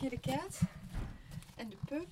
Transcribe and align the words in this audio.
Kitty 0.00 0.20
Cat. 0.20 0.60
En 1.56 1.68
de 1.68 1.76
pup. 1.86 2.10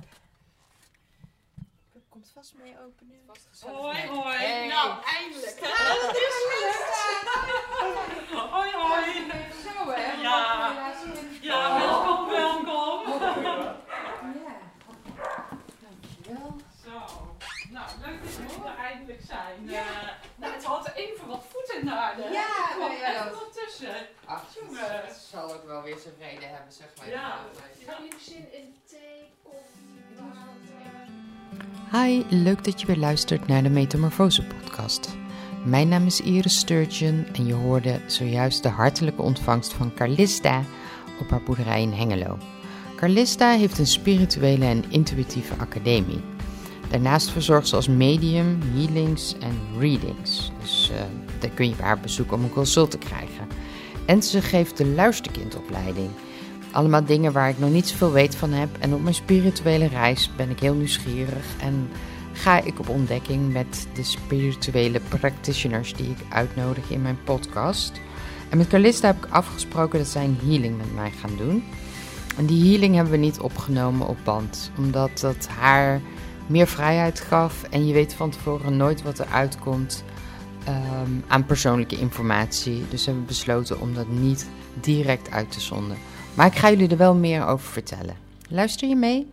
De 1.55 1.65
pup 1.93 2.03
komt 2.09 2.31
vast 2.35 2.55
mee 2.63 2.75
open 2.87 3.07
nu. 3.07 3.21
Hoi, 3.61 4.07
hoi. 4.07 4.37
Hey. 4.37 4.67
Nou, 4.67 5.03
eindelijk. 5.05 5.61
Dat 5.61 6.17
is 6.17 6.35
Hoi, 8.51 8.71
hoi. 8.73 9.31
Zo 9.65 9.91
hè? 9.91 10.13
Ja. 10.13 10.93
Ja, 11.41 11.79
welkom, 11.79 12.29
welkom. 12.31 13.13
Ja. 13.23 14.59
Dankjewel. 15.81 16.57
Zo. 16.85 17.27
Nou, 17.71 17.91
leuk 18.01 18.23
dat 18.23 18.33
jullie 18.35 18.65
er 18.65 18.77
eindelijk 18.79 19.21
zijn. 19.27 19.69
Eh, 19.69 20.09
nou, 20.37 20.53
het 20.53 20.65
had 20.65 20.93
even 20.95 21.27
wat 21.27 21.45
voet 21.49 21.75
in 21.79 21.85
de 21.87 21.93
aarde. 21.93 22.23
Ja, 22.23 22.69
Er 22.69 22.75
kwam 22.77 22.93
ja, 22.93 23.15
echt 23.15 23.35
wat 23.35 23.53
tussen. 23.53 24.09
Ach, 24.27 24.45
Jongen. 24.61 24.81
het 24.81 25.27
zal 25.31 25.55
ook 25.55 25.67
wel 25.67 25.83
weer 25.83 25.97
zijn 26.03 26.15
reden 26.21 26.49
hebben, 26.49 26.73
zeg 26.73 26.87
maar. 26.99 27.09
Ja. 27.09 27.39
Hebben 27.85 28.05
jullie 28.05 28.25
zin 28.25 28.53
in 28.53 28.75
thee, 28.87 29.29
koffie, 29.43 29.85
Hi, 31.93 32.37
leuk 32.43 32.65
dat 32.65 32.81
je 32.81 32.87
weer 32.87 32.97
luistert 32.97 33.47
naar 33.47 33.63
de 33.63 33.69
Metamorfose 33.69 34.45
podcast. 34.45 35.09
Mijn 35.65 35.89
naam 35.89 36.07
is 36.07 36.21
Iris 36.21 36.59
Sturgeon 36.59 37.27
en 37.33 37.47
je 37.47 37.55
hoorde 37.55 38.01
zojuist 38.07 38.63
de 38.63 38.69
hartelijke 38.69 39.23
ontvangst 39.23 39.73
van 39.73 39.95
Carlista 39.95 40.63
op 41.21 41.31
haar 41.31 41.43
boerderij 41.43 41.83
in 41.83 41.93
Hengelo. 41.93 42.39
Carlista 42.97 43.51
heeft 43.51 43.79
een 43.79 43.87
spirituele 43.87 44.65
en 44.65 44.85
intuïtieve 44.91 45.55
academie. 45.59 46.21
Daarnaast 46.91 47.31
verzorgt 47.31 47.69
ze 47.69 47.77
als 47.77 47.89
medium 47.89 48.59
healings 48.75 49.35
en 49.39 49.61
readings. 49.79 50.51
Dus 50.61 50.91
eh 50.91 51.27
daar 51.41 51.51
kun 51.51 51.69
je 51.69 51.75
bij 51.75 51.87
haar 51.87 52.01
bezoeken 52.01 52.37
om 52.37 52.45
een 52.45 52.51
consult 52.51 52.91
te 52.91 52.99
krijgen. 52.99 53.49
En 54.07 54.23
ze 54.23 54.43
geeft 54.43 54.77
de 54.77 54.87
luisterkindopleiding. 54.87 56.11
Allemaal 56.71 57.05
dingen 57.05 57.33
waar 57.33 57.49
ik 57.49 57.59
nog 57.59 57.71
niet 57.71 57.89
zoveel 57.89 58.13
weet 58.13 58.35
van 58.35 58.53
heb. 58.53 58.69
En 58.79 58.95
op 58.95 59.03
mijn 59.03 59.15
spirituele 59.15 59.87
reis 59.87 60.31
ben 60.37 60.51
ik 60.51 60.61
heel 60.61 60.75
nieuwsgierig 60.75 61.47
en 61.61 61.89
ga 62.33 62.63
ik 62.63 62.79
op 62.79 62.89
ontdekking 62.89 63.53
met 63.53 63.87
de 63.95 64.03
spirituele 64.03 65.01
practitioners 65.09 65.95
die 65.95 66.11
ik 66.11 66.19
uitnodig 66.29 66.91
in 66.91 67.03
mijn 67.03 67.19
podcast. 67.25 68.01
En 68.49 68.59
met 68.59 68.69
Carlista 68.69 69.07
heb 69.07 69.25
ik 69.25 69.33
afgesproken 69.33 69.99
dat 69.99 70.09
zij 70.09 70.25
een 70.25 70.39
healing 70.43 70.77
met 70.77 70.95
mij 70.95 71.11
gaan 71.11 71.37
doen. 71.37 71.65
En 72.37 72.47
die 72.47 72.71
healing 72.71 72.95
hebben 72.95 73.13
we 73.13 73.19
niet 73.19 73.41
opgenomen 73.41 74.09
op 74.09 74.17
band, 74.25 74.71
omdat 74.79 75.21
dat 75.21 75.49
haar 75.59 76.01
meer 76.47 76.67
vrijheid 76.67 77.21
gaf. 77.21 77.63
En 77.71 77.87
je 77.87 77.93
weet 77.93 78.15
van 78.15 78.31
tevoren 78.31 78.77
nooit 78.77 79.03
wat 79.03 79.19
er 79.19 79.27
uitkomt 79.27 80.05
ehm, 80.67 81.11
aan 81.27 81.45
persoonlijke 81.47 81.99
informatie. 81.99 82.85
Dus 82.91 83.05
hebben 83.07 83.23
we 83.23 83.29
besloten 83.29 83.81
om 83.81 83.95
dat 83.95 84.09
niet 84.09 84.49
direct 84.81 85.31
uit 85.31 85.53
te 85.53 85.61
zonden. 85.61 85.97
Maar 86.35 86.47
ik 86.47 86.55
ga 86.57 86.71
jullie 86.71 86.89
er 86.89 86.97
wel 86.97 87.15
meer 87.15 87.47
over 87.47 87.69
vertellen. 87.73 88.17
Luister 88.49 88.89
je 88.89 88.97
mee? 88.97 89.27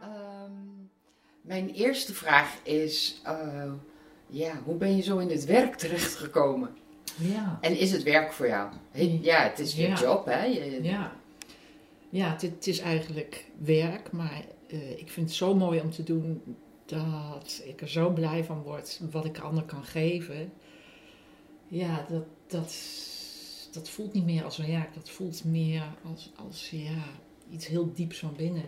Ehm, 0.00 0.52
mijn 1.42 1.70
eerste 1.70 2.14
vraag 2.14 2.54
is: 2.62 3.20
eh, 3.24 3.72
ja, 4.26 4.52
hoe 4.64 4.76
ben 4.76 4.96
je 4.96 5.02
zo 5.02 5.18
in 5.18 5.30
het 5.30 5.44
werk 5.44 5.74
terechtgekomen? 5.74 6.70
Ja, 7.16 7.58
En 7.60 7.78
is 7.78 7.92
het 7.92 8.02
werk 8.02 8.32
voor 8.32 8.46
jou? 8.48 8.68
Ja, 9.22 9.42
het 9.42 9.58
is 9.58 9.74
je 9.74 9.86
Ja. 9.88 9.94
job, 9.94 10.24
hè? 10.26 10.44
Je- 10.44 10.82
ja. 10.82 11.12
Ja, 12.10 12.30
het, 12.30 12.42
het 12.42 12.66
is 12.66 12.78
eigenlijk 12.78 13.50
werk, 13.58 14.12
maar 14.12 14.44
eh, 14.66 14.90
ik 14.90 15.08
vind 15.08 15.26
het 15.26 15.36
zo 15.36 15.54
mooi 15.54 15.80
om 15.80 15.90
te 15.90 16.02
doen 16.02 16.42
dat 16.84 17.62
ik 17.64 17.80
er 17.80 17.88
zo 17.88 18.10
blij 18.10 18.44
van 18.44 18.62
word 18.62 19.00
wat 19.10 19.24
ik 19.24 19.38
anderen 19.38 19.68
kan 19.68 19.84
geven. 19.84 20.52
Ja, 21.68 22.06
dat, 22.08 22.24
dat, 22.46 22.74
dat 23.72 23.88
voelt 23.88 24.12
niet 24.12 24.24
meer 24.24 24.44
als 24.44 24.56
werk, 24.56 24.94
dat 24.94 25.10
voelt 25.10 25.44
meer 25.44 25.84
als, 26.04 26.30
als 26.46 26.70
ja, 26.70 27.04
iets 27.50 27.66
heel 27.66 27.92
dieps 27.94 28.18
van 28.18 28.34
binnen. 28.36 28.64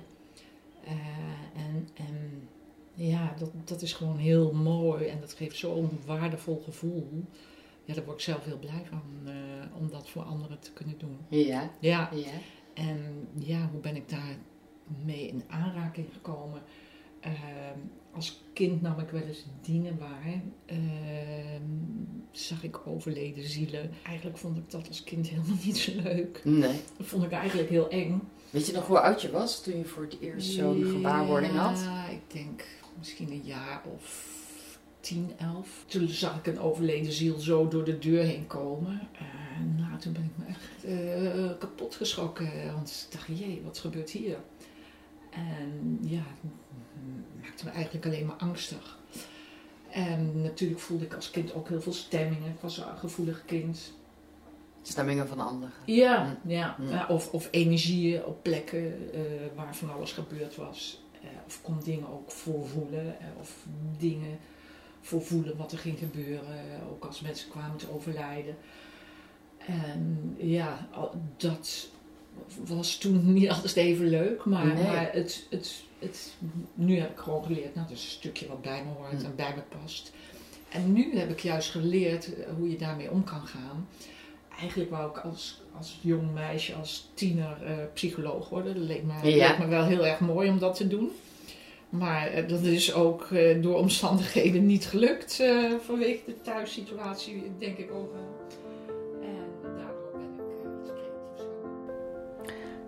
Eh, 0.85 1.63
en, 1.67 1.89
en 1.95 2.49
ja, 2.95 3.35
dat, 3.39 3.51
dat 3.65 3.83
is 3.83 3.93
gewoon 3.93 4.17
heel 4.17 4.53
mooi 4.53 5.07
en 5.07 5.21
dat 5.21 5.33
geeft 5.33 5.57
zo'n 5.57 6.01
waardevol 6.07 6.63
gevoel. 6.65 7.25
Ja, 7.85 7.95
daar 7.95 8.05
word 8.05 8.17
ik 8.17 8.25
zelf 8.25 8.45
heel 8.45 8.59
blij 8.59 8.83
van 8.89 9.03
eh, 9.25 9.81
om 9.81 9.89
dat 9.91 10.09
voor 10.09 10.23
anderen 10.23 10.59
te 10.59 10.73
kunnen 10.73 10.99
doen. 10.99 11.19
Ja, 11.29 11.71
Ja, 11.81 12.11
ja. 12.15 12.31
En 12.75 13.29
ja, 13.39 13.69
hoe 13.73 13.81
ben 13.81 13.97
ik 13.97 14.09
daar 14.09 14.37
mee 15.05 15.29
in 15.29 15.43
aanraking 15.49 16.07
gekomen? 16.13 16.63
Ehm, 17.21 17.79
als 18.15 18.43
kind 18.53 18.83
nam 18.83 18.99
ik 18.99 19.11
wel 19.11 19.23
eens 19.23 19.45
dingen 19.61 19.99
waar. 19.99 20.43
Ehm, 20.67 21.63
zag 22.31 22.65
ik 22.65 22.87
overleden 22.87 23.45
zielen. 23.45 23.91
Eigenlijk 24.03 24.39
vond 24.39 24.57
ik 24.57 24.71
dat 24.71 24.89
als 24.89 25.05
kind 25.05 25.29
helemaal 25.29 25.57
niet 25.65 25.79
zo 25.79 25.93
leuk. 26.03 26.41
Nee. 26.45 26.81
Dat 26.97 27.07
vond 27.07 27.23
ik 27.25 27.33
eigenlijk 27.33 27.69
heel 27.69 27.89
eng. 27.89 28.23
Weet 28.51 28.67
je 28.67 28.73
nog 28.73 28.87
hoe 28.87 28.99
oud 29.01 29.23
je 29.23 29.31
was 29.31 29.63
toen 29.63 29.79
je 29.79 29.85
voor 29.85 30.03
het 30.03 30.17
eerst 30.21 30.51
zo'n 30.51 30.85
gewaarwording 30.85 31.53
had? 31.53 31.81
Ja, 31.81 32.09
ik 32.09 32.33
denk 32.33 32.65
misschien 32.99 33.31
een 33.31 33.43
jaar 33.45 33.83
of 33.95 34.41
10, 35.03 35.33
11. 35.39 35.85
Toen 35.87 36.09
zag 36.09 36.39
ik 36.39 36.47
een 36.47 36.61
overleden 36.61 37.13
ziel 37.13 37.39
zo 37.39 37.69
door 37.69 37.85
de 37.85 37.99
deur 37.99 38.23
heen 38.23 38.47
komen. 38.47 39.09
En 39.59 39.75
nou, 39.77 39.99
toen 39.99 40.13
ben 40.13 40.25
ik 40.25 40.37
me 40.37 40.45
echt 40.47 40.85
eh, 40.85 41.59
kapot 41.59 41.95
geschrokken. 41.95 42.73
Want 42.73 43.07
ik 43.07 43.13
dacht, 43.13 43.39
jee, 43.39 43.63
wat 43.65 43.79
gebeurt 43.79 44.11
hier? 44.11 44.37
En 45.31 45.99
ja, 46.01 46.23
het 46.41 47.43
maakte 47.43 47.65
me 47.65 47.71
eigenlijk 47.71 48.07
alleen 48.07 48.27
maar 48.27 48.37
angstig. 48.37 48.99
En 49.91 50.43
natuurlijk 50.43 50.81
voelde 50.81 51.05
ik 51.05 51.15
als 51.15 51.31
kind 51.31 51.55
ook 51.55 51.69
heel 51.69 51.81
veel 51.81 51.93
stemmingen. 51.93 52.51
Ik 52.51 52.61
was 52.61 52.79
een 52.79 52.99
gevoelig 52.99 53.45
kind. 53.45 53.93
Stemmingen 54.83 55.29
van 55.29 55.41
anderen. 55.41 55.75
Ja, 55.85 56.37
ja. 56.47 56.77
Mm. 56.79 56.89
Ja, 56.89 57.07
of, 57.09 57.33
of 57.33 57.49
energieën 57.51 58.25
op 58.25 58.43
plekken 58.43 59.13
eh, 59.13 59.21
waar 59.55 59.77
van 59.77 59.93
alles 59.93 60.13
gebeurd 60.13 60.57
was. 60.57 61.03
Eh, 61.23 61.29
of 61.47 61.63
kon 61.63 61.81
dingen 61.85 62.09
ook 62.09 62.31
voorvoelen. 62.31 63.17
of 63.41 63.67
dingen 63.99 64.39
voorvoelen 65.03 65.57
wat 65.57 65.73
er 65.73 65.79
ging 65.79 65.99
gebeuren. 65.99 66.47
ook 66.91 67.05
als 67.05 67.21
mensen 67.21 67.51
kwamen 67.51 67.77
te 67.77 67.93
overlijden. 67.95 68.57
En 69.59 70.35
ja, 70.39 70.89
dat 71.37 71.89
was 72.65 72.97
toen 72.99 73.33
niet 73.33 73.51
altijd 73.51 73.77
even 73.77 74.09
leuk. 74.09 74.45
Maar, 74.45 74.67
Nee. 74.67 74.83
maar 74.85 75.13
het, 75.13 75.47
het, 75.51 75.83
het, 75.99 76.33
nu 76.75 76.99
heb 76.99 77.11
ik 77.11 77.19
gewoon 77.19 77.45
geleerd. 77.45 77.75
Nou, 77.75 77.89
dat 77.89 77.97
is 77.97 78.05
een 78.05 78.11
stukje 78.11 78.47
wat 78.49 78.63
bij 78.63 78.85
me 78.85 78.91
hoort 78.91 79.13
Mm. 79.13 79.25
en 79.25 79.37
bij 79.37 79.55
me 79.57 79.79
past. 79.81 80.13
En 80.69 80.93
nu 80.93 81.17
heb 81.19 81.31
ik 81.31 81.41
juist 81.41 81.71
geleerd 81.71 82.35
eh, 82.35 82.47
hoe 82.59 82.71
je 82.71 82.77
daarmee 82.77 83.11
om 83.11 83.25
kan 83.25 83.47
gaan 83.47 83.87
eigenlijk 84.59 84.91
wou 84.91 85.11
ik 85.11 85.19
als, 85.19 85.61
als 85.77 85.99
jong 86.01 86.33
meisje, 86.33 86.75
als 86.75 87.09
tiener, 87.15 87.63
eh, 87.67 87.73
psycholoog 87.95 88.49
worden. 88.49 88.75
Dat 88.75 88.83
leek 88.85 89.03
me, 89.03 89.13
Ja. 89.31 89.49
leek 89.49 89.59
me 89.59 89.67
wel 89.67 89.85
heel 89.85 90.07
erg 90.07 90.21
mooi 90.21 90.49
om 90.51 90.59
dat 90.59 90.75
te 90.77 90.89
doen. 90.89 91.11
Maar 91.93 92.27
eh, 92.27 92.49
dat 92.49 92.63
is 92.63 92.95
ook 92.95 93.23
eh, 93.31 93.63
door 93.63 93.77
omstandigheden 93.77 94.67
niet 94.67 94.87
gelukt. 94.87 95.41
eh, 95.41 95.73
vanwege 95.85 96.21
de 96.27 96.41
thuissituatie, 96.41 97.53
denk 97.59 97.79
ik 97.79 97.91
ook 97.93 98.13
wel. 98.13 98.31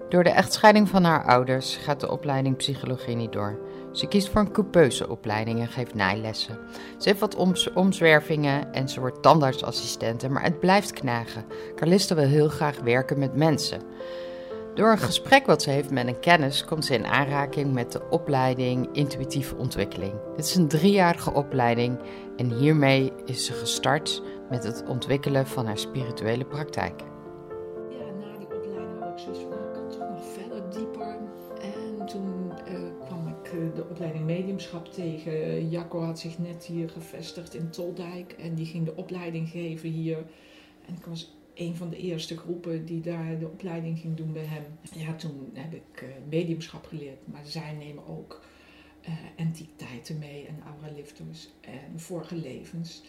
Door 0.09 0.25
de 0.25 0.31
echtscheiding 0.31 0.89
van 0.89 1.05
haar 1.05 1.25
ouders 1.25 1.77
gaat 1.77 2.01
de 2.01 2.11
opleiding 2.11 2.57
psychologie 2.57 3.17
niet 3.17 3.33
door. 3.33 3.59
Ze 3.93 4.07
kiest 4.09 4.29
voor 4.29 4.41
een 4.41 4.53
coupeuse 4.53 5.09
opleiding 5.09 5.61
en 5.61 5.69
geeft 5.69 5.95
naailessen. 5.95 6.59
Ze 6.99 7.09
heeft 7.09 7.21
wat 7.21 7.37
omzwervingen 7.75 8.73
en 8.73 8.89
ze 8.89 9.01
wordt 9.01 9.23
tandartsassistente, 9.23 10.29
maar 10.29 10.43
het 10.43 10.61
blijft 10.61 10.93
knagen. 10.93 11.45
Carlista 11.75 12.15
wil 12.15 12.27
heel 12.27 12.49
graag 12.49 12.81
werken 12.81 13.19
met 13.19 13.37
mensen. 13.37 13.81
Door 14.75 14.91
een 14.91 14.99
gesprek 14.99 15.47
wat 15.47 15.63
ze 15.63 15.71
heeft 15.71 15.91
met 15.91 16.07
een 16.07 16.21
kennis 16.21 16.65
komt 16.65 16.85
ze 16.85 16.95
in 16.95 17.07
aanraking 17.07 17.73
met 17.73 17.93
de 17.93 18.09
opleiding 18.11 18.89
Intuïtieve 18.93 19.57
Ontwikkeling. 19.57 20.13
Dit 20.37 20.45
is 20.45 20.55
een 20.55 20.69
driejarige 20.69 21.33
opleiding 21.33 21.99
en 22.37 22.59
hiermee 22.59 23.13
is 23.25 23.45
ze 23.45 23.53
gestart 23.53 24.23
met 24.51 24.65
het 24.65 24.85
ontwikkelen 24.87 25.47
van 25.47 25.67
haar 25.67 25.79
spirituele 25.79 26.45
praktijk. 26.45 27.01
Ja, 27.91 28.05
na 28.21 28.39
die 28.39 28.47
opleiding 28.47 29.01
had 29.01 29.11
ik 29.11 29.19
zoiets 29.19 29.41
van, 29.41 29.51
nou, 29.51 29.67
ik 29.67 29.73
kan 29.73 29.89
toch 29.89 30.09
nog 30.11 30.25
verder, 30.33 30.71
dieper. 30.71 31.19
En 31.61 32.07
toen 32.07 32.53
eh, 32.67 33.07
kwam 33.07 33.29
ik 33.29 33.53
eh, 33.53 33.75
de 33.75 33.87
opleiding 33.91 34.25
mediumschap 34.25 34.93
tegen. 34.93 35.69
Jacco 35.69 36.01
had 36.01 36.19
zich 36.19 36.39
net 36.39 36.65
hier 36.65 36.91
gevestigd 36.91 37.55
in 37.55 37.71
Toldijk 37.71 38.33
en 38.33 38.55
die 38.55 38.67
ging 38.67 38.85
de 38.85 38.97
opleiding 38.97 39.49
geven 39.49 39.89
hier. 39.89 40.19
En 40.87 40.95
ik 40.95 41.07
was 41.07 41.37
een 41.55 41.75
van 41.75 41.91
de 41.91 41.97
eerste 41.97 42.37
groepen 42.37 42.85
die 42.85 43.01
daar 43.01 43.39
de 43.39 43.47
opleiding 43.49 43.99
ging 43.99 44.17
doen 44.17 44.33
bij 44.33 44.45
hem. 44.45 44.65
Ja, 44.97 45.15
toen 45.15 45.51
heb 45.53 45.75
ik 45.75 46.03
eh, 46.03 46.09
mediumschap 46.31 46.87
geleerd, 46.87 47.27
maar 47.27 47.47
zij 47.47 47.73
nemen 47.73 48.07
ook 48.07 48.43
eh, 49.01 49.13
entiteiten 49.37 50.19
mee 50.19 50.47
en 50.47 50.57
auralifters 50.67 51.49
en 51.61 52.01
vorige 52.01 52.37
levens. 52.37 53.03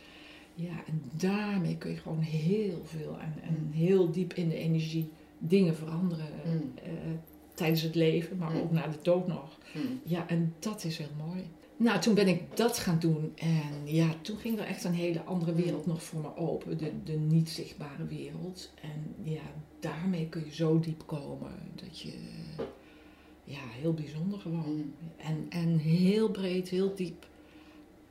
Ja, 0.56 0.83
en 0.88 1.01
daarmee 1.18 1.77
kun 1.77 1.92
je 1.92 1.97
gewoon 1.97 2.19
heel 2.19 2.81
veel 2.83 3.18
en, 3.19 3.33
en 3.44 3.69
heel 3.74 4.12
diep 4.12 4.33
in 4.33 4.50
de 4.50 4.56
energie 4.57 5.09
dingen 5.38 5.75
veranderen 5.75 6.27
Mm. 6.45 6.71
eh, 6.83 6.92
tijdens 7.53 7.81
het 7.81 7.95
leven, 7.95 8.38
maar 8.38 8.51
Mm. 8.51 8.57
ook 8.62 8.71
na 8.71 8.88
de 8.88 8.97
dood 9.01 9.27
nog. 9.27 9.57
Ja, 10.03 10.27
en 10.27 10.53
dat 10.59 10.83
is 10.83 10.97
heel 10.97 11.07
mooi. 11.27 11.44
Nou, 11.77 12.00
toen 12.01 12.13
ben 12.13 12.27
ik 12.27 12.57
dat 12.57 12.77
gaan 12.77 13.00
doen. 13.00 13.31
En 13.36 13.94
ja, 13.94 14.16
toen 14.22 14.38
ging 14.38 14.60
er 14.60 14.66
echt 14.66 14.83
een 14.83 14.94
hele 14.94 15.24
andere 15.24 15.54
wereld 15.54 15.86
nog 15.86 16.04
voor 16.04 16.22
me 16.22 16.36
open. 16.38 16.77
De, 16.77 16.92
de 17.04 17.13
niet 17.18 17.50
zichtbare 17.50 18.06
wereld. 18.06 18.74
En 18.81 19.16
ja, 19.31 19.42
daarmee 19.80 20.30
kun 20.30 20.45
je 20.45 20.56
zo 20.56 20.80
diep 20.80 21.04
komen 21.06 21.51
dat 21.75 22.00
je... 22.00 22.13
Ja, 23.44 23.60
heel 23.81 23.94
bijzonder 23.94 24.39
gewoon. 24.39 24.75
Mm. 24.75 24.94
En, 25.18 25.45
en 25.50 25.77
heel 25.77 26.31
breed, 26.31 26.69
heel 26.69 26.95
diep. 26.95 27.27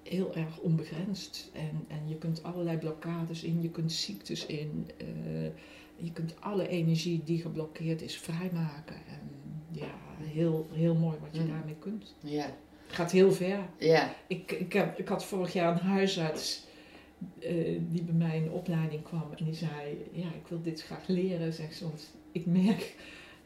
Heel 0.03 0.35
erg 0.35 0.59
onbegrensd. 0.59 1.51
En, 1.53 1.85
en 1.89 2.09
je 2.09 2.17
kunt 2.19 2.43
allerlei 2.43 2.79
blokkades 2.79 3.43
in, 3.43 3.63
je 3.63 3.71
kunt 3.71 3.93
ziektes 3.93 4.47
in. 4.47 4.91
eh, 4.97 5.07
je 5.97 6.13
kunt 6.13 6.41
alle 6.41 6.69
energie 6.69 7.23
die 7.25 7.41
geblokkeerd 7.41 8.03
is 8.03 8.17
vrijmaken. 8.19 8.95
En 8.97 9.21
ja, 9.71 9.95
heel, 10.19 10.67
heel 10.73 10.95
mooi 10.95 11.17
wat 11.21 11.37
je 11.37 11.41
Mm. 11.41 11.49
daarmee 11.49 11.77
kunt. 11.79 12.15
Ja, 12.21 12.57
Het 12.87 12.95
gaat 12.95 13.11
heel 13.11 13.33
ver. 13.33 13.59
ja, 13.79 14.15
Ik, 14.27 14.53
ik, 14.53 14.73
heb, 14.73 14.99
ik 14.99 15.09
had 15.09 15.25
vorig 15.25 15.53
jaar 15.53 15.73
een 15.73 15.87
huisarts 15.87 16.65
eh, 17.41 17.81
die 17.89 18.03
bij 18.03 18.15
mij 18.15 18.37
in 18.37 18.45
de 18.45 18.51
opleiding 18.51 19.03
kwam 19.03 19.33
en 19.37 19.45
die 19.45 19.55
zei: 19.55 20.09
Ja, 20.13 20.27
ik 20.27 20.47
wil 20.49 20.63
dit 20.63 20.83
graag 20.83 21.07
leren. 21.07 21.53
Zegt 21.53 21.77
ze, 21.77 21.85
want 21.85 22.11
ik 22.33 22.47
merk 22.47 22.95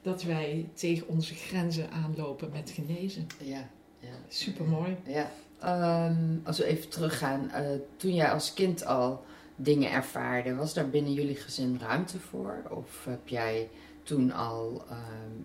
dat 0.03 0.23
wij 0.23 0.69
tegen 0.75 1.09
onze 1.09 1.35
grenzen 1.35 1.91
aanlopen 1.91 2.51
met 2.53 2.71
genezen. 2.71 3.27
ja. 3.43 3.69
ja. 3.99 4.09
Super 4.29 4.65
mooi. 4.65 4.97
Ja. 5.07 5.31
Ehm, 5.61 6.37
als 6.45 6.59
we 6.59 6.65
even 6.65 6.89
teruggaan, 6.89 7.51
eh, 7.51 7.67
toen 7.97 8.15
jij 8.15 8.31
als 8.31 8.55
kind 8.55 8.87
al 8.87 9.25
dingen 9.57 9.91
ervaarde, 9.91 10.55
was 10.55 10.75
daar 10.75 10.89
binnen 10.89 11.13
jullie 11.13 11.37
gezin 11.37 11.79
ruimte 11.81 12.19
voor? 12.19 12.63
Of 12.71 13.05
heb 13.05 13.29
jij 13.29 13.69
toen 14.09 14.33
al 14.33 14.85
ehm, 14.89 14.99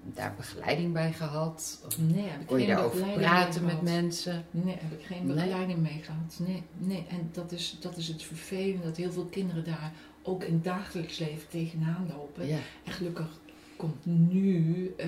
daar 0.03 0.33
begeleiding 0.37 0.93
bij 0.93 1.13
gehad? 1.13 1.81
Of 1.85 1.97
Nee, 1.97 2.23
heb 2.27 2.41
ik 2.41 2.47
kon 2.47 2.59
je 2.59 2.67
daarover 2.67 2.97
begeleiding 2.99 3.29
praten 3.31 3.65
met 3.65 3.81
mensen? 3.81 4.45
Nee, 4.51 4.75
heb 4.79 4.99
ik 4.99 5.05
geen 5.05 5.25
Nee? 5.25 5.35
begeleiding 5.35 5.79
mee 5.79 6.01
gehad. 6.03 6.39
Nee, 6.47 6.63
nee. 6.77 7.05
En 7.09 7.29
dat 7.33 7.51
is, 7.51 7.77
dat 7.79 7.97
is 7.97 8.07
het 8.07 8.23
vervelende, 8.23 8.83
dat 8.83 8.97
heel 8.97 9.11
veel 9.11 9.25
kinderen 9.25 9.63
daar 9.63 9.91
ook 10.23 10.43
in 10.43 10.53
het 10.53 10.63
dagelijks 10.63 11.17
leven 11.17 11.47
tegenaan 11.49 12.07
lopen. 12.15 12.47
Ja, 12.47 12.57
En 12.83 12.91
gelukkig 12.91 13.39
komt 13.75 14.05
nu 14.05 14.93
eh, 14.97 15.07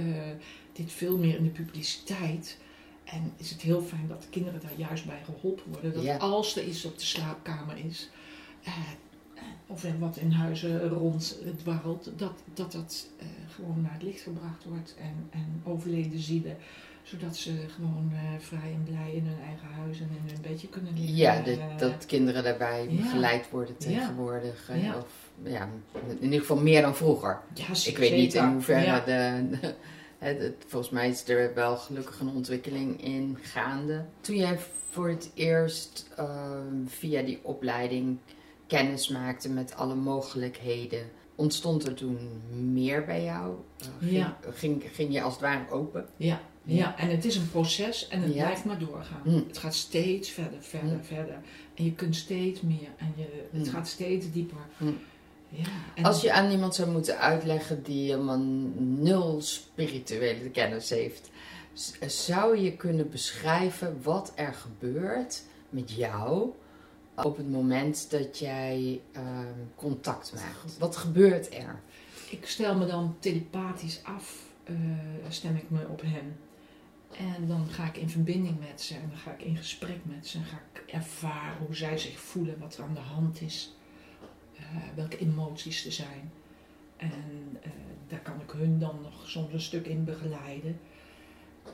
dit 0.73 0.91
veel 0.91 1.17
meer 1.17 1.37
in 1.37 1.43
de 1.43 1.49
publiciteit. 1.49 2.57
En 3.03 3.33
is 3.37 3.49
het 3.49 3.61
heel 3.61 3.81
fijn 3.81 4.07
dat 4.07 4.21
de 4.21 4.27
kinderen 4.29 4.61
daar 4.61 4.77
juist 4.77 5.05
bij 5.05 5.21
geholpen 5.25 5.71
worden. 5.71 5.93
Dat 5.93 6.03
Ja. 6.03 6.17
als 6.17 6.55
er 6.57 6.63
iets 6.63 6.85
op 6.85 6.97
de 6.99 7.05
slaapkamer 7.05 7.77
is, 7.77 8.09
eh, 8.63 8.73
of 9.67 9.85
wat 9.99 10.17
in 10.17 10.31
huizen 10.31 10.89
rond 10.89 11.37
dwarrelt, 11.57 12.09
dat 12.15 12.33
dat, 12.53 12.71
dat 12.71 13.07
eh, 13.19 13.25
gewoon 13.55 13.81
naar 13.81 13.93
het 13.93 14.03
licht 14.03 14.21
gebracht 14.21 14.63
wordt. 14.63 14.95
En, 14.99 15.39
en 15.39 15.61
overleden 15.63 16.19
zielen, 16.19 16.57
zodat 17.03 17.35
ze 17.37 17.51
gewoon 17.75 18.11
eh, 18.13 18.19
vrij 18.39 18.71
en 18.73 18.83
blij 18.83 19.11
in 19.13 19.25
hun 19.25 19.41
eigen 19.47 19.67
huis 19.67 19.99
en 19.99 20.09
in 20.23 20.31
hun 20.31 20.41
bedje 20.41 20.67
kunnen 20.67 20.93
liggen. 20.93 21.15
ja 21.15 21.41
de- 21.41 21.51
Eh, 21.51 21.77
dat 21.77 22.05
kinderen 22.05 22.43
daarbij 22.43 22.87
ja. 22.89 23.01
begeleid 23.01 23.49
worden 23.49 23.77
tegenwoordig. 23.77 24.69
Ja. 24.81 24.95
Of, 24.97 25.29
ja, 25.43 25.69
in 26.07 26.23
ieder 26.23 26.39
geval 26.39 26.57
meer 26.57 26.81
dan 26.81 26.95
vroeger. 26.95 27.39
ja, 27.53 27.65
Ik 27.85 27.97
weet 27.97 28.15
niet 28.15 28.33
in 28.33 28.43
hoeverre 28.51 29.03
de, 29.05 29.57
het, 30.25 30.39
het- 30.41 30.63
volgens 30.67 30.91
mij 30.91 31.09
is 31.09 31.27
er 31.29 31.53
wel 31.53 31.77
gelukkig 31.77 32.19
een 32.19 32.29
ontwikkeling 32.29 33.03
in 33.03 33.37
gaande. 33.41 34.05
Toen 34.21 34.35
jij 34.35 34.59
voor 34.89 35.09
het 35.09 35.31
eerst 35.33 36.09
ehm, 36.17 36.85
via 36.87 37.21
die 37.21 37.39
opleiding 37.41 38.17
kennis 38.75 39.07
maakte 39.09 39.49
met 39.49 39.75
alle 39.75 39.95
mogelijkheden, 39.95 41.09
ontstond 41.35 41.87
er 41.87 41.93
toen 41.93 42.17
meer 42.73 43.05
bij 43.05 43.23
jou? 43.23 43.55
Eh, 43.79 43.87
ging, 43.99 44.11
Ja. 44.11 44.37
ging, 44.53 44.83
ging 44.93 45.13
je 45.13 45.21
als 45.21 45.33
het 45.33 45.41
ware 45.41 45.69
open? 45.69 46.05
Ja, 46.17 46.41
ja, 46.63 46.97
en 46.97 47.09
het 47.09 47.25
is 47.25 47.35
een 47.35 47.49
proces 47.49 48.07
en 48.07 48.21
het 48.21 48.33
Ja. 48.33 48.43
blijft 48.43 48.65
maar 48.65 48.79
doorgaan. 48.79 49.21
Hm. 49.23 49.41
Het 49.47 49.57
gaat 49.57 49.73
steeds 49.75 50.29
verder, 50.29 50.61
verder, 50.61 50.97
Hm. 50.97 51.03
verder. 51.03 51.37
En 51.75 51.83
je 51.83 51.91
kunt 51.93 52.15
steeds 52.15 52.61
meer 52.61 52.89
en 52.97 53.13
je, 53.15 53.47
het 53.57 53.67
Hm. 53.67 53.73
gaat 53.73 53.87
steeds 53.87 54.31
dieper. 54.31 54.57
Ja, 55.49 55.63
en 55.95 56.03
Als 56.03 56.21
je 56.21 56.33
aan 56.33 56.51
iemand 56.51 56.75
zou 56.75 56.89
moeten 56.89 57.17
uitleggen 57.19 57.83
die 57.83 58.09
helemaal 58.11 58.39
nul 58.77 59.41
spirituele 59.41 60.49
kennis 60.49 60.89
heeft, 60.89 61.29
zou 62.05 62.57
je 62.57 62.75
kunnen 62.75 63.09
beschrijven 63.09 63.97
wat 64.03 64.31
er 64.35 64.53
gebeurt 64.53 65.43
met 65.69 65.91
jou 65.91 66.49
op 67.15 67.37
het 67.37 67.51
moment 67.51 68.11
dat 68.11 68.39
jij 68.39 69.01
ehm, 69.11 69.53
contact 69.75 70.33
maakt? 70.33 70.77
Wat 70.77 70.95
gebeurt 70.95 71.53
er? 71.53 71.81
ik 72.29 72.45
stel 72.45 72.77
me 72.77 72.85
dan 72.85 73.15
telepathisch 73.19 74.03
af, 74.03 74.43
eh, 74.63 74.75
stem 75.29 75.55
ik 75.55 75.69
me 75.69 75.87
op 75.87 76.01
hen. 76.01 76.37
En 77.17 77.47
dan 77.47 77.67
ga 77.67 77.85
ik 77.85 77.97
in 77.97 78.09
verbinding 78.09 78.59
met 78.59 78.81
ze 78.81 78.93
en 78.93 79.09
dan 79.09 79.17
ga 79.17 79.31
ik 79.31 79.41
in 79.41 79.57
gesprek 79.57 79.99
met 80.03 80.27
ze 80.27 80.37
en 80.37 80.43
ga 80.43 80.61
ik 80.73 80.83
ervaren 80.93 81.65
hoe 81.65 81.75
zij 81.75 81.97
zich 81.97 82.19
voelen, 82.19 82.59
wat 82.59 82.77
er 82.77 82.83
aan 82.83 82.93
de 82.93 82.99
hand 82.99 83.41
is, 83.41 83.75
eh, 84.55 84.63
welke 84.95 85.17
emoties 85.17 85.85
er 85.85 85.91
zijn. 85.91 86.31
En 86.97 87.57
eh, 87.61 87.71
daar 88.07 88.19
kan 88.19 88.41
ik 88.41 88.51
hun 88.51 88.79
dan 88.79 88.99
nog 89.01 89.29
soms 89.29 89.53
een 89.53 89.61
stuk 89.61 89.87
in 89.87 90.03
begeleiden. 90.03 90.79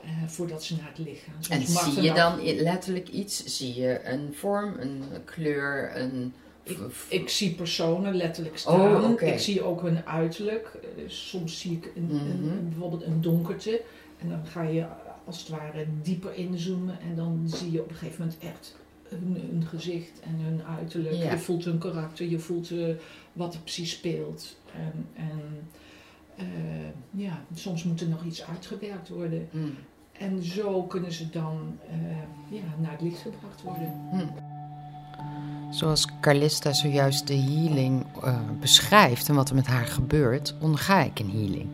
Eh, 0.02 0.08
voordat 0.28 0.64
ze 0.64 0.76
naar 0.76 0.88
het 0.94 0.98
licht 1.06 1.22
gaan. 1.22 1.58
En 1.60 1.66
zie 1.66 2.02
je 2.02 2.12
dan 2.12 2.42
letterlijk 2.62 3.08
iets? 3.08 3.44
Zie 3.44 3.80
je 3.80 4.00
een 4.04 4.34
vorm, 4.34 4.74
een 4.78 5.02
kleur, 5.24 5.96
een... 5.96 6.32
Ik, 7.08 7.28
zie 7.28 7.54
personen 7.54 8.14
letterlijk 8.14 8.58
staan. 8.58 9.02
Oh. 9.04 9.20
Ik 9.22 9.38
zie 9.38 9.62
ook 9.62 9.82
hun 9.82 10.06
uiterlijk. 10.06 10.70
Eh, 10.96 11.02
Soms 11.06 11.60
zie 11.60 11.72
ik 11.72 11.92
een, 11.96 12.10
een- 12.10 12.40
Mhm. 12.44 12.68
bijvoorbeeld 12.68 13.02
een 13.02 13.20
donkerte. 13.20 13.80
En 14.18 14.28
dan 14.28 14.46
ga 14.46 14.62
je 14.62 14.80
eh, 14.80 14.90
als 15.24 15.38
het 15.38 15.48
ware 15.48 15.86
dieper 16.02 16.34
inzoomen. 16.34 17.00
En 17.00 17.14
dan 17.16 17.42
zie 17.46 17.70
je 17.70 17.80
op 17.82 17.88
een 17.90 17.96
gegeven 17.96 18.20
moment 18.24 18.38
echt 18.42 18.76
hun, 19.08 19.36
hun 19.50 19.64
gezicht 19.66 20.20
en 20.20 20.34
hun 20.40 20.62
uiterlijk. 20.78 21.14
Ja. 21.14 21.30
Je 21.30 21.38
voelt 21.38 21.64
hun 21.64 21.78
karakter. 21.78 22.26
Je 22.26 22.38
voelt 22.38 22.70
wat 23.32 23.54
er 23.54 23.60
precies 23.60 23.90
speelt. 23.90 24.56
En, 24.74 25.06
en 25.14 25.40
eh, 26.36 26.44
ja, 27.10 27.44
soms 27.54 27.84
moet 27.84 28.00
er 28.00 28.08
nog 28.08 28.24
iets 28.24 28.44
uitgewerkt 28.44 29.08
worden. 29.08 29.48
Hm. 29.50 29.58
En 30.12 30.42
zo 30.42 30.82
kunnen 30.82 31.12
ze 31.12 31.30
dan 31.30 31.78
eh, 31.88 32.56
ja, 32.56 32.62
naar 32.78 32.92
het 32.92 33.00
licht 33.00 33.20
gebracht 33.20 33.62
worden. 33.62 33.92
Zoals 35.70 36.06
Carlista 36.20 36.72
zojuist 36.72 37.26
de 37.26 37.36
healing 37.36 38.06
eh, 38.22 38.38
beschrijft 38.60 39.28
en 39.28 39.34
wat 39.34 39.48
er 39.48 39.54
met 39.54 39.66
haar 39.66 39.86
gebeurt, 39.86 40.54
onderga 40.60 41.02
ik 41.02 41.18
een 41.18 41.30
healing. 41.30 41.68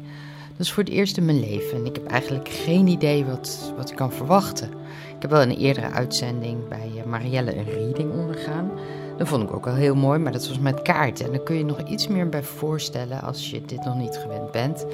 Dat 0.50 0.66
is 0.66 0.72
voor 0.72 0.82
het 0.82 0.93
eerst 0.93 1.16
in 1.16 1.25
mijn 1.25 1.40
leven 1.40 1.78
en 1.78 1.87
ik 1.87 1.94
heb 1.94 2.06
eigenlijk 2.06 2.49
geen 2.49 2.87
idee 2.87 3.25
wat, 3.25 3.72
wat 3.76 3.90
ik 3.90 3.96
kan 3.96 4.12
verwachten. 4.12 4.70
Ik 5.14 5.22
heb 5.22 5.31
wel 5.31 5.43
in 5.43 5.50
een 5.50 5.58
eerdere 5.58 5.90
uitzending 5.90 6.69
bij 6.69 6.90
eh, 6.96 7.04
Marielle 7.04 7.56
een 7.56 7.64
reading 7.64 8.12
ondergaan. 8.12 8.70
Dat 9.19 9.29
vond 9.29 9.43
ik 9.43 9.55
ook 9.55 9.65
wel 9.65 9.75
heel 9.75 9.94
mooi, 9.94 10.19
maar 10.19 10.32
dat 10.32 10.49
was 10.49 10.59
met 10.59 10.83
kaarten. 10.83 11.25
En 11.26 11.33
daar 11.33 11.40
kun 11.40 11.57
je 11.57 11.64
nog 11.64 11.83
iets 11.83 12.09
meer 12.09 12.28
bij 12.28 12.42
voorstellen 12.42 13.23
als 13.23 13.50
je 13.50 13.62
dit 13.66 13.85
nog 13.85 13.97
niet 13.97 14.16
gewend 14.16 14.50
bent. 14.50 14.87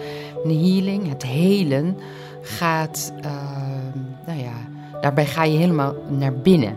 Een 0.45 0.61
healing, 0.61 1.09
het 1.09 1.23
helen, 1.23 1.99
gaat, 2.41 3.13
ehm, 3.21 3.99
nou 4.27 4.39
ja, 4.39 4.53
daarbij 5.01 5.27
ga 5.27 5.45
je 5.45 5.59
helemaal 5.59 5.95
naar 6.09 6.33
binnen. 6.35 6.77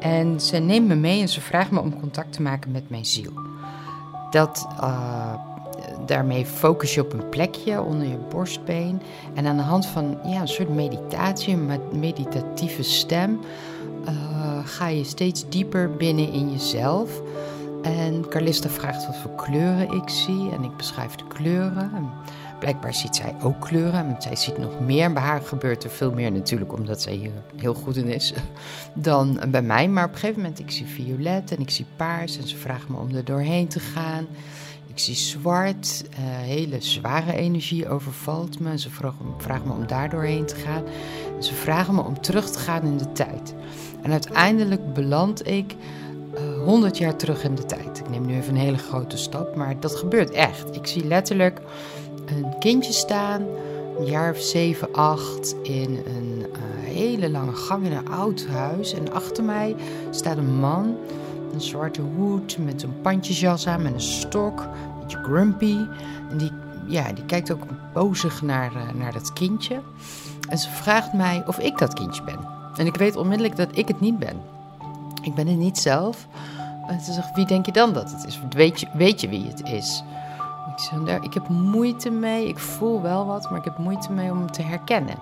En 0.00 0.40
ze 0.40 0.56
neemt 0.56 0.88
me 0.88 0.94
mee 0.94 1.20
en 1.20 1.28
ze 1.28 1.40
vraagt 1.40 1.70
me 1.70 1.80
om 1.80 2.00
contact 2.00 2.32
te 2.32 2.42
maken 2.42 2.70
met 2.70 2.90
mijn 2.90 3.06
ziel. 3.06 3.32
Dat, 4.30 4.66
eh, 4.80 5.34
daarmee 6.06 6.46
focus 6.46 6.94
je 6.94 7.00
op 7.00 7.12
een 7.12 7.28
plekje 7.28 7.82
onder 7.82 8.06
je 8.06 8.18
borstbeen. 8.28 9.02
En 9.34 9.46
aan 9.46 9.56
de 9.56 9.62
hand 9.62 9.86
van 9.86 10.18
ja, 10.24 10.40
een 10.40 10.48
soort 10.48 10.74
meditatie, 10.74 11.54
een 11.54 11.66
me- 11.66 11.98
meditatieve 11.98 12.82
stem, 12.82 13.40
eh, 14.04 14.58
ga 14.64 14.88
je 14.88 15.04
steeds 15.04 15.48
dieper 15.48 15.96
binnen 15.96 16.32
in 16.32 16.50
jezelf. 16.50 17.22
En 17.82 18.28
Carlista 18.28 18.68
vraagt 18.68 19.06
wat 19.06 19.16
voor 19.16 19.34
kleuren 19.34 19.90
ik 19.92 20.08
zie 20.08 20.50
en 20.50 20.62
ik 20.62 20.76
beschrijf 20.76 21.14
de 21.14 21.26
kleuren. 21.28 21.90
En 21.94 22.10
blijkbaar 22.58 22.94
ziet 22.94 23.16
zij 23.16 23.34
ook 23.42 23.60
kleuren, 23.60 24.06
want 24.06 24.22
zij 24.22 24.36
ziet 24.36 24.58
nog 24.58 24.80
meer. 24.80 25.12
Bij 25.12 25.22
haar 25.22 25.40
gebeurt 25.40 25.84
er 25.84 25.90
veel 25.90 26.12
meer 26.12 26.32
natuurlijk, 26.32 26.72
omdat 26.72 27.02
zij 27.02 27.12
hier 27.12 27.30
heel 27.56 27.74
goed 27.74 27.96
in 27.96 28.06
is, 28.06 28.32
dan 28.94 29.40
bij 29.48 29.62
mij. 29.62 29.88
Maar 29.88 30.04
op 30.04 30.12
een 30.12 30.18
gegeven 30.18 30.42
moment, 30.42 30.58
ik 30.58 30.70
zie 30.70 30.86
violet 30.86 31.50
en 31.50 31.60
ik 31.60 31.70
zie 31.70 31.86
paars 31.96 32.38
en 32.38 32.48
ze 32.48 32.56
vraagt 32.56 32.88
me 32.88 32.96
om 32.96 33.14
er 33.14 33.24
doorheen 33.24 33.68
te 33.68 33.80
gaan. 33.80 34.26
Ik 34.92 34.98
zie 34.98 35.14
zwart, 35.14 36.04
eh, 36.10 36.18
hele 36.24 36.80
zware 36.80 37.32
energie 37.32 37.88
overvalt 37.88 38.60
me. 38.60 38.70
En 38.70 38.78
ze 38.78 38.90
vragen 39.38 39.66
me 39.68 39.72
om 39.72 39.86
daar 39.86 40.10
doorheen 40.10 40.46
te 40.46 40.54
gaan. 40.54 40.84
En 41.36 41.42
ze 41.42 41.54
vragen 41.54 41.94
me 41.94 42.02
om 42.02 42.20
terug 42.20 42.50
te 42.50 42.58
gaan 42.58 42.82
in 42.82 42.96
de 42.96 43.12
tijd. 43.12 43.54
En 44.02 44.10
uiteindelijk 44.10 44.92
beland 44.94 45.48
ik 45.48 45.74
eh 46.34 46.64
100 46.64 46.98
jaar 46.98 47.16
terug 47.16 47.44
in 47.44 47.54
de 47.54 47.64
tijd. 47.64 47.98
Ik 47.98 48.10
neem 48.10 48.26
nu 48.26 48.34
even 48.36 48.54
een 48.54 48.60
hele 48.60 48.78
grote 48.78 49.16
stap, 49.16 49.56
maar 49.56 49.80
dat 49.80 49.96
gebeurt 49.96 50.30
echt. 50.30 50.76
Ik 50.76 50.86
zie 50.86 51.04
letterlijk 51.04 51.60
een 52.26 52.58
kindje 52.58 52.92
staan, 52.92 53.42
een 53.98 54.04
jaar 54.04 54.30
of 54.30 54.40
7, 54.40 54.92
8, 54.92 55.54
in 55.62 56.02
een 56.06 56.46
eh, 56.52 56.60
hele 56.94 57.30
lange 57.30 57.52
gang 57.52 57.84
in 57.84 57.92
een 57.92 58.08
oud 58.08 58.46
huis. 58.46 58.94
En 58.94 59.12
achter 59.12 59.44
mij 59.44 59.76
staat 60.10 60.36
een 60.36 60.54
man, 60.54 60.96
een 61.52 61.60
zwarte 61.60 62.00
hoed 62.00 62.58
met 62.58 62.82
een 62.82 63.00
pandjesjas 63.00 63.66
aan, 63.66 63.82
met 63.82 63.92
een 63.92 64.00
stok, 64.00 64.60
een 64.60 65.00
beetje 65.00 65.22
grumpy. 65.22 65.76
En 66.30 66.38
die, 66.38 66.50
ja, 66.86 67.12
die 67.12 67.24
kijkt 67.24 67.52
ook 67.52 67.62
bozig 67.92 68.42
naar, 68.42 68.74
eh, 68.74 68.94
naar 68.94 69.12
dat 69.12 69.32
kindje. 69.32 69.80
En 70.48 70.58
ze 70.58 70.70
vraagt 70.70 71.12
mij 71.12 71.42
of 71.46 71.58
ik 71.58 71.78
dat 71.78 71.94
kindje 71.94 72.22
ben. 72.22 72.61
En 72.76 72.86
ik 72.86 72.96
weet 72.96 73.16
onmiddellijk 73.16 73.56
dat 73.56 73.68
ik 73.72 73.88
het 73.88 74.00
niet 74.00 74.18
ben. 74.18 74.40
Ik 75.22 75.34
ben 75.34 75.46
het 75.46 75.56
niet 75.56 75.78
zelf. 75.78 76.26
En 76.86 77.00
ze 77.00 77.12
zegt, 77.12 77.34
wie 77.34 77.46
denk 77.46 77.66
je 77.66 77.72
dan 77.72 77.92
dat 77.92 78.10
het 78.10 78.24
is? 78.26 78.40
Weet 78.50 78.80
je, 78.80 78.86
weet 78.92 79.20
je 79.20 79.28
wie 79.28 79.46
het 79.46 79.62
is? 79.62 80.02
Ik 80.72 80.78
zeg, 80.78 80.98
"Nou, 80.98 81.22
ik 81.22 81.34
heb 81.34 81.48
moeite 81.48 82.10
mee. 82.10 82.48
Ik 82.48 82.58
voel 82.58 83.02
wel 83.02 83.26
wat, 83.26 83.50
maar 83.50 83.58
ik 83.58 83.64
heb 83.64 83.78
moeite 83.78 84.12
mee 84.12 84.30
om 84.30 84.38
hem 84.38 84.50
te 84.50 84.62
herkennen. 84.62 85.14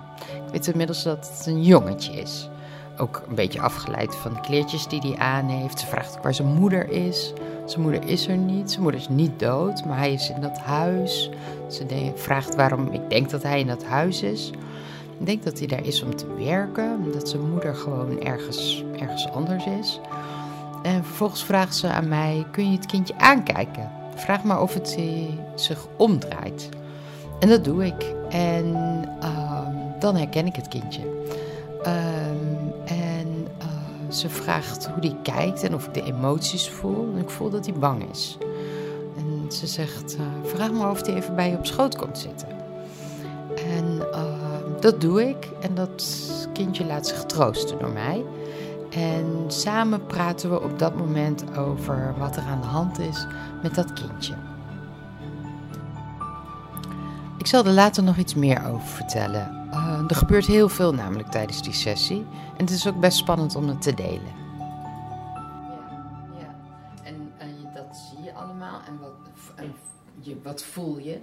Ik 0.45 0.51
weet 0.51 0.67
inmiddels 0.67 1.03
dat 1.03 1.31
het 1.37 1.47
een 1.47 1.63
jongetje 1.63 2.13
is. 2.13 2.49
Ook 2.97 3.23
een 3.27 3.35
beetje 3.35 3.61
afgeleid 3.61 4.15
van 4.15 4.33
de 4.33 4.39
kleertjes 4.39 4.87
die 4.87 4.99
hij 4.99 5.17
aan 5.17 5.47
heeft. 5.47 5.79
Ze 5.79 5.85
vraagt 5.85 6.17
ook 6.17 6.23
waar 6.23 6.33
zijn 6.33 6.53
moeder 6.53 6.89
is. 6.89 7.33
Zijn 7.65 7.81
moeder 7.81 8.07
is 8.07 8.27
er 8.27 8.37
niet. 8.37 8.69
Zijn 8.71 8.83
moeder 8.83 9.01
is 9.01 9.09
niet 9.09 9.39
dood, 9.39 9.85
maar 9.85 9.97
hij 9.97 10.13
is 10.13 10.29
in 10.29 10.41
dat 10.41 10.57
huis. 10.57 11.29
Ze 11.69 12.11
vraagt 12.15 12.55
waarom 12.55 12.87
ik 12.91 13.09
denk 13.09 13.29
dat 13.29 13.43
hij 13.43 13.59
in 13.59 13.67
dat 13.67 13.83
huis 13.83 14.21
is. 14.21 14.51
Ik 15.21 15.27
denk 15.27 15.43
dat 15.43 15.57
hij 15.57 15.67
daar 15.67 15.85
is 15.85 16.03
om 16.03 16.15
te 16.15 16.33
werken, 16.33 16.99
omdat 17.03 17.29
zijn 17.29 17.49
moeder 17.49 17.75
gewoon 17.75 18.21
ergens, 18.21 18.83
ergens 18.99 19.29
anders 19.29 19.65
is. 19.65 19.99
En 20.83 21.03
vervolgens 21.03 21.43
vraagt 21.43 21.75
ze 21.75 21.87
aan 21.87 22.07
mij: 22.07 22.45
Kun 22.51 22.71
je 22.71 22.77
het 22.77 22.85
kindje 22.85 23.17
aankijken? 23.17 23.91
Vraag 24.15 24.43
maar 24.43 24.61
of 24.61 24.73
het 24.73 24.95
eh, 24.97 25.05
zich 25.55 25.87
omdraait. 25.97 26.69
En 27.39 27.49
dat 27.49 27.63
doe 27.63 27.85
ik. 27.85 28.15
En 28.29 28.75
ehm, 29.19 29.75
dan 29.99 30.15
herken 30.15 30.45
ik 30.45 30.55
het 30.55 30.67
kindje. 30.67 31.01
Ehm, 31.83 32.35
en 32.85 33.47
eh, 33.57 33.67
ze 34.09 34.29
vraagt 34.29 34.87
hoe 34.87 35.07
hij 35.07 35.17
kijkt 35.23 35.63
en 35.63 35.75
of 35.75 35.87
ik 35.87 35.93
de 35.93 36.03
emoties 36.03 36.69
voel. 36.69 37.13
En 37.13 37.21
ik 37.21 37.29
voel 37.29 37.49
dat 37.49 37.65
hij 37.65 37.75
bang 37.75 38.09
is. 38.11 38.37
En 39.17 39.51
ze 39.51 39.67
zegt: 39.67 40.15
eh, 40.15 40.21
Vraag 40.43 40.71
maar 40.71 40.91
of 40.91 41.05
hij 41.05 41.15
even 41.15 41.35
bij 41.35 41.49
je 41.49 41.57
op 41.57 41.65
schoot 41.65 41.95
komt 41.95 42.17
zitten. 42.17 42.60
En 44.81 44.89
dat 44.91 45.01
doe 45.01 45.29
ik. 45.29 45.45
En 45.59 45.75
dat 45.75 46.03
kindje 46.53 46.85
laat 46.85 47.07
zich 47.07 47.25
troosten 47.25 47.79
door 47.79 47.91
mij. 47.91 48.25
En 48.89 49.43
samen 49.47 50.05
praten 50.05 50.49
we 50.49 50.61
op 50.61 50.79
dat 50.79 50.95
moment 50.95 51.57
over 51.57 52.13
wat 52.17 52.35
er 52.35 52.43
aan 52.43 52.61
de 52.61 52.67
hand 52.67 52.99
is 52.99 53.25
met 53.61 53.75
dat 53.75 53.93
kindje. 53.93 54.35
Ik 57.37 57.47
zal 57.47 57.65
er 57.65 57.71
later 57.71 58.03
nog 58.03 58.17
iets 58.17 58.35
meer 58.35 58.65
over 58.65 58.87
vertellen. 58.87 59.69
Eh, 59.71 60.03
er 60.07 60.15
gebeurt 60.15 60.45
heel 60.45 60.69
veel 60.69 60.93
namelijk 60.93 61.31
tijdens 61.31 61.63
die 61.63 61.73
sessie. 61.73 62.25
En 62.57 62.65
het 62.65 62.69
is 62.69 62.87
ook 62.87 62.99
best 62.99 63.17
spannend 63.17 63.55
om 63.55 63.67
het 63.67 63.81
te 63.81 63.93
delen. 63.93 64.33
Ja, 65.69 65.89
ja. 66.39 66.55
En, 67.03 67.33
dat 67.73 67.97
zie 68.09 68.23
je 68.23 68.33
allemaal. 68.33 68.79
En 68.87 68.99
wat, 68.99 69.13
en 69.55 69.73
je, 70.19 70.39
wat 70.43 70.63
voel 70.63 70.97
je? 70.97 71.21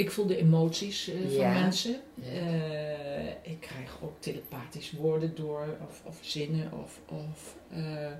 Ik 0.00 0.10
voel 0.10 0.26
de 0.26 0.36
emoties 0.36 1.08
eh, 1.08 1.34
Ja. 1.34 1.52
van 1.52 1.62
mensen. 1.62 2.00
Eh, 2.22 3.28
ik 3.28 3.60
krijg 3.60 3.98
ook 4.02 4.20
telepathisch 4.20 4.92
woorden 4.92 5.34
door, 5.34 5.76
of, 5.88 6.02
of 6.04 6.18
zinnen, 6.20 6.72
of, 6.72 7.00
of 7.08 7.56
eh, 7.70 8.12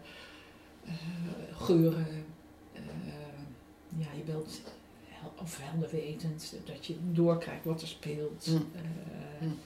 geuren. 1.53 2.25
Ja, 3.99 4.07
je 4.17 4.23
bent 4.27 4.63
hel- 5.09 5.33
of 5.43 5.59
helderwetend, 5.63 6.55
dat 6.65 6.87
je 6.87 6.95
doorkrijgt 7.13 7.65
wat 7.65 7.83
er 7.83 7.89
speelt. 7.89 8.47
Mm. 9.41 9.59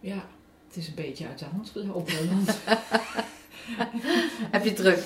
Ja, 0.00 0.28
het 0.68 0.76
is 0.76 0.88
een 0.88 0.94
beetje 0.94 1.26
uit 1.28 1.38
de 1.38 1.44
hand 1.44 1.70
gelopen. 1.70 2.14
Heb 4.54 4.64
je 4.64 4.72
druk? 4.72 4.98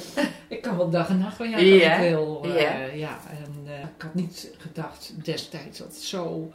ik 0.49 0.63
kan 0.63 0.77
wel 0.77 0.91
dag 0.91 1.09
en 1.09 1.19
nacht 1.19 1.37
van 1.37 1.51
jou 1.51 1.63
Ja, 1.63 1.95
als 1.97 2.05
ik 2.05 2.11
wil. 2.11 2.47
ja. 2.47 2.85
ja, 2.85 3.19
en 3.31 3.73
eh, 3.73 3.81
ik 3.81 4.03
had 4.03 4.15
niet 4.15 4.51
gedacht 4.59 5.13
destijds 5.25 5.79
dat 5.79 5.87
het 5.87 5.97
zo, 5.97 6.53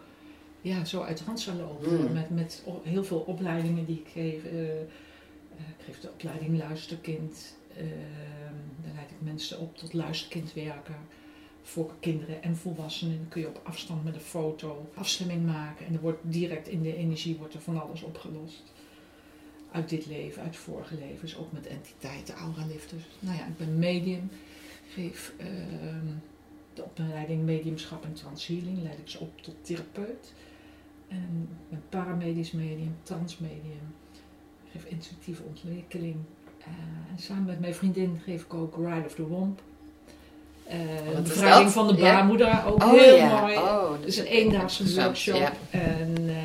ja, 0.61 0.85
zo 0.85 1.01
uit 1.01 1.17
de 1.17 1.23
hand 1.23 1.39
zou 1.39 1.57
lopen. 1.57 2.01
Mm. 2.07 2.13
Met, 2.13 2.29
met 2.29 2.63
heel 2.83 3.03
veel 3.03 3.19
opleidingen 3.19 3.85
die 3.85 4.03
ik 4.05 4.11
geef. 4.13 4.43
eh, 4.43 4.71
eh, 4.71 4.77
ik 5.77 5.85
geef 5.85 5.99
de 5.99 6.09
opleiding 6.09 6.57
luisterkind. 6.57 7.57
eh, 7.77 7.83
daar 8.83 8.93
leid 8.95 9.09
ik 9.11 9.17
mensen 9.19 9.59
op 9.59 9.77
tot 9.77 9.93
luisterkind 9.93 10.53
werken. 10.53 10.95
Voor 11.65 11.91
kinderen 11.99 12.43
en 12.43 12.55
volwassenen. 12.57 13.17
Dan 13.17 13.27
kun 13.27 13.41
je 13.41 13.47
op 13.47 13.59
afstand 13.63 14.03
met 14.03 14.15
een 14.15 14.21
foto 14.21 14.89
afstemming 14.93 15.45
maken. 15.45 15.85
En 15.85 15.93
er 15.93 15.99
wordt 15.99 16.19
direct 16.21 16.67
in 16.67 16.81
de 16.81 16.95
energie 16.95 17.35
wordt 17.37 17.53
er 17.53 17.61
van 17.61 17.81
alles 17.81 18.01
opgelost. 18.03 18.63
Uit 19.73 19.89
dit 19.89 20.05
leven, 20.05 20.41
uit 20.43 20.55
vorige 20.55 20.95
levens, 20.95 21.37
ook 21.37 21.51
met 21.51 21.67
entiteiten, 21.67 22.35
auralifters. 22.35 23.03
Nou 23.19 23.37
ja, 23.37 23.45
ik 23.45 23.57
ben 23.57 23.79
medium. 23.79 24.29
Geef 24.89 25.33
ehm, 25.37 26.05
de 26.73 26.83
opleiding 26.83 27.43
mediumschap 27.43 28.03
en 28.03 28.13
transhealing. 28.13 28.81
Leid 28.83 28.97
ik 28.97 29.09
ze 29.09 29.19
op 29.19 29.41
tot 29.41 29.55
therapeut. 29.61 30.33
En 31.07 31.47
ik 31.49 31.69
ben 31.69 31.83
paramedisch 31.89 32.51
medium, 32.51 32.95
transmedium. 33.03 33.95
Geef 34.71 34.85
intuïtieve 34.85 35.43
ontwikkeling. 35.43 36.15
Eh, 36.59 36.67
en 37.11 37.19
samen 37.19 37.45
met 37.45 37.59
mijn 37.59 37.75
vriendin 37.75 38.21
geef 38.25 38.43
ik 38.43 38.53
ook 38.53 38.75
Ride 38.75 39.05
of 39.05 39.13
the 39.13 39.27
Womb. 39.27 39.61
Wat 41.05 41.23
is 41.23 41.29
bevrijding 41.29 41.63
dat? 41.63 41.73
van 41.73 41.87
de 41.87 42.01
Ja. 42.01 42.13
baarmoeder, 42.13 42.65
ook 42.65 42.83
heel 42.83 43.15
ja. 43.15 43.39
mooi. 43.41 43.57
Oh, 43.57 43.91
Het 43.91 44.05
is 44.05 44.17
een 44.17 44.25
eendaagse 44.25 44.95
workshop. 45.01 45.35
Ja. 45.35 45.53
En 45.69 46.15
eh, 46.27 46.35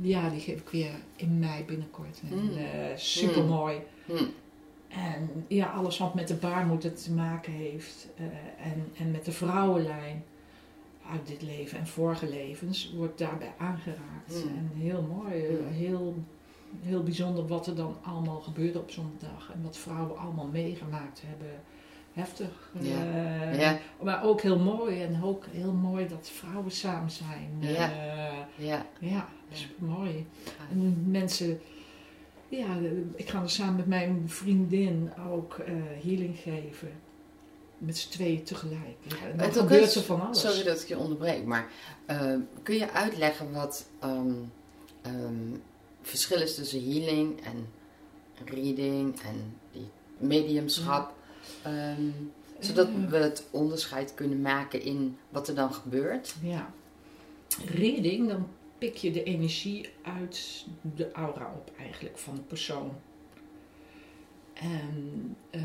ja, 0.00 0.28
die 0.28 0.40
geef 0.40 0.60
ik 0.60 0.68
weer 0.68 0.90
in 1.20 1.38
mei 1.38 1.64
binnenkort. 1.64 2.20
En, 2.30 2.36
Mm. 2.44 2.52
super 2.96 3.44
mooi. 3.44 3.76
Hm. 4.06 4.24
En 4.88 5.44
ja, 5.48 5.66
alles 5.66 5.98
wat 5.98 6.14
met 6.14 6.28
de 6.28 6.34
baarmoeder 6.34 6.94
te 6.94 7.12
maken 7.12 7.52
heeft. 7.52 8.08
eh, 8.16 8.24
en, 8.72 8.92
en 8.98 9.10
met 9.10 9.24
de 9.24 9.32
vrouwenlijn 9.32 10.24
uit 11.10 11.26
dit 11.26 11.42
leven 11.42 11.78
en 11.78 11.86
vorige 11.86 12.28
levens 12.28 12.92
wordt 12.96 13.18
daarbij 13.18 13.52
aangeraakt. 13.58 14.44
Mm. 14.44 14.56
En 14.56 14.70
heel 14.80 15.02
mooi, 15.02 15.44
eh, 15.44 15.50
Mm. 15.60 15.66
heel, 15.72 16.14
heel 16.82 17.02
bijzonder 17.02 17.46
wat 17.46 17.66
er 17.66 17.74
dan 17.74 17.96
allemaal 18.02 18.40
gebeurde 18.40 18.78
op 18.78 18.90
zo'n 18.90 19.12
dag. 19.18 19.50
En 19.54 19.62
wat 19.62 19.76
vrouwen 19.76 20.18
allemaal 20.18 20.46
meegemaakt 20.46 21.22
hebben. 21.26 21.60
Heftig. 22.18 22.70
Ja. 22.80 23.04
eh, 23.04 23.60
Ja. 23.60 23.78
Maar 24.02 24.24
ook 24.24 24.40
heel 24.40 24.58
mooi. 24.58 25.02
En 25.02 25.22
ook 25.22 25.44
heel 25.50 25.72
mooi 25.72 26.08
dat 26.08 26.30
vrouwen 26.32 26.70
samen 26.70 27.10
zijn. 27.10 27.56
Ja. 27.60 27.90
Eh, 27.92 28.66
Ja. 28.66 28.86
ja, 29.00 29.28
super 29.52 29.84
mooi. 29.86 30.26
En 30.70 31.10
mensen, 31.10 31.60
ja, 32.48 32.66
ik 33.16 33.28
ga 33.28 33.42
er 33.42 33.50
samen 33.50 33.76
met 33.76 33.86
mijn 33.86 34.22
vriendin 34.26 35.10
ook 35.30 35.54
eh, 35.58 35.72
healing 36.04 36.38
geven. 36.38 36.90
Met 37.78 37.96
z'n 37.98 38.10
tweeën 38.10 38.42
tegelijk. 38.42 38.96
Ja, 39.02 39.16
en 39.30 39.36
dan 39.38 39.52
gebeurt 39.52 39.84
is- 39.84 39.94
er 39.96 40.02
van 40.02 40.20
alles. 40.20 40.40
Sorry 40.40 40.62
dat 40.62 40.82
ik 40.82 40.88
je 40.88 40.98
onderbreek, 40.98 41.44
maar 41.44 41.70
eh, 42.06 42.34
kun 42.62 42.74
je 42.74 42.92
uitleggen 42.92 43.52
wat 43.52 43.88
ehm 44.00 44.32
ehm, 45.02 45.56
verschil 46.02 46.40
is 46.40 46.54
tussen 46.54 46.90
healing 46.90 47.40
en 47.44 47.66
reading 48.44 49.20
en 49.20 49.56
die 49.72 49.88
mediumschap? 50.18 51.16
Ehm, 51.62 52.10
zodat 52.58 52.88
Eh, 52.88 53.10
we 53.10 53.16
het 53.16 53.46
onderscheid 53.50 54.14
kunnen 54.14 54.40
maken 54.40 54.82
in 54.82 55.16
wat 55.28 55.48
er 55.48 55.54
dan 55.54 55.72
gebeurt. 55.72 56.34
Ja. 56.42 56.72
Reading, 57.64 58.28
dan 58.28 58.48
pik 58.78 58.96
je 58.96 59.10
de 59.10 59.22
energie 59.22 59.88
uit 60.02 60.66
de 60.96 61.12
aura 61.12 61.52
op 61.56 61.72
eigenlijk 61.78 62.18
van 62.18 62.34
de 62.34 62.40
persoon. 62.40 62.90
En 64.52 65.36
eh, 65.50 65.62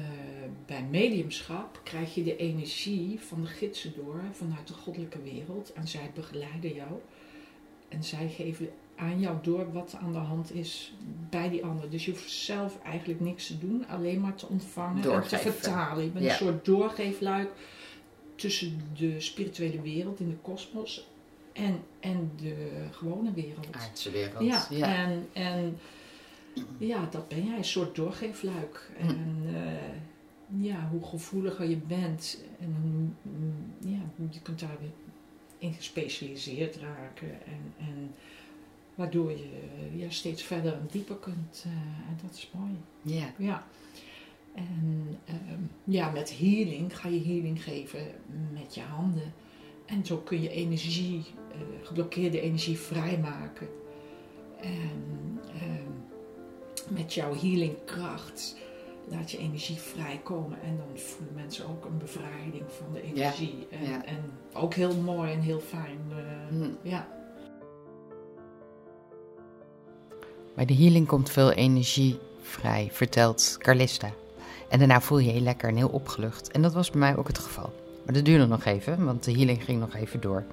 bij 0.65 0.83
mediumschap 0.83 1.81
krijg 1.83 2.15
je 2.15 2.23
de 2.23 2.35
energie 2.35 3.19
van 3.19 3.41
de 3.41 3.47
gidsen 3.47 3.93
door 3.95 4.21
vanuit 4.31 4.67
de 4.67 4.73
goddelijke 4.73 5.21
wereld. 5.21 5.73
En 5.73 5.87
zij 5.87 6.11
begeleiden 6.13 6.73
jou. 6.73 6.91
En 7.89 8.03
zij 8.03 8.29
geven 8.29 8.69
aan 9.03 9.19
jou 9.19 9.37
door 9.41 9.71
wat 9.71 9.95
aan 10.01 10.11
de 10.11 10.17
hand 10.17 10.53
is 10.55 10.93
bij 11.29 11.49
die 11.49 11.65
ander. 11.65 11.89
Dus 11.89 12.05
je 12.05 12.11
hoeft 12.11 12.31
zelf 12.31 12.79
eigenlijk 12.83 13.19
niks 13.19 13.47
te 13.47 13.59
doen, 13.59 13.87
alleen 13.87 14.19
maar 14.19 14.35
te 14.35 14.47
ontvangen 14.47 15.11
en 15.13 15.27
te 15.27 15.37
vertalen. 15.37 16.03
Je 16.03 16.09
bent 16.09 16.25
Ja. 16.25 16.31
een 16.31 16.37
soort 16.37 16.65
doorgeefluik 16.65 17.49
tussen 18.35 18.81
de 18.97 19.19
spirituele 19.19 19.81
wereld 19.81 20.19
in 20.19 20.29
de 20.29 20.37
kosmos 20.41 21.07
en, 21.53 21.79
en 21.99 22.31
de 22.41 22.71
gewone 22.91 23.33
wereld. 23.33 23.67
Aardse 23.71 24.11
wereld. 24.11 24.43
Ja, 24.43 24.65
ja. 24.69 24.95
En, 24.95 25.27
en 25.33 25.77
ja, 26.77 27.07
dat 27.11 27.27
ben 27.27 27.45
jij, 27.45 27.57
een 27.57 27.63
soort 27.63 27.95
doorgeefluik. 27.95 28.91
Hm. 28.97 29.07
En 29.07 29.41
eh, 29.47 30.63
ja, 30.65 30.87
hoe 30.91 31.03
gevoeliger 31.03 31.69
je 31.69 31.77
bent 31.77 32.43
en 32.59 33.17
ja, 33.79 33.99
je 34.31 34.41
kunt 34.41 34.59
daar 34.59 34.77
weer 34.79 34.91
in 35.57 35.73
gespecialiseerd 35.73 36.75
raken. 36.75 37.29
En, 37.45 37.73
en 37.77 38.13
waardoor 38.95 39.31
je 39.31 39.49
eh, 39.79 39.99
ja, 39.99 40.09
steeds 40.09 40.43
verder 40.43 40.73
en 40.73 40.87
dieper 40.91 41.15
kunt. 41.15 41.63
eh, 41.65 41.71
en 42.09 42.17
dat 42.21 42.35
is 42.35 42.51
mooi. 42.53 42.77
ja. 43.01 43.33
Ja. 43.37 43.67
En 44.55 45.17
ehm, 45.25 45.61
ja, 45.83 46.09
met 46.09 46.37
healing 46.37 46.97
ga 46.97 47.07
je 47.07 47.23
healing 47.23 47.63
geven 47.63 48.07
met 48.53 48.75
je 48.75 48.81
handen. 48.81 49.33
En 49.85 50.05
zo 50.05 50.17
kun 50.17 50.41
je 50.41 50.49
energie, 50.49 51.23
eh, 51.51 51.57
geblokkeerde 51.81 52.41
energie 52.41 52.77
vrijmaken. 52.77 53.67
En 54.61 55.39
ehm, 55.53 56.93
met 56.93 57.13
jouw 57.13 57.35
healingkracht 57.35 58.57
laat 59.09 59.31
je 59.31 59.37
energie 59.37 59.75
vrijkomen. 59.75 60.61
En 60.61 60.77
dan 60.77 60.99
voelen 60.99 61.35
mensen 61.35 61.67
ook 61.67 61.85
een 61.85 61.97
bevrijding 61.97 62.63
van 62.67 62.93
de 62.93 63.01
energie. 63.01 63.67
en, 63.71 63.89
ja. 63.89 64.05
en 64.05 64.31
ook 64.53 64.73
heel 64.73 64.95
mooi 64.95 65.31
en 65.31 65.39
heel 65.41 65.59
fijn. 65.59 65.99
Hm. 66.49 66.89
Ja. 66.89 67.07
Bij 70.55 70.65
de 70.65 70.75
healing 70.75 71.07
komt 71.07 71.29
veel 71.29 71.51
energie 71.51 72.19
vrij, 72.41 72.89
vertelt 72.91 73.55
Carlista. 73.59 74.11
En 74.69 74.79
daarna 74.79 75.01
voel 75.01 75.17
je 75.17 75.33
je 75.33 75.41
lekker 75.41 75.69
en 75.69 75.75
heel 75.75 75.89
opgelucht. 75.89 76.51
En 76.51 76.61
dat 76.61 76.73
was 76.73 76.91
bij 76.91 76.99
mij 76.99 77.17
ook 77.17 77.27
het 77.27 77.37
geval. 77.37 77.73
Maar 78.05 78.13
dat 78.13 78.25
duurde 78.25 78.45
nog 78.45 78.65
even, 78.65 79.05
want 79.05 79.23
de 79.23 79.31
healing 79.31 79.63
ging 79.63 79.79
nog 79.79 79.95
even 79.95 80.21
door. 80.21 80.43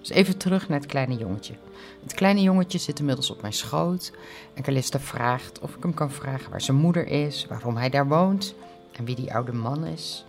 Dus 0.00 0.10
even 0.10 0.36
terug 0.36 0.68
naar 0.68 0.78
het 0.78 0.88
kleine 0.88 1.16
jongetje. 1.16 1.54
Het 2.02 2.14
kleine 2.14 2.42
jongetje 2.42 2.78
zit 2.78 2.98
inmiddels 2.98 3.30
op 3.30 3.40
mijn 3.40 3.52
schoot. 3.52 4.12
En 4.54 4.62
Calista 4.62 5.00
vraagt 5.00 5.58
of 5.58 5.74
ik 5.74 5.82
hem 5.82 5.94
kan 5.94 6.10
vragen 6.10 6.50
waar 6.50 6.60
zijn 6.60 6.76
moeder 6.76 7.06
is, 7.06 7.46
waarom 7.48 7.76
hij 7.76 7.90
daar 7.90 8.08
woont 8.08 8.54
en 8.92 9.04
wie 9.04 9.16
die 9.16 9.34
oude 9.34 9.52
man 9.52 9.84
is. 9.84 10.24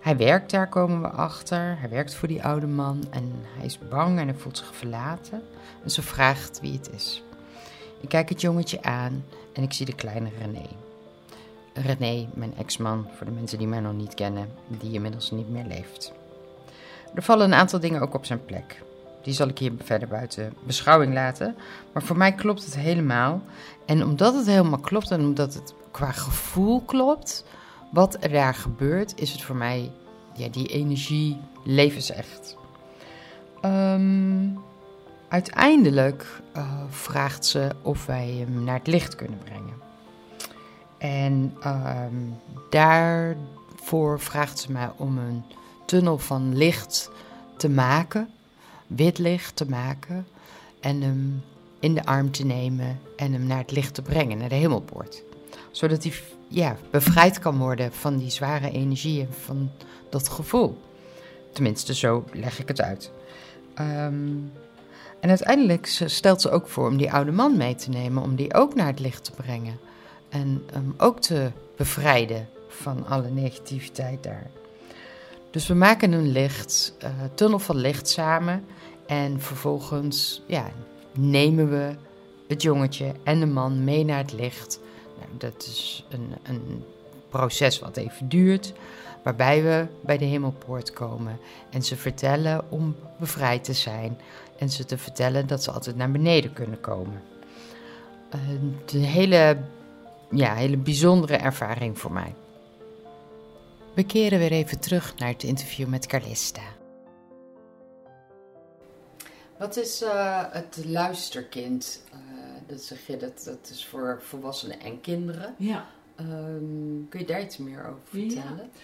Hij 0.00 0.16
werkt 0.16 0.50
daar, 0.50 0.68
komen 0.68 1.00
we 1.00 1.08
achter. 1.08 1.76
Hij 1.78 1.88
werkt 1.88 2.14
voor 2.14 2.28
die 2.28 2.44
oude 2.44 2.66
man 2.66 3.04
en 3.10 3.32
hij 3.56 3.66
is 3.66 3.78
bang 3.88 4.18
en 4.18 4.28
hij 4.28 4.36
voelt 4.36 4.58
zich 4.58 4.74
verlaten. 4.74 5.42
En 5.84 5.90
ze 5.90 6.02
vraagt 6.02 6.60
wie 6.60 6.72
het 6.72 6.90
is. 6.94 7.22
Ik 8.00 8.08
kijk 8.08 8.28
het 8.28 8.40
jongetje 8.40 8.82
aan 8.82 9.24
en 9.52 9.62
ik 9.62 9.72
zie 9.72 9.86
de 9.86 9.94
kleine 9.94 10.30
René. 10.38 10.66
René, 11.72 12.28
mijn 12.34 12.56
ex-man, 12.56 13.06
voor 13.16 13.26
de 13.26 13.32
mensen 13.32 13.58
die 13.58 13.66
mij 13.66 13.80
nog 13.80 13.92
niet 13.92 14.14
kennen, 14.14 14.48
die 14.66 14.92
inmiddels 14.92 15.30
niet 15.30 15.50
meer 15.50 15.64
leeft. 15.64 16.12
Er 17.14 17.22
vallen 17.22 17.46
een 17.46 17.58
aantal 17.58 17.80
dingen 17.80 18.00
ook 18.00 18.14
op 18.14 18.24
zijn 18.24 18.44
plek. 18.44 18.82
Die 19.22 19.34
zal 19.34 19.48
ik 19.48 19.58
hier 19.58 19.72
verder 19.82 20.08
buiten 20.08 20.54
beschouwing 20.66 21.14
laten. 21.14 21.56
Maar 21.92 22.02
voor 22.02 22.16
mij 22.16 22.32
klopt 22.32 22.64
het 22.64 22.76
helemaal. 22.76 23.42
En 23.86 24.04
omdat 24.04 24.34
het 24.34 24.46
helemaal 24.46 24.78
klopt 24.78 25.10
en 25.10 25.20
omdat 25.20 25.54
het 25.54 25.74
qua 25.90 26.12
gevoel 26.12 26.80
klopt, 26.80 27.44
wat 27.90 28.16
er 28.20 28.30
daar 28.30 28.54
gebeurt, 28.54 29.20
is 29.20 29.32
het 29.32 29.42
voor 29.42 29.56
mij, 29.56 29.90
ja, 30.34 30.48
die 30.48 30.66
energie 30.66 31.36
levensecht. 31.64 32.56
Um, 33.62 34.58
uiteindelijk 35.28 36.26
uh, 36.56 36.82
vraagt 36.88 37.46
ze 37.46 37.70
of 37.82 38.06
wij 38.06 38.28
hem 38.28 38.64
naar 38.64 38.78
het 38.78 38.86
licht 38.86 39.14
kunnen 39.14 39.38
brengen. 39.38 39.74
En 40.98 41.56
um, 41.66 42.36
daarvoor 42.70 44.20
vraagt 44.20 44.58
ze 44.58 44.72
mij 44.72 44.90
om 44.96 45.18
een 45.18 45.44
tunnel 45.86 46.18
van 46.18 46.56
licht 46.56 47.10
te 47.56 47.68
maken, 47.68 48.30
wit 48.86 49.18
licht 49.18 49.56
te 49.56 49.68
maken, 49.68 50.26
en 50.80 51.02
hem 51.02 51.42
in 51.78 51.94
de 51.94 52.04
arm 52.04 52.30
te 52.30 52.44
nemen 52.44 53.00
en 53.16 53.32
hem 53.32 53.46
naar 53.46 53.58
het 53.58 53.70
licht 53.70 53.94
te 53.94 54.02
brengen, 54.02 54.38
naar 54.38 54.48
de 54.48 54.54
hemelpoort. 54.54 55.22
Zodat 55.70 56.02
hij 56.02 56.12
ja, 56.48 56.76
bevrijd 56.90 57.38
kan 57.38 57.58
worden 57.58 57.92
van 57.92 58.16
die 58.16 58.30
zware 58.30 58.70
energieën, 58.70 59.28
van 59.44 59.70
dat 60.10 60.28
gevoel. 60.28 60.80
Tenminste, 61.52 61.94
zo 61.94 62.24
leg 62.32 62.58
ik 62.58 62.68
het 62.68 62.80
uit. 62.80 63.10
Um, 63.80 64.52
en 65.20 65.28
uiteindelijk 65.28 65.86
stelt 65.86 66.40
ze 66.40 66.50
ook 66.50 66.68
voor 66.68 66.88
om 66.88 66.96
die 66.96 67.12
oude 67.12 67.32
man 67.32 67.56
mee 67.56 67.74
te 67.74 67.90
nemen, 67.90 68.22
om 68.22 68.34
die 68.34 68.54
ook 68.54 68.74
naar 68.74 68.86
het 68.86 69.00
licht 69.00 69.24
te 69.24 69.32
brengen. 69.32 69.78
En 70.28 70.64
um, 70.76 70.94
ook 70.98 71.20
te 71.20 71.50
bevrijden 71.76 72.48
van 72.68 73.06
alle 73.06 73.28
negativiteit 73.30 74.22
daar. 74.22 74.46
Dus 75.50 75.66
we 75.66 75.74
maken 75.74 76.12
een 76.12 76.32
licht, 76.32 76.94
uh, 77.04 77.10
tunnel 77.34 77.58
van 77.58 77.76
licht 77.76 78.08
samen. 78.08 78.64
En 79.06 79.40
vervolgens 79.40 80.42
ja, 80.46 80.70
nemen 81.12 81.70
we 81.70 81.94
het 82.48 82.62
jongetje 82.62 83.12
en 83.22 83.40
de 83.40 83.46
man 83.46 83.84
mee 83.84 84.04
naar 84.04 84.18
het 84.18 84.32
licht. 84.32 84.80
Nou, 85.18 85.30
dat 85.38 85.62
is 85.62 86.06
een, 86.08 86.34
een 86.42 86.84
proces 87.28 87.78
wat 87.78 87.96
even 87.96 88.28
duurt, 88.28 88.72
waarbij 89.22 89.62
we 89.62 89.86
bij 90.00 90.18
de 90.18 90.24
hemelpoort 90.24 90.92
komen 90.92 91.38
en 91.70 91.82
ze 91.82 91.96
vertellen 91.96 92.64
om 92.68 92.96
bevrijd 93.18 93.64
te 93.64 93.72
zijn 93.72 94.18
en 94.58 94.70
ze 94.70 94.84
te 94.84 94.98
vertellen 94.98 95.46
dat 95.46 95.62
ze 95.62 95.70
altijd 95.70 95.96
naar 95.96 96.10
beneden 96.10 96.52
kunnen 96.52 96.80
komen. 96.80 97.22
Een 98.30 99.02
hele, 99.02 99.58
ja, 100.30 100.54
hele 100.54 100.76
bijzondere 100.76 101.36
ervaring 101.36 101.98
voor 101.98 102.12
mij. 102.12 102.34
We 103.94 104.04
keren 104.04 104.38
weer 104.38 104.52
even 104.52 104.80
terug 104.80 105.14
naar 105.16 105.28
het 105.28 105.42
interview 105.42 105.88
met 105.88 106.06
Carlista. 106.06 106.62
Wat 109.58 109.76
is 109.76 110.02
uh, 110.02 110.44
het 110.50 110.84
luisterkind? 110.84 112.02
Uh, 112.12 112.18
dat 112.66 112.82
zeg 112.82 113.06
je, 113.06 113.16
dat, 113.16 113.42
dat 113.44 113.70
is 113.70 113.86
voor 113.86 114.18
volwassenen 114.22 114.80
en 114.80 115.00
kinderen. 115.00 115.54
Ja. 115.58 115.86
Um, 116.20 117.06
kun 117.08 117.20
je 117.20 117.26
daar 117.26 117.42
iets 117.42 117.56
meer 117.56 117.80
over 117.80 118.00
vertellen? 118.04 118.70
Ja. 118.72 118.80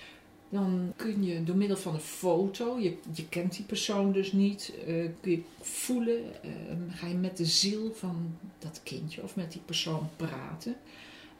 Dan 0.55 0.93
kun 0.97 1.25
je 1.25 1.45
door 1.45 1.57
middel 1.57 1.77
van 1.77 1.95
een 1.95 2.01
foto, 2.01 2.79
je, 2.79 2.97
je 3.15 3.29
kent 3.29 3.57
die 3.57 3.65
persoon 3.65 4.13
dus 4.13 4.33
niet, 4.33 4.73
uh, 4.87 5.09
kun 5.21 5.31
je 5.31 5.43
voelen, 5.61 6.23
uh, 6.45 6.51
ga 6.89 7.07
je 7.07 7.15
met 7.15 7.37
de 7.37 7.45
ziel 7.45 7.93
van 7.93 8.37
dat 8.59 8.81
kindje 8.83 9.23
of 9.23 9.37
met 9.37 9.53
die 9.53 9.61
persoon 9.65 10.09
praten. 10.17 10.73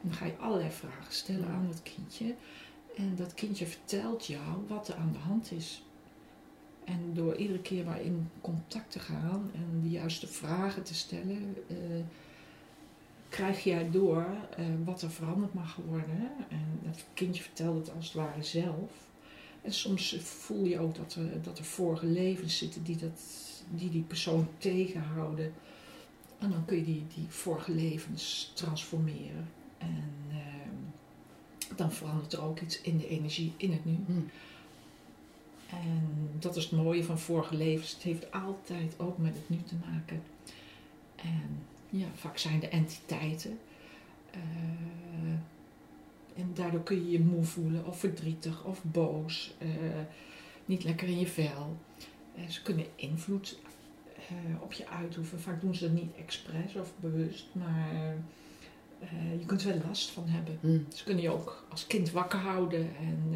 En 0.01 0.09
dan 0.09 0.13
ga 0.13 0.25
je 0.25 0.37
allerlei 0.37 0.71
vragen 0.71 1.13
stellen 1.13 1.47
aan 1.47 1.67
dat 1.67 1.81
kindje. 1.83 2.35
En 2.95 3.15
dat 3.15 3.33
kindje 3.33 3.65
vertelt 3.67 4.25
jou 4.25 4.65
wat 4.67 4.87
er 4.87 4.95
aan 4.95 5.11
de 5.11 5.17
hand 5.19 5.51
is. 5.51 5.83
En 6.83 7.13
door 7.13 7.35
iedere 7.35 7.59
keer 7.59 7.85
maar 7.85 8.01
in 8.01 8.29
contact 8.41 8.91
te 8.91 8.99
gaan 8.99 9.51
en 9.53 9.81
de 9.81 9.89
juiste 9.89 10.27
vragen 10.27 10.83
te 10.83 10.95
stellen, 10.95 11.55
uh, 11.67 11.77
krijg 13.29 13.63
jij 13.63 13.91
door 13.91 14.25
uh, 14.59 14.65
wat 14.85 15.01
er 15.01 15.11
veranderd 15.11 15.53
mag 15.53 15.79
worden. 15.87 16.31
En 16.49 16.79
het 16.83 17.05
kindje 17.13 17.43
vertelt 17.43 17.77
het 17.77 17.95
als 17.95 18.05
het 18.05 18.13
ware 18.13 18.43
zelf. 18.43 19.04
En 19.65 19.73
soms 19.73 20.15
voel 20.19 20.65
je 20.65 20.79
ook 20.79 20.95
dat 20.95 21.15
er, 21.15 21.41
dat 21.41 21.57
er 21.57 21.63
vorige 21.63 22.05
levens 22.05 22.57
zitten 22.57 22.83
die, 22.83 22.97
dat, 22.97 23.21
die 23.69 23.89
die 23.89 24.01
persoon 24.01 24.47
tegenhouden. 24.57 25.53
En 26.39 26.49
dan 26.49 26.65
kun 26.65 26.77
je 26.77 26.83
die, 26.83 27.03
die 27.15 27.25
vorige 27.29 27.71
levens 27.71 28.51
transformeren. 28.53 29.49
En 29.77 30.13
uh, 30.29 30.37
dan 31.75 31.91
verandert 31.91 32.33
er 32.33 32.41
ook 32.41 32.59
iets 32.59 32.81
in 32.81 32.97
de 32.97 33.07
energie 33.07 33.53
in 33.57 33.71
het 33.71 33.85
nu. 33.85 33.97
Hmm. 34.05 34.29
En 35.69 36.29
dat 36.39 36.55
is 36.55 36.63
het 36.63 36.71
mooie 36.71 37.03
van 37.03 37.19
vorige 37.19 37.55
levens. 37.55 37.93
Het 37.93 38.03
heeft 38.03 38.31
altijd 38.31 38.99
ook 38.99 39.17
met 39.17 39.33
het 39.33 39.49
nu 39.49 39.57
te 39.63 39.75
maken. 39.89 40.21
En 41.15 41.59
ja, 41.89 42.07
vaak 42.15 42.37
zijn 42.37 42.59
de 42.59 42.67
entiteiten. 42.67 43.59
Uh, 44.35 44.41
en 46.35 46.51
daardoor 46.53 46.83
kun 46.83 46.95
je 46.95 47.11
je 47.11 47.19
moe 47.19 47.43
voelen, 47.43 47.85
of 47.85 47.99
verdrietig, 47.99 48.63
of 48.63 48.83
boos, 48.83 49.53
uh, 49.61 49.69
niet 50.65 50.83
lekker 50.83 51.07
in 51.07 51.19
je 51.19 51.27
vel. 51.27 51.77
Uh, 52.37 52.47
ze 52.47 52.61
kunnen 52.61 52.85
invloed 52.95 53.59
op 54.61 54.73
je 54.73 54.87
uitoefenen. 54.87 55.41
Vaak 55.43 55.61
doen 55.61 55.75
ze 55.75 55.83
dat 55.83 55.93
niet 55.93 56.15
expres 56.15 56.75
of 56.75 56.93
bewust, 56.99 57.47
maar 57.51 58.15
je 59.39 59.45
kunt 59.45 59.63
er 59.63 59.67
wel 59.67 59.87
last 59.87 60.09
van 60.09 60.27
hebben. 60.27 60.57
Mm. 60.61 60.85
Ze 60.93 61.03
kunnen 61.03 61.23
je 61.23 61.29
ook 61.29 61.65
als 61.69 61.87
kind 61.87 62.11
wakker 62.11 62.39
houden. 62.39 62.95
En 62.95 63.33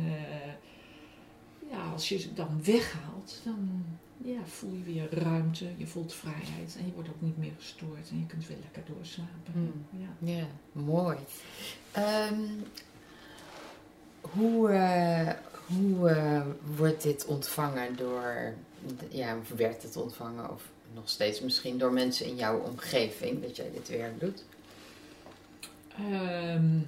ja, 1.72 1.92
als 1.92 2.10
je 2.10 2.18
ze 2.18 2.34
dan 2.34 2.64
weghaalt, 2.64 3.42
dan 3.44 3.86
ja, 4.24 4.46
voel 4.46 4.74
je 4.74 4.84
weer 4.84 5.24
ruimte, 5.24 5.66
je 5.78 5.88
voelt 5.88 6.14
vrijheid 6.14 6.76
en 6.80 6.86
je 6.86 6.92
wordt 6.94 7.10
ook 7.10 7.22
niet 7.22 7.38
meer 7.38 7.54
gestoord 7.58 8.10
en 8.10 8.20
je 8.20 8.26
kunt 8.26 8.48
weer 8.48 8.58
lekker 8.62 8.94
doorslapen. 8.96 9.54
Mm. 9.54 9.86
Ja. 9.90 10.32
ja, 10.32 10.48
mooi. 10.72 11.18
Um, 12.32 12.64
hoe 14.22 14.70
uh, 14.70 15.30
hoe 15.66 16.10
uh, 16.10 16.42
wordt 16.76 17.04
dit 17.04 17.26
ontvangen 17.26 17.96
door, 17.96 18.54
ja, 19.10 19.38
werd 19.56 19.84
het 19.84 19.96
ontvangen 19.98 20.52
of 20.52 20.64
nog 20.94 21.10
steeds 21.10 21.42
misschien 21.42 21.78
door 21.78 21.94
mensen 21.94 22.26
in 22.26 22.36
jouw 22.36 22.60
omgeving 22.60 23.42
dat 23.42 23.56
jij 23.56 23.72
dit 23.74 23.90
werk 23.90 24.20
doet? 24.20 24.44
Um, 26.54 26.88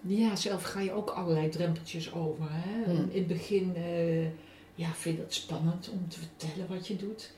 ja, 0.00 0.36
zelf 0.36 0.62
ga 0.62 0.80
je 0.80 0.92
ook 0.92 1.10
allerlei 1.10 1.48
drempeltjes 1.48 2.12
over. 2.12 2.46
Hè? 2.48 2.84
Hmm. 2.84 3.08
In 3.10 3.18
het 3.18 3.26
begin 3.26 3.74
uh, 3.76 4.26
ja, 4.80 4.92
vind 4.92 5.16
je 5.16 5.22
het 5.22 5.34
spannend 5.34 5.88
om 5.92 6.08
te 6.08 6.18
vertellen 6.18 6.68
wat 6.68 6.86
je 6.86 6.96
doet. 6.96 7.32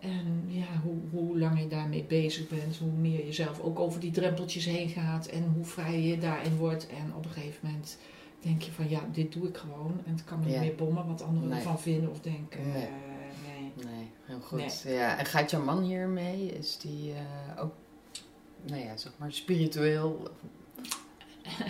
En 0.00 0.44
ja, 0.46 0.66
hoe, 0.82 0.96
hoe 1.10 1.38
lang 1.38 1.60
je 1.60 1.68
daarmee 1.68 2.04
bezig 2.04 2.48
bent, 2.48 2.76
hoe 2.76 2.90
meer 2.90 3.26
je 3.26 3.32
zelf 3.32 3.60
ook 3.60 3.78
over 3.78 4.00
die 4.00 4.10
drempeltjes 4.10 4.64
heen 4.64 4.88
gaat 4.88 5.26
en 5.26 5.52
hoe 5.54 5.64
vrij 5.64 6.00
je 6.00 6.18
daarin 6.18 6.56
wordt. 6.56 6.86
En 6.86 7.14
op 7.16 7.24
een 7.24 7.30
gegeven 7.30 7.58
moment 7.62 7.98
denk 8.40 8.62
je 8.62 8.72
van 8.72 8.88
ja, 8.88 9.00
dit 9.12 9.32
doe 9.32 9.48
ik 9.48 9.56
gewoon. 9.56 10.00
En 10.06 10.12
het 10.12 10.24
kan 10.24 10.38
me 10.38 10.44
niet 10.44 10.54
Ja. 10.54 10.60
meer 10.60 10.74
bommen 10.74 11.06
wat 11.06 11.22
anderen 11.22 11.48
Nee. 11.48 11.58
ervan 11.58 11.80
vinden 11.80 12.10
of 12.10 12.20
denken. 12.20 12.68
Nee. 12.72 12.82
eh, 12.82 12.90
nee. 13.46 13.86
Nee, 13.94 14.10
heel 14.24 14.40
goed. 14.40 14.82
Ja, 14.86 15.18
en 15.18 15.24
gaat 15.26 15.50
jouw 15.50 15.64
man 15.64 15.82
hier 15.82 16.08
mee? 16.08 16.46
Is 16.58 16.78
die 16.78 17.12
eh, 17.12 17.62
ook, 17.62 17.72
nou 18.66 18.80
ja, 18.82 18.96
zeg 18.96 19.12
maar 19.16 19.32
spiritueel? 19.32 20.28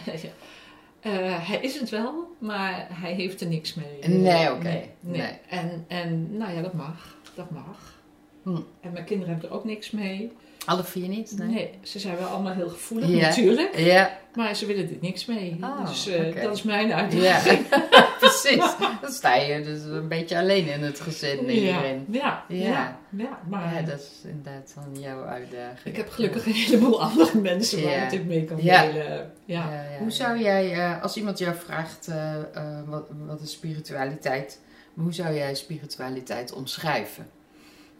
Ja. 0.06 0.30
Eh, 1.00 1.48
hij 1.48 1.58
is 1.60 1.80
het 1.80 1.90
wel, 1.90 2.36
maar 2.38 2.86
hij 2.90 3.12
heeft 3.12 3.40
er 3.40 3.46
niks 3.46 3.74
mee. 3.74 4.16
Nee, 4.18 4.52
oké. 4.52 4.62
Nee, 4.62 4.90
nee. 5.00 5.20
Nee. 5.20 5.38
En, 5.48 5.84
en 5.88 6.36
nou 6.36 6.52
ja, 6.52 6.62
dat 6.62 6.74
mag. 6.74 7.16
Dat 7.34 7.50
mag. 7.50 8.00
Hm. 8.42 8.60
En 8.80 8.92
mijn 8.92 9.04
kinderen 9.04 9.32
hebben 9.32 9.50
er 9.50 9.56
ook 9.56 9.64
niks 9.64 9.90
mee. 9.90 10.32
Alle 10.68 10.84
vier 10.84 11.08
niet? 11.08 11.34
Nee. 11.38 11.48
Nee. 11.48 11.70
ze 11.82 11.98
zijn 11.98 12.16
wel 12.18 12.26
allemaal 12.28 12.52
heel 12.54 12.68
gevoelig 12.68 13.08
natuurlijk. 13.08 13.78
Ja, 13.78 14.18
Maar 14.34 14.54
ze 14.56 14.66
willen 14.66 14.88
er 14.88 14.96
niks 15.00 15.24
mee. 15.24 15.58
Oh, 15.62 15.86
dus 15.88 16.06
eh, 16.08 16.42
dat 16.42 16.56
is 16.56 16.62
mijn 16.62 16.88
ja. 16.88 16.96
uitdaging. 16.96 17.66
precies. 18.20 18.74
Dan 19.00 19.10
sta 19.12 19.34
je 19.34 19.62
dus 19.62 19.82
een 19.82 20.08
beetje 20.08 20.38
alleen 20.38 20.66
in 20.66 20.82
het 20.82 21.00
gezin 21.00 21.44
Ja, 21.44 21.50
hierin. 21.50 22.06
ja, 22.10 22.44
Ja. 22.48 22.56
ja, 22.66 22.98
ja, 23.16 23.38
maar 23.48 23.74
Ja, 23.74 23.82
dat 23.82 23.98
is 23.98 24.10
inderdaad 24.30 24.72
dan 24.74 25.00
jouw 25.02 25.24
uitdaging. 25.24 25.84
ik 25.84 25.96
heb 25.96 26.08
gelukkig 26.10 26.46
een 26.46 26.52
heleboel 26.52 27.02
andere 27.10 27.38
mensen 27.38 27.82
waar 27.84 28.02
ik 28.04 28.10
dit 28.10 28.26
mee 28.26 28.44
kan 28.44 28.56
Ja. 28.62 28.82
delen. 28.86 29.06
Ja. 29.44 29.70
Ja, 29.72 29.82
ja. 29.92 29.98
Hoe 29.98 30.10
zou 30.10 30.38
jij, 30.42 30.72
eh, 30.72 31.02
als 31.02 31.16
iemand 31.16 31.38
jou 31.38 31.56
vraagt 31.56 32.08
eh, 32.08 32.34
eh, 32.34 32.42
wat, 32.86 33.08
wat 33.26 33.40
is 33.40 33.50
spiritualiteit, 33.52 34.60
hoe 34.94 35.12
zou 35.14 35.34
jij 35.34 35.54
spiritualiteit 35.54 36.52
omschrijven? 36.52 37.26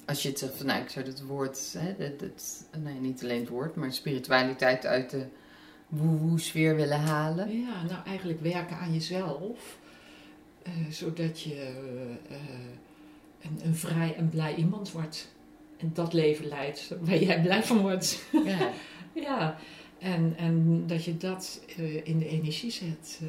Als 0.08 0.22
je 0.22 0.28
het 0.28 0.38
zegt 0.38 0.56
van, 0.56 0.66
nou, 0.66 0.82
ik 0.82 0.88
zou 0.88 1.06
het 1.06 1.22
woord, 1.26 1.74
hè, 1.78 1.96
dat, 1.98 2.18
dat- 2.20 2.64
nee, 2.82 2.94
niet 2.94 3.22
alleen 3.22 3.40
het 3.40 3.48
woord, 3.48 3.74
maar 3.74 3.92
spiritualiteit 3.92 4.86
uit 4.86 5.10
de 5.10 5.26
woe-woe-sfeer 5.88 6.76
willen 6.76 7.00
halen. 7.00 7.60
Ja, 7.60 7.82
nou 7.82 8.04
eigenlijk 8.06 8.40
werken 8.40 8.76
aan 8.76 8.92
jezelf. 8.92 9.78
eh, 10.62 10.72
zodat 10.90 11.40
je 11.40 11.54
eh, 12.28 12.36
een, 13.42 13.58
een 13.64 13.74
vrij 13.74 14.14
en 14.16 14.28
blij 14.28 14.54
iemand 14.54 14.92
wordt. 14.92 15.28
En 15.76 15.90
dat 15.94 16.12
leven 16.12 16.46
leidt 16.48 16.94
waar 17.00 17.16
jij 17.22 17.42
blij 17.42 17.62
van 17.62 17.78
wordt. 17.80 18.24
Ja, 18.44 18.70
ja, 19.28 19.58
en, 19.98 20.34
en 20.36 20.86
dat 20.86 21.04
je 21.04 21.16
dat 21.16 21.60
eh, 21.76 22.06
in 22.06 22.18
de 22.18 22.28
energie 22.28 22.70
zet. 22.70 23.18
eh, 23.22 23.28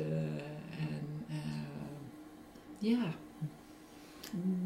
en 0.80 1.26
eh, 1.30 1.36
ja, 2.78 3.14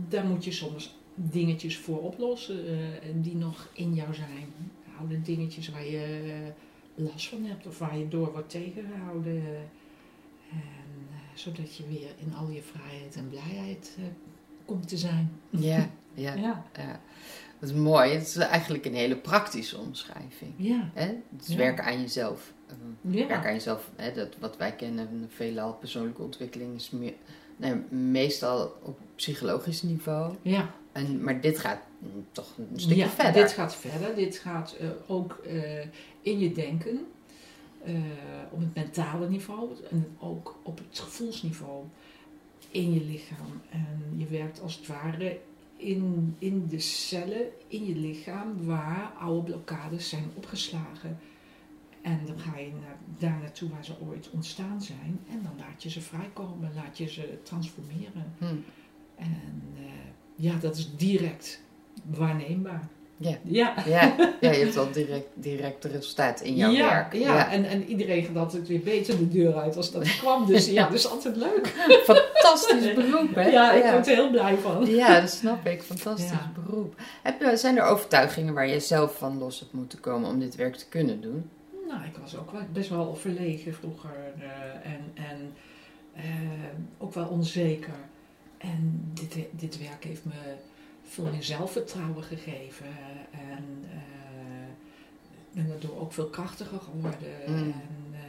daar 0.09 0.25
moet 0.25 0.43
je 0.43 0.51
soms 0.51 0.95
dingetjes 1.15 1.77
voor 1.77 2.01
oplossen 2.01 2.67
eh, 2.67 3.09
die 3.15 3.35
nog 3.35 3.69
in 3.73 3.93
jou 3.93 4.13
zijn. 4.13 4.53
Oude 4.99 5.21
dingetjes 5.21 5.69
waar 5.69 5.85
je 5.85 6.21
eh, 6.95 7.03
last 7.05 7.27
van 7.29 7.43
hebt 7.45 7.67
of 7.67 7.79
waar 7.79 7.97
je 7.97 8.07
door 8.07 8.31
wordt 8.31 8.49
tegengehouden. 8.49 9.35
En, 10.51 11.07
eh, 11.11 11.17
zodat 11.33 11.75
je 11.75 11.83
weer 11.87 12.09
in 12.17 12.33
al 12.35 12.49
je 12.49 12.61
vrijheid 12.61 13.15
en 13.15 13.29
blijheid 13.29 13.97
komt 14.65 14.87
te 14.87 14.97
zijn. 14.97 15.31
ja, 15.49 15.89
ja, 16.13 16.33
Ja, 16.35 16.63
ja. 16.77 16.99
Dat 17.59 17.69
is 17.69 17.75
mooi. 17.75 18.11
Het 18.11 18.21
is 18.27 18.35
eigenlijk 18.35 18.85
een 18.85 18.93
hele 18.95 19.15
praktische 19.17 19.77
omschrijving. 19.77 20.53
ja, 20.57 20.89
Hè? 20.93 21.05
Het 21.05 21.41
is 21.41 21.47
Ja. 21.47 21.55
werken 21.57 21.83
aan 21.83 22.01
jezelf. 22.01 22.53
Eh, 22.67 22.75
ja. 23.13 23.27
Werk 23.27 23.45
aan 23.45 23.53
jezelf, 23.53 23.91
hè, 23.95 24.13
dat, 24.13 24.37
wat 24.39 24.57
wij 24.57 24.75
kennen, 24.75 25.27
veelal 25.29 25.73
persoonlijke 25.73 26.21
ontwikkeling, 26.21 26.75
is 26.75 26.89
meer, 26.89 27.13
nee, 27.57 27.73
meestal 27.89 28.73
op 28.83 28.99
psychologisch 29.15 29.81
niveau. 29.81 30.35
ja. 30.41 30.73
En, 30.93 31.23
maar 31.23 31.41
dit 31.41 31.59
gaat 31.59 31.79
toch 32.31 32.57
een 32.57 32.79
stukje 32.79 33.03
ja, 33.03 33.09
verder. 33.09 33.41
Dit 33.41 33.51
gaat 33.51 33.75
verder. 33.75 34.15
Dit 34.15 34.37
gaat 34.37 34.75
eh, 34.79 34.87
ook 35.07 35.33
eh, 35.33 35.79
in 36.21 36.39
je 36.39 36.51
denken, 36.51 36.99
eh, 37.83 37.95
op 38.51 38.59
het 38.59 38.75
mentale 38.75 39.29
niveau 39.29 39.69
en 39.91 40.07
ook 40.19 40.59
op 40.63 40.77
het 40.77 40.99
gevoelsniveau 40.99 41.83
in 42.69 42.93
je 42.93 43.01
lichaam. 43.01 43.61
En 43.69 44.13
je 44.17 44.27
werkt 44.27 44.61
als 44.61 44.75
het 44.75 44.87
ware 44.87 45.39
in, 45.77 46.35
in 46.39 46.67
de 46.67 46.79
cellen 46.79 47.47
in 47.67 47.85
je 47.85 47.95
lichaam 47.95 48.65
waar 48.65 49.13
oude 49.19 49.51
blokkades 49.51 50.09
zijn 50.09 50.31
opgeslagen. 50.33 51.19
En 52.01 52.19
dan 52.25 52.39
ga 52.39 52.57
je 52.57 52.71
naar, 52.81 52.97
daar 53.17 53.39
naartoe 53.41 53.69
waar 53.69 53.85
ze 53.85 53.93
ooit 54.07 54.29
ontstaan 54.29 54.81
zijn. 54.81 55.19
En 55.29 55.41
dan 55.43 55.51
laat 55.57 55.83
je 55.83 55.89
ze 55.89 56.01
vrijkomen, 56.01 56.71
laat 56.75 56.97
je 56.97 57.09
ze 57.09 57.39
transformeren. 57.43 58.33
Hm. 58.37 58.45
En 59.15 59.61
ja, 60.35 60.53
dat 60.61 60.77
is 60.77 60.89
direct 60.97 61.61
waarneembaar. 62.05 62.87
Ja. 63.17 63.37
Ja. 63.43 63.73
Ja, 63.85 64.15
ja, 64.41 64.51
je 64.51 64.57
hebt 64.63 64.77
al 64.77 64.91
direct, 64.91 65.27
direct 65.33 65.83
resultaat 65.85 66.41
in 66.41 66.55
jouw 66.55 66.71
ja, 66.71 66.89
werk. 66.89 67.13
Ja, 67.13 67.51
En, 67.51 67.65
en 67.65 67.83
iedereen 67.85 68.23
gaat 68.23 68.35
altijd 68.35 68.67
weer 68.67 68.79
beter 68.79 69.17
de 69.17 69.27
deur 69.29 69.55
uit 69.55 69.77
als 69.77 69.91
dat 69.91 70.17
kwam. 70.17 70.45
Dus 70.45 70.69
ja, 70.69 70.83
dat 70.83 70.93
is 70.93 71.07
altijd 71.09 71.35
leuk. 71.35 71.67
Fantastisch 72.03 72.93
beroep, 72.93 73.35
hè? 73.35 73.47
Ja, 73.49 73.71
ik 73.71 73.83
ja. 73.83 73.91
word 73.91 74.07
er 74.07 74.13
heel 74.15 74.29
blij 74.31 74.57
van. 74.57 74.85
Ja, 74.85 75.19
dat 75.21 75.29
snap 75.29 75.65
ik. 75.67 75.81
Fantastisch 75.83 76.29
Ja. 76.29 76.51
beroep. 76.65 76.95
Heb 77.23 77.41
je, 77.41 77.57
zijn 77.57 77.77
er 77.77 77.83
overtuigingen 77.83 78.53
waar 78.53 78.67
je 78.67 78.79
zelf 78.79 79.17
van 79.17 79.37
los 79.37 79.59
hebt 79.59 79.73
moeten 79.73 79.99
komen 79.99 80.29
om 80.29 80.39
dit 80.39 80.55
werk 80.55 80.75
te 80.75 80.85
kunnen 80.89 81.21
doen? 81.21 81.49
Nou, 81.87 82.03
ik 82.05 82.17
was 82.21 82.37
ook 82.37 82.51
wel 82.51 82.61
best 82.73 82.89
wel 82.89 83.15
verlegen 83.15 83.73
vroeger. 83.73 84.09
eh, 84.39 84.91
en 84.91 85.11
en 85.13 85.53
eh, 86.13 86.23
ook 86.97 87.13
wel 87.13 87.27
onzeker. 87.27 87.93
En 88.63 89.11
dit, 89.13 89.45
dit 89.51 89.79
werk 89.79 90.03
heeft 90.03 90.25
me 90.25 90.55
veel 91.03 91.25
meer 91.31 91.43
zelfvertrouwen 91.43 92.23
gegeven. 92.23 92.87
En 93.31 93.83
eh, 93.83 93.99
ben 95.51 95.67
daardoor 95.67 95.99
ook 95.99 96.13
veel 96.13 96.27
krachtiger 96.27 96.79
geworden. 96.79 97.29
Mm. 97.47 97.55
En 97.55 97.73
eh, 98.11 98.19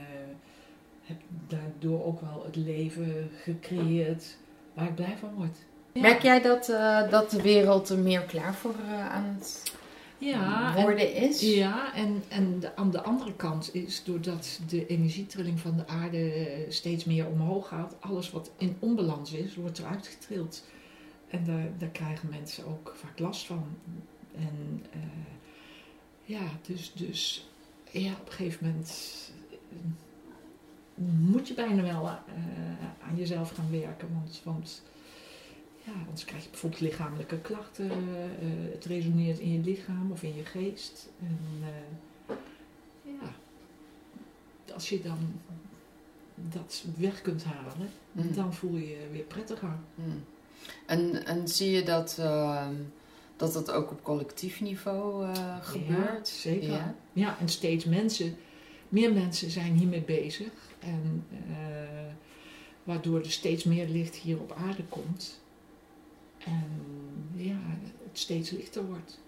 heb 1.02 1.16
daardoor 1.48 2.04
ook 2.04 2.20
wel 2.20 2.42
het 2.44 2.56
leven 2.56 3.30
gecreëerd 3.42 4.36
waar 4.74 4.86
ik 4.86 4.94
blij 4.94 5.16
van 5.20 5.34
word. 5.34 5.56
Ja. 5.92 6.00
Merk 6.00 6.22
jij 6.22 6.42
dat, 6.42 6.68
eh, 6.68 7.10
dat 7.10 7.30
de 7.30 7.42
wereld 7.42 7.88
er 7.88 7.98
meer 7.98 8.22
klaar 8.22 8.54
voor 8.54 8.74
aan 9.10 9.36
het 9.38 9.72
ja, 10.18 10.76
en- 10.76 10.82
worden 10.82 11.14
is? 11.14 11.40
Ja, 11.40 11.94
en, 11.94 12.22
en 12.28 12.60
de, 12.60 12.76
aan 12.76 12.90
de 12.90 13.02
andere 13.02 13.34
kant 13.34 13.74
is 13.74 14.04
doordat 14.04 14.60
de 14.68 14.86
energietrilling 14.86 15.60
van 15.60 15.76
de 15.76 15.86
aarde 15.86 16.66
steeds 16.68 17.04
meer 17.04 17.26
omhoog 17.26 17.68
gaat, 17.68 17.96
alles 18.00 18.30
wat 18.30 18.50
in 18.58 18.76
onbalans 18.78 19.32
is, 19.32 19.54
wordt 19.54 19.78
eruit 19.78 20.06
getrild. 20.06 20.64
En 21.28 21.44
daar, 21.44 21.68
daar 21.78 21.88
krijgen 21.88 22.28
mensen 22.28 22.66
ook 22.66 22.94
vaak 22.96 23.18
last 23.18 23.46
van. 23.46 23.64
En 24.36 24.82
eh, 24.90 25.00
ja, 26.24 26.42
dus, 26.66 26.92
dus 26.92 27.48
ja, 27.90 28.12
op 28.12 28.26
een 28.26 28.32
gegeven 28.32 28.66
moment 28.66 29.32
eh, 29.50 29.76
moet 31.18 31.48
je 31.48 31.54
bijna 31.54 31.82
wel 31.82 32.06
eh, 32.06 33.08
aan 33.08 33.16
jezelf 33.16 33.50
gaan 33.50 33.70
werken. 33.70 34.08
Want, 34.12 34.40
want 34.44 34.82
ja, 35.84 35.92
anders 36.06 36.24
krijg 36.24 36.42
je 36.44 36.50
bijvoorbeeld 36.50 36.80
lichamelijke 36.80 37.38
klachten. 37.38 37.90
eh, 37.90 38.72
het 38.72 38.84
resoneert 38.84 39.38
in 39.38 39.52
je 39.52 39.58
lichaam 39.58 40.10
of 40.12 40.22
in 40.22 40.34
je 40.34 40.44
geest. 40.44 41.08
En 41.20 41.38
eh, 41.62 42.36
ja, 43.02 43.34
als 44.74 44.88
je 44.88 45.02
dan 45.02 45.18
dat 46.34 46.84
weg 46.96 47.22
kunt 47.22 47.44
halen, 47.44 47.88
Mm. 48.12 48.34
dan 48.34 48.54
voel 48.54 48.76
je 48.76 48.88
je 48.88 49.08
weer 49.12 49.22
prettiger. 49.22 49.76
Hmm. 49.94 50.24
En, 50.86 51.26
en 51.26 51.48
zie 51.48 51.70
je 51.70 51.82
dat, 51.82 52.16
ehm, 52.20 52.74
dat 53.36 53.52
dat 53.52 53.70
ook 53.70 53.90
op 53.90 54.02
collectief 54.02 54.60
niveau 54.60 55.26
eh, 55.26 55.56
gebeurt? 55.60 56.28
Ja, 56.30 56.34
zeker. 56.40 56.68
Ja. 56.68 56.94
Ja. 57.12 57.38
en 57.38 57.48
steeds 57.48 57.84
mensen, 57.84 58.36
meer 58.88 59.12
mensen 59.12 59.50
zijn 59.50 59.72
hiermee 59.76 60.00
bezig. 60.02 60.52
En 60.78 61.26
waardoor 62.84 63.18
er 63.18 63.30
steeds 63.30 63.64
meer 63.64 63.88
licht 63.88 64.14
hier 64.14 64.40
op 64.40 64.52
aarde 64.66 64.84
komt. 64.88 65.40
En 66.44 66.66
ja, 67.34 67.56
het 68.08 68.18
steeds 68.18 68.50
lichter 68.50 68.84
wordt. 68.86 69.18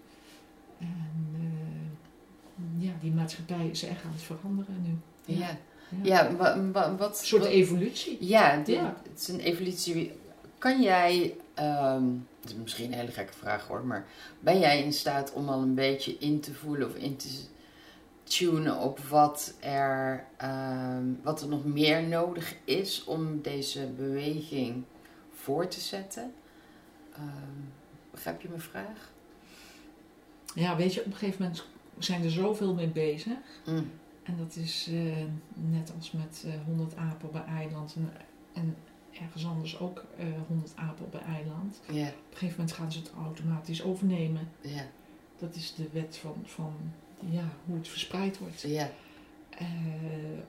En 0.79 1.27
eh, 1.33 2.85
ja, 2.87 2.91
die 3.01 3.11
maatschappij 3.11 3.67
is 3.67 3.83
echt 3.83 4.03
aan 4.03 4.11
het 4.11 4.21
veranderen 4.21 4.81
nu. 4.83 5.35
Ja, 5.35 5.57
ja. 6.03 6.35
wa- 6.35 6.71
wa- 6.71 6.95
wat... 6.95 7.19
Een 7.19 7.25
soort 7.25 7.41
wat- 7.41 7.51
evolutie. 7.51 8.17
Ja. 8.19 8.63
het 9.09 9.19
is 9.19 9.27
een 9.27 9.39
evolutie. 9.39 10.11
Kan 10.57 10.81
jij, 10.81 11.35
ehm, 11.53 12.03
het 12.41 12.49
is 12.49 12.55
misschien 12.55 12.85
een 12.91 12.97
hele 12.99 13.11
gekke 13.11 13.33
vraag 13.33 13.67
hoor, 13.67 13.85
maar 13.85 14.05
ben 14.39 14.59
jij 14.59 14.83
in 14.83 14.93
staat 14.93 15.33
om 15.33 15.49
al 15.49 15.61
een 15.61 15.73
beetje 15.75 16.15
in 16.19 16.39
te 16.39 16.53
voelen 16.53 16.87
of 16.87 16.95
in 16.95 17.15
te 17.15 17.27
tunen 18.23 18.77
op 18.79 18.99
wat 18.99 19.53
er, 19.59 20.25
ehm, 20.37 21.03
wat 21.23 21.41
er 21.41 21.47
nog 21.47 21.65
meer 21.65 22.03
nodig 22.03 22.55
is 22.63 23.03
om 23.03 23.41
deze 23.41 23.87
beweging 23.97 24.83
voor 25.35 25.67
te 25.67 25.79
zetten? 25.79 26.33
Ehm, 27.17 27.67
begrijp 28.11 28.41
je 28.41 28.49
mijn 28.49 28.61
vraag? 28.61 29.11
Ja, 30.55 30.75
weet 30.75 30.93
je, 30.93 30.99
op 30.99 31.05
een 31.05 31.15
gegeven 31.15 31.41
moment 31.41 31.65
zijn 31.97 32.23
er 32.23 32.31
zoveel 32.31 32.73
mee 32.73 32.87
bezig. 32.87 33.37
Mm. 33.65 33.91
En 34.23 34.37
dat 34.37 34.55
is 34.55 34.87
eh, 34.91 35.25
net 35.53 35.91
als 35.95 36.11
met 36.11 36.43
eh 36.45 36.53
100 36.65 36.95
apen 36.95 37.29
een 37.33 37.45
eiland. 37.45 37.95
En, 37.95 38.11
en 38.53 38.75
ergens 39.21 39.45
anders 39.45 39.79
ook 39.79 40.05
eh 40.17 40.25
100 40.47 40.73
apen 40.75 41.05
een 41.11 41.33
eiland. 41.33 41.81
Op 42.07 42.13
een 42.31 42.37
gegeven 42.37 42.57
moment 42.57 42.71
gaan 42.71 42.91
ze 42.91 42.99
het 42.99 43.11
automatisch 43.23 43.83
overnemen. 43.83 44.49
Dat 45.37 45.55
is 45.55 45.75
de 45.75 45.89
wet 45.91 46.17
van, 46.17 46.35
van 46.43 46.73
ja, 47.29 47.49
hoe 47.65 47.75
het 47.77 47.87
verspreid 47.87 48.37
wordt. 48.37 48.61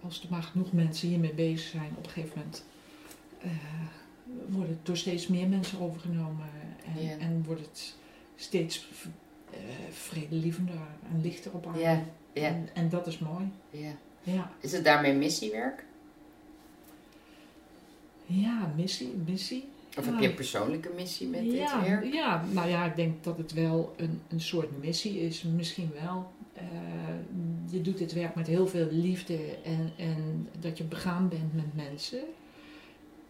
als 0.03 0.23
er 0.23 0.31
maar 0.31 0.43
genoeg 0.43 0.73
mensen 0.73 1.09
hiermee 1.09 1.35
bezig 1.35 1.69
zijn, 1.69 1.91
op 1.97 2.05
een 2.05 2.11
gegeven 2.11 2.39
moment 2.39 2.65
wordt 4.49 4.69
het 4.69 4.87
door 4.87 4.97
steeds 4.97 5.27
meer 5.27 5.49
mensen 5.49 5.81
overgenomen. 5.81 6.47
En, 6.99 7.21
en 7.21 7.43
wordt 7.47 7.61
het 7.61 7.95
steeds 8.37 8.89
eh 9.51 9.59
vredelievender 9.91 10.75
en 11.13 11.21
lichter 11.23 11.53
op 11.53 11.67
aarde. 11.67 12.03
En, 12.33 12.69
en 12.75 12.89
dat 12.89 13.07
is 13.07 13.19
mooi. 13.19 13.51
ja. 13.71 13.93
Ja, 14.23 14.51
Is 14.61 14.73
het 14.73 14.85
daarmee 14.85 15.15
missiewerk? 15.15 15.85
ja 18.27 18.73
missie, 18.77 19.15
missie. 19.27 19.65
Of 19.99 20.05
Ja. 20.05 20.11
heb 20.13 20.21
je 20.21 20.29
een 20.29 20.35
persoonlijke 20.35 20.91
missie 20.95 21.27
met 21.29 21.41
dit 21.43 21.53
ja, 21.53 21.83
werk? 21.83 22.13
ja, 22.13 22.45
nou 22.53 22.69
ja, 22.69 22.85
ik 22.85 22.97
denk 22.97 23.25
dat 23.25 23.39
het 23.39 23.53
wel 23.53 23.95
een, 23.97 24.21
een 24.29 24.41
soort 24.41 24.83
missie 24.83 25.21
is. 25.21 25.43
Misschien 25.43 25.91
wel. 26.03 26.33
eh, 26.53 26.65
je 27.71 27.81
doet 27.81 27.99
dit 27.99 28.13
werk 28.13 28.35
met 28.35 28.47
heel 28.47 28.67
veel 28.67 28.89
liefde 28.91 29.39
en, 29.65 29.93
en 29.97 30.49
dat 30.61 30.79
je 30.79 30.85
begaan 30.85 31.29
bent 31.29 31.55
met 31.55 31.75
mensen. 31.89 32.21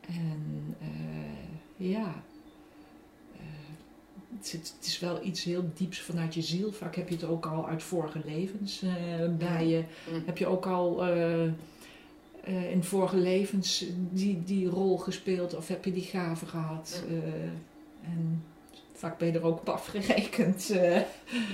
En 0.08 0.76
eh, 0.80 1.90
ja, 1.90 2.22
eh, 3.36 4.50
het, 4.50 4.74
is 4.80 4.98
wel 4.98 5.24
iets 5.24 5.44
heel 5.44 5.70
dieps 5.74 6.00
vanuit 6.00 6.34
je 6.34 6.42
ziel. 6.42 6.72
Vaak 6.72 6.96
heb 6.96 7.08
je 7.08 7.14
het 7.14 7.24
ook 7.24 7.46
al 7.46 7.68
uit 7.68 7.82
vorige 7.82 8.20
levens 8.24 8.82
eh, 8.82 9.28
bij 9.38 9.66
je. 9.66 9.84
Mm. 10.10 10.22
Heb 10.26 10.38
je 10.38 10.46
ook 10.46 10.66
al 10.66 11.06
in 12.70 12.84
vorige 12.84 13.16
levens 13.16 13.84
die, 14.10 14.42
die 14.44 14.68
rol 14.68 14.96
gespeeld 14.98 15.54
of 15.54 15.68
heb 15.68 15.84
je 15.84 15.92
die 15.92 16.02
gave 16.02 16.46
gehad? 16.46 17.02
Eh, 17.08 17.14
en 18.04 18.44
vaak 18.92 19.18
ben 19.18 19.32
je 19.32 19.38
er 19.38 19.44
ook 19.44 19.58
op 19.60 19.68
afgerekend. 19.68 20.66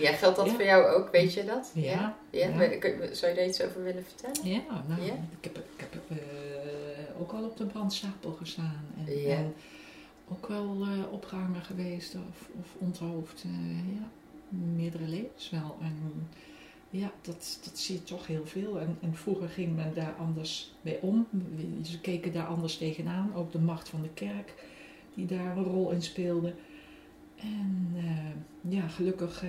Ja, 0.01 0.12
geldt 0.12 0.37
dat 0.37 0.47
Ja. 0.47 0.53
voor 0.53 0.64
jou 0.64 0.87
ook, 0.87 1.11
weet 1.11 1.35
je 1.35 1.45
dat? 1.45 1.71
Ja, 1.75 1.83
Ja? 1.83 2.17
ja. 2.31 2.69
Zou 3.12 3.31
je 3.33 3.37
daar 3.37 3.47
iets 3.47 3.62
over 3.62 3.83
willen 3.83 4.05
vertellen? 4.05 4.53
Ja, 4.53 4.85
nou, 4.88 5.03
Ja? 5.03 5.12
ik 5.12 5.45
heb, 5.45 5.57
ik 5.57 5.87
heb 5.90 5.93
ook 7.20 7.33
al 7.33 7.44
op 7.44 7.57
de 7.57 7.66
brandstapel 7.66 8.33
gestaan. 8.33 8.85
En, 9.07 9.20
Ja. 9.20 9.37
en 9.37 9.55
ook 10.29 10.46
wel 10.46 10.83
eh 10.83 11.12
opgehangen 11.12 11.62
geweest 11.62 12.14
of, 12.14 12.48
of 12.61 12.74
onthoofd. 12.79 13.44
eh, 13.44 13.94
ja, 13.94 14.09
meerdere 14.48 15.09
levens 15.09 15.50
wel. 15.50 15.77
En 15.81 16.29
ja, 16.90 17.12
dat, 17.22 17.59
dat 17.64 17.79
zie 17.79 17.94
je 17.94 18.03
toch 18.03 18.27
heel 18.27 18.46
veel. 18.46 18.81
En, 18.81 18.96
en 19.00 19.14
vroeger 19.14 19.48
ging 19.48 19.77
men 19.77 19.94
daar 19.94 20.14
anders 20.14 20.74
mee 20.81 21.03
om. 21.03 21.27
Ze 21.83 22.00
keken 22.00 22.33
daar 22.33 22.46
anders 22.46 22.77
tegenaan. 22.79 23.35
Ook 23.35 23.53
de 23.53 23.59
macht 23.59 23.88
van 23.88 24.03
de 24.03 24.11
kerk 24.14 24.55
die 25.14 25.27
daar 25.27 25.57
een 25.57 25.64
rol 25.64 25.90
in 25.90 26.03
speelde. 26.03 26.55
En 27.37 27.92
eh, 27.96 28.72
ja, 28.72 28.88
gelukkig 28.88 29.44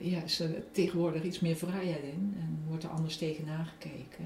ja, 0.00 0.22
is 0.22 0.40
er 0.40 0.64
tegenwoordig 0.70 1.22
iets 1.22 1.40
meer 1.40 1.56
vrijheid 1.56 2.02
in 2.02 2.34
en 2.40 2.58
wordt 2.68 2.84
er 2.84 2.90
anders 2.90 3.16
tegenaan 3.16 3.66
gekeken. 3.66 4.24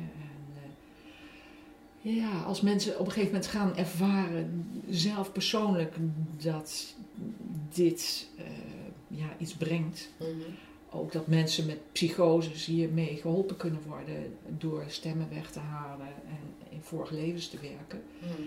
Ja, 2.14 2.42
als 2.42 2.60
mensen 2.60 2.98
op 2.98 3.06
een 3.06 3.12
gegeven 3.12 3.32
moment 3.32 3.50
gaan 3.50 3.76
ervaren, 3.76 4.70
zelf 4.90 5.32
persoonlijk, 5.32 5.94
dat 6.42 6.94
dit 7.74 8.28
eh, 8.36 8.44
ja, 9.08 9.26
iets 9.38 9.54
brengt. 9.54 10.10
Mhm. 10.18 10.28
Ook 10.90 11.12
dat 11.12 11.26
mensen 11.26 11.66
met 11.66 11.92
psychoses 11.92 12.64
hiermee 12.64 13.16
geholpen 13.16 13.56
kunnen 13.56 13.80
worden 13.86 14.36
door 14.58 14.84
stemmen 14.86 15.28
weg 15.30 15.50
te 15.50 15.58
halen 15.58 16.06
en 16.06 16.68
in 16.70 16.80
vorige 16.82 17.14
levens 17.14 17.48
te 17.48 17.58
werken. 17.60 18.02
Mhm. 18.18 18.42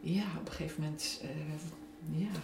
Ja, 0.00 0.24
op 0.40 0.46
een 0.46 0.52
gegeven 0.52 0.82
moment 0.82 1.20
eh, 1.22 2.20
ja, 2.20 2.40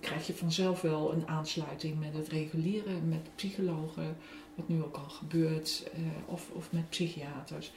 krijg 0.00 0.26
je 0.26 0.34
vanzelf 0.34 0.80
wel 0.80 1.12
een 1.12 1.28
aansluiting 1.28 1.98
met 1.98 2.14
het 2.14 2.28
reguliere, 2.28 3.00
met 3.08 3.34
psychologen, 3.34 4.16
wat 4.54 4.68
nu 4.68 4.82
ook 4.82 4.96
al 4.96 5.08
gebeurt, 5.08 5.90
eh, 5.92 6.00
of, 6.26 6.50
of 6.50 6.72
met 6.72 6.88
psychiaters, 6.88 7.72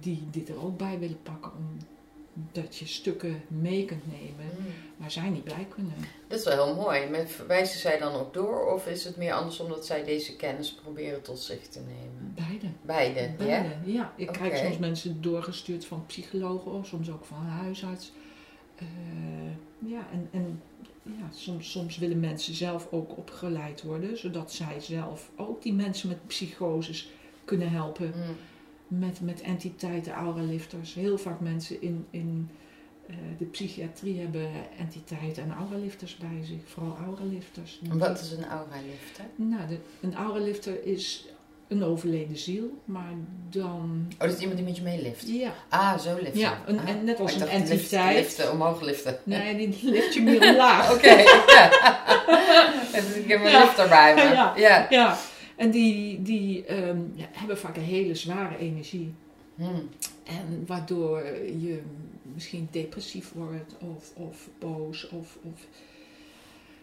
die 0.00 0.26
dit 0.30 0.48
er 0.48 0.64
ook 0.64 0.76
bij 0.78 0.98
willen 0.98 1.22
pakken, 1.22 1.52
omdat 2.34 2.76
je 2.76 2.86
stukken 2.86 3.42
mee 3.48 3.84
kunt 3.84 4.06
nemen 4.10 4.46
Mhm. 4.58 4.68
waar 4.96 5.10
zij 5.10 5.28
niet 5.30 5.44
bij 5.44 5.66
kunnen. 5.68 5.92
Dat 6.28 6.38
is 6.38 6.44
wel 6.44 6.64
heel 6.64 6.74
mooi. 6.74 7.08
Maar 7.10 7.26
verwijzen 7.26 7.80
zij 7.80 7.98
dan 7.98 8.12
ook 8.14 8.34
door? 8.34 8.72
Of 8.72 8.86
is 8.86 9.04
het 9.04 9.16
meer 9.16 9.32
andersom 9.32 9.68
dat 9.68 9.86
zij 9.86 10.04
deze 10.04 10.36
kennis 10.36 10.72
proberen 10.72 11.22
tot 11.22 11.38
zich 11.38 11.66
te 11.68 11.80
nemen? 11.80 12.34
Beide. 12.34 12.66
Beide? 12.82 13.34
Beide, 13.36 13.68
ja. 13.92 14.12
Ik 14.16 14.26
krijg 14.26 14.56
soms 14.56 14.78
mensen 14.78 15.22
doorgestuurd 15.22 15.84
van 15.84 16.06
psychologen, 16.06 16.72
of 16.72 16.86
soms 16.86 17.10
ook 17.10 17.24
van 17.24 17.44
huisarts. 17.46 18.12
Eh, 18.76 18.86
ja, 19.78 20.06
en, 20.12 20.28
en 20.30 20.62
ja, 21.02 21.28
soms, 21.34 21.70
soms 21.70 21.98
willen 21.98 22.20
mensen 22.20 22.54
zelf 22.54 22.86
ook 22.90 23.16
opgeleid 23.16 23.82
worden, 23.82 24.18
zodat 24.18 24.52
zij 24.52 24.80
zelf 24.80 25.30
ook 25.36 25.62
die 25.62 25.74
mensen 25.74 26.08
met 26.08 26.26
psychoses 26.26 27.10
kunnen 27.44 27.70
helpen. 27.70 28.08
Mhm. 28.08 28.30
Met, 28.88 29.20
met 29.20 29.40
entiteiten, 29.40 30.12
auralifters. 30.12 30.94
Heel 30.94 31.18
vaak 31.18 31.40
mensen 31.40 31.82
in, 31.82 32.06
in 32.10 32.50
eh, 33.08 33.14
de 33.38 33.44
psychiatrie 33.44 34.20
hebben 34.20 34.48
entiteiten 34.78 35.42
en 35.42 35.52
auralifters 35.58 36.16
bij 36.16 36.44
zich, 36.44 36.60
vooral 36.64 36.96
auralifters. 37.06 37.80
Wat 37.92 38.20
is 38.20 38.30
een 38.32 38.44
aura-lift, 38.44 39.18
hè? 39.18 39.24
Nou, 39.44 39.66
de, 39.68 39.78
een 40.00 40.14
auralifter 40.14 40.84
is 40.86 41.26
een 41.68 41.84
overleden 41.84 42.36
ziel, 42.36 42.78
maar 42.84 43.12
dan... 43.50 44.06
Oh, 44.12 44.18
dat 44.18 44.32
is 44.32 44.38
iemand 44.38 44.56
die 44.56 44.66
met 44.66 44.76
je 44.76 44.82
meelift? 44.82 45.28
Ja, 45.28 45.52
Ah, 45.68 45.98
zo 45.98 46.14
liften. 46.20 46.38
ja 46.40 46.58
een, 46.66 46.78
Ah. 46.78 46.88
en 46.88 47.04
net 47.04 47.20
als 47.20 47.34
Ik 47.34 47.40
een 47.40 47.46
lift- 47.58 47.70
entiteit. 47.70 48.16
Liften, 48.16 48.52
omhoog 48.52 48.80
liften. 48.80 49.18
Nee, 49.22 49.56
die 49.56 49.78
lift 49.90 50.14
je 50.14 50.22
meer 50.22 50.48
omlaag. 50.48 50.92
Oké, 50.94 51.06
ja. 51.56 51.70
Ik 53.14 53.28
heb 53.28 53.44
een 53.44 53.50
lift 53.60 53.78
erbij. 53.78 54.14
Ja. 54.16 54.52
ja. 54.56 54.86
Ja, 54.90 55.16
en 55.58 55.70
die, 55.70 56.22
die 56.22 56.64
ehm, 56.64 57.00
ja, 57.14 57.26
hebben 57.32 57.58
vaak 57.58 57.76
een 57.76 57.82
hele 57.82 58.14
zware 58.14 58.56
energie. 58.56 59.12
Hmm. 59.54 59.88
En 60.24 60.64
waardoor 60.66 61.24
je 61.60 61.82
misschien 62.34 62.68
depressief 62.70 63.32
wordt 63.32 63.76
of, 63.96 64.12
of 64.16 64.48
boos 64.58 65.08
of, 65.08 65.38
of 65.42 65.66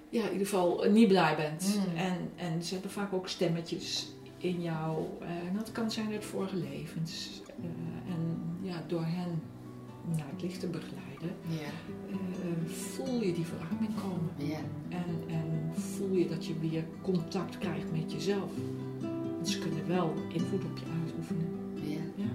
ja, 0.09 0.23
in 0.25 0.31
ieder 0.31 0.47
geval 0.47 0.83
niet 0.91 1.07
blij 1.07 1.35
bent. 1.35 1.79
Mm. 1.89 1.95
En, 1.97 2.17
en 2.35 2.63
ze 2.63 2.73
hebben 2.73 2.91
vaak 2.91 3.13
ook 3.13 3.27
stemmetjes 3.27 4.13
in 4.37 4.61
jou. 4.61 5.05
eh, 5.21 5.29
En 5.29 5.55
dat 5.55 5.71
kan 5.71 5.91
zijn 5.91 6.11
uit 6.11 6.25
vorige 6.25 6.55
levens. 6.55 7.41
Eh, 7.47 8.13
en 8.13 8.41
ja, 8.61 8.83
door 8.87 9.05
hen 9.05 9.41
het 10.35 10.43
licht 10.43 10.59
te 10.59 10.67
begeleiden, 10.67 11.29
Ja, 11.47 11.69
eh, 12.11 12.71
voel 12.73 13.21
je 13.21 13.33
die 13.33 13.45
verruiming 13.45 13.91
komen. 14.01 14.49
ja. 14.51 14.59
En, 14.89 15.35
en 15.35 15.71
voel 15.81 16.11
je 16.15 16.27
dat 16.27 16.45
je 16.45 16.53
weer 16.61 16.83
contact 17.01 17.57
krijgt 17.57 17.91
met 17.91 18.11
jezelf. 18.11 18.51
Want 19.35 19.49
ze 19.49 19.59
kunnen 19.59 19.87
wel 19.87 20.13
invloed 20.33 20.63
op 20.63 20.77
je 20.77 20.83
uitoefenen. 21.03 21.47
ja. 21.83 21.99
Ja. 22.15 22.25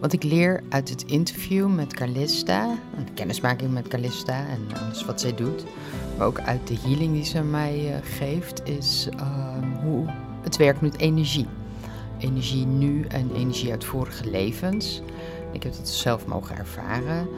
Wat 0.00 0.12
ik 0.12 0.22
leer 0.22 0.62
uit 0.68 0.88
het 0.88 1.02
interview 1.02 1.74
met 1.74 1.94
Calista, 1.94 2.78
de 3.06 3.12
kennismaking 3.14 3.72
met 3.72 3.88
Calista 3.88 4.46
en 4.46 4.60
alles 4.82 5.04
wat 5.04 5.20
zij 5.20 5.34
doet, 5.34 5.64
maar 6.18 6.26
ook 6.26 6.40
uit 6.40 6.66
de 6.66 6.76
healing 6.78 7.12
die 7.12 7.24
ze 7.24 7.42
mij 7.42 7.94
eh, 7.94 7.98
geeft, 8.02 8.68
is 8.68 9.08
ehm, 9.16 9.72
hoe 9.84 10.04
het 10.42 10.56
werkt 10.56 10.80
met 10.80 10.98
energie. 10.98 11.46
Energie 12.18 12.66
nu 12.66 13.02
en 13.04 13.30
energie 13.34 13.70
uit 13.70 13.84
vorige 13.84 14.30
levens. 14.30 15.02
Ik 15.54 15.62
heb 15.62 15.76
dat 15.76 15.88
zelf 15.88 16.26
mogen 16.26 16.56
ervaren. 16.56 17.28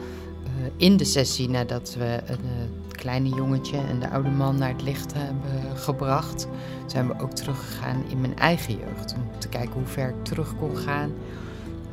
Eh, 0.43 0.49
in 0.75 0.97
de 0.97 1.05
sessie 1.05 1.49
nadat 1.49 1.95
we 1.97 2.19
een 2.25 2.35
eh, 2.37 2.91
kleine 2.91 3.29
jongetje 3.29 3.77
en 3.77 3.99
de 3.99 4.09
oude 4.09 4.29
man 4.29 4.57
naar 4.57 4.71
het 4.71 4.81
licht 4.81 5.13
hebben 5.13 5.77
gebracht, 5.77 6.47
zijn 6.85 7.07
we 7.07 7.19
ook 7.19 7.31
teruggegaan 7.31 8.03
in 8.09 8.21
mijn 8.21 8.37
eigen 8.37 8.77
jeugd. 8.77 9.13
Om 9.13 9.39
te 9.39 9.47
kijken 9.47 9.73
hoe 9.73 9.85
ver 9.85 10.09
ik 10.09 10.23
terug 10.23 10.55
kon 10.55 10.77
gaan 10.77 11.11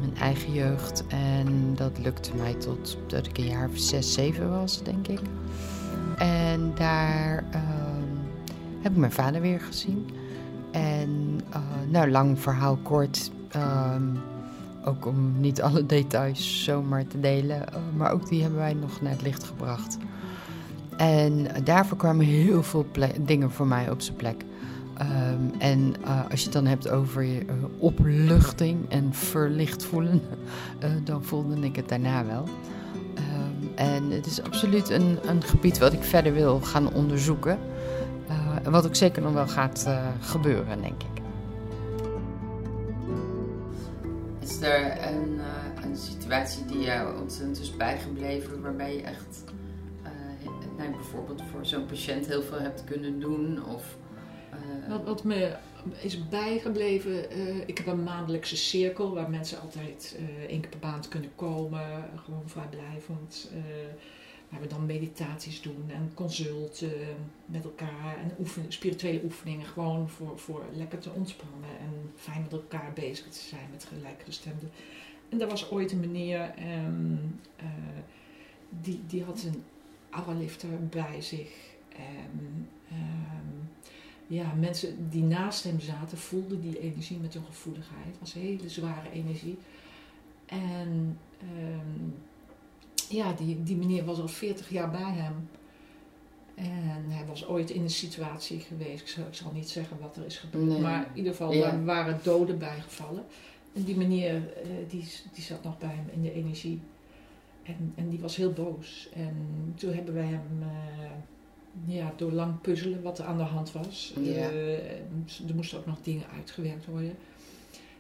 mijn 0.01 0.17
eigen 0.17 0.53
jeugd. 0.53 1.05
En 1.09 1.75
dat 1.75 1.99
lukte 1.99 2.31
mij 2.37 2.55
tot 2.55 2.99
dat 3.07 3.27
ik 3.27 3.39
een 3.39 3.47
jaar 3.47 3.69
of 3.69 3.79
zes, 3.79 4.13
zeven 4.13 4.51
was, 4.51 4.83
denk 4.83 5.09
ik. 5.09 5.21
En 6.19 6.73
daar 6.75 7.45
ehm, 7.51 8.17
heb 8.81 8.93
ik 8.93 8.99
mijn 8.99 9.13
vader 9.13 9.41
weer 9.41 9.61
gezien. 9.61 10.09
En 10.71 11.41
eh, 11.51 11.61
nou, 11.89 12.11
lang 12.11 12.41
verhaal 12.41 12.77
kort. 12.83 13.31
ehm, 13.51 14.03
ook 14.85 15.07
om 15.07 15.41
niet 15.41 15.63
alle 15.63 15.87
details 15.87 16.65
zomaar 16.65 17.07
te 17.07 17.21
delen. 17.21 17.73
eh, 17.73 17.79
maar 17.97 18.13
ook 18.13 18.29
die 18.29 18.41
hebben 18.41 18.59
wij 18.59 18.75
nog 18.75 19.01
naar 19.01 19.13
het 19.13 19.23
licht 19.23 19.45
gebracht. 19.45 19.97
En 20.97 21.47
daarvoor 21.65 21.97
kwamen 21.97 22.27
heel 22.27 22.63
veel 22.63 22.87
dingen 23.21 23.51
voor 23.51 23.67
mij 23.67 23.91
op 23.91 24.01
zijn 24.01 24.17
plek. 24.17 24.45
Ehm, 24.99 25.59
en 25.59 25.95
eh, 26.05 26.21
als 26.31 26.39
je 26.39 26.45
het 26.45 26.53
dan 26.53 26.67
hebt 26.67 26.89
over 26.89 27.23
eh, 27.25 27.55
opluchting 27.79 28.91
en 28.91 29.15
verlicht 29.15 29.85
voelen, 29.85 30.23
dan 31.05 31.25
voelde 31.25 31.61
ik 31.61 31.77
het 31.77 31.89
daarna 31.89 32.25
wel. 32.27 32.45
Ehm, 33.15 33.89
en 33.89 34.11
het 34.11 34.27
is 34.27 34.43
absoluut 34.43 34.91
een, 34.91 35.19
een 35.27 35.43
gebied 35.43 35.79
wat 35.79 35.93
ik 35.93 36.03
verder 36.03 36.33
wil 36.33 36.61
gaan 36.61 36.93
onderzoeken. 36.93 37.59
En 38.63 38.71
wat 38.71 38.87
ook 38.87 38.95
zeker 38.95 39.23
nog 39.23 39.33
wel 39.33 39.49
gaat 39.49 39.89
gebeuren, 40.21 40.81
denk 40.81 41.03
ik. 41.03 41.24
Er 44.65 45.13
een, 45.13 45.41
eh, 45.41 45.85
een 45.85 45.97
situatie 45.97 46.65
die 46.65 46.81
jou 46.81 47.21
ontzettend 47.21 47.61
is 47.61 47.77
bijgebleven, 47.77 48.63
waarbij 48.63 48.95
je 48.97 49.03
echt 49.03 49.45
eh, 50.03 50.11
nou, 50.77 50.91
bijvoorbeeld 50.91 51.43
voor 51.51 51.67
zo'n 51.67 51.87
patiënt 51.87 52.27
heel 52.27 52.43
veel 52.43 52.61
hebt 52.61 52.85
kunnen 52.85 53.21
doen? 53.21 53.65
Of, 53.65 53.97
eh, 54.51 54.89
Wat, 54.89 55.05
wat 55.05 55.25
me 55.25 55.57
is 56.01 56.29
bijgebleven, 56.29 57.27
ik 57.69 57.79
heb 57.79 57.87
een 57.87 58.03
maandelijkse 58.03 58.57
cirkel 58.57 59.15
waar 59.15 59.31
mensen 59.31 59.61
altijd 59.61 60.19
één 60.49 60.61
keer 60.61 60.71
per 60.79 61.09
kunnen 61.09 61.31
komen, 61.35 62.11
gewoon 62.25 62.49
vrijblijvend. 62.49 63.51
eh 63.53 63.63
waar 64.55 64.63
we 64.63 64.69
dan 64.69 64.87
meditaties 64.87 65.63
doen 65.63 65.85
en 65.91 66.11
consulten 66.15 66.93
met 67.47 67.65
elkaar 67.65 68.17
en 68.23 68.33
oefen, 68.39 68.65
spirituele 68.69 69.25
oefeningen, 69.25 69.67
gewoon 69.67 70.09
voor, 70.09 70.39
voor 70.39 70.65
lekker 70.73 70.99
te 70.99 71.11
ontspannen 71.11 71.79
en 71.81 72.13
fijn 72.17 72.43
met 72.43 72.53
elkaar 72.53 72.93
bezig 72.95 73.29
te 73.29 73.39
zijn 73.39 73.69
met 73.71 73.85
gelijkgestemden. 73.85 74.71
En 75.29 75.39
daar 75.39 75.49
was 75.49 75.71
ooit 75.71 75.93
een 75.93 76.01
meneer, 76.01 76.41
ehm, 76.57 77.17
eh, 77.57 77.67
die, 78.69 79.01
die 79.07 79.25
had 79.25 79.43
een 79.43 79.63
auralifter 80.11 80.89
bij 80.89 81.21
zich. 81.21 81.51
Ehm, 81.89 82.65
ja, 84.27 84.53
mensen 84.53 85.11
die 85.11 85.23
naast 85.23 85.65
hem 85.65 85.81
zaten 85.81 86.19
voelden 86.19 86.61
die 86.61 86.81
energie 86.81 87.19
met 87.19 87.35
hun 87.35 87.45
gevoeligheid. 87.45 88.07
Het 88.07 88.21
was 88.21 88.33
hele 88.33 88.69
zware 88.69 89.11
energie. 89.11 89.59
En 90.47 91.19
ehm, 91.39 92.11
ja, 93.11 93.33
die, 93.33 93.63
die 93.63 93.77
meneer 93.77 94.05
was 94.05 94.21
al 94.21 94.29
40 94.29 94.71
jaar 94.71 94.91
bij 94.91 95.13
hem. 95.13 95.49
En 96.55 97.05
hij 97.11 97.27
was 97.27 97.47
ooit 97.47 97.71
in 97.71 97.83
een 97.83 97.91
situatie 97.91 98.61
geweest, 98.61 99.01
ik 99.03 99.09
zal, 99.09 99.27
ik 99.27 99.35
zal 99.35 99.51
niet 99.55 99.69
zeggen 99.69 99.99
wat 100.01 100.17
er 100.17 100.25
is 100.25 100.37
gebeurd, 100.39 100.67
Nee. 100.67 100.81
maar 100.81 101.07
in 101.11 101.17
ieder 101.17 101.33
geval 101.33 101.53
Ja. 101.53 101.61
daar 101.71 101.85
waren 101.85 102.19
doden 102.23 102.59
bijgevallen. 102.59 103.25
En 103.73 103.83
die 103.85 103.97
meneer, 103.97 104.35
eh, 104.57 104.69
die, 104.89 105.09
die 105.33 105.43
zat 105.45 105.63
nog 105.65 105.79
bij 105.79 105.89
hem 105.95 106.09
in 106.13 106.23
de 106.23 106.33
energie. 106.33 106.81
En, 107.63 107.93
en 107.97 108.09
die 108.09 108.21
was 108.21 108.37
heel 108.37 108.53
boos. 108.53 109.09
En 109.15 109.35
toen 109.77 109.93
hebben 109.95 110.15
wij 110.15 110.27
hem, 110.27 110.63
eh, 110.63 111.95
ja, 111.95 112.13
door 112.17 112.33
lang 112.33 112.61
puzzelen 112.61 113.03
wat 113.03 113.19
er 113.19 113.25
aan 113.25 113.37
de 113.37 113.43
hand 113.43 113.73
was. 113.73 114.15
Ja. 114.21 114.33
eh, 114.33 114.91
er 115.49 115.55
moesten 115.55 115.79
ook 115.79 115.87
nog 115.87 116.03
dingen 116.03 116.27
uitgewerkt 116.35 116.87
worden. 116.87 117.17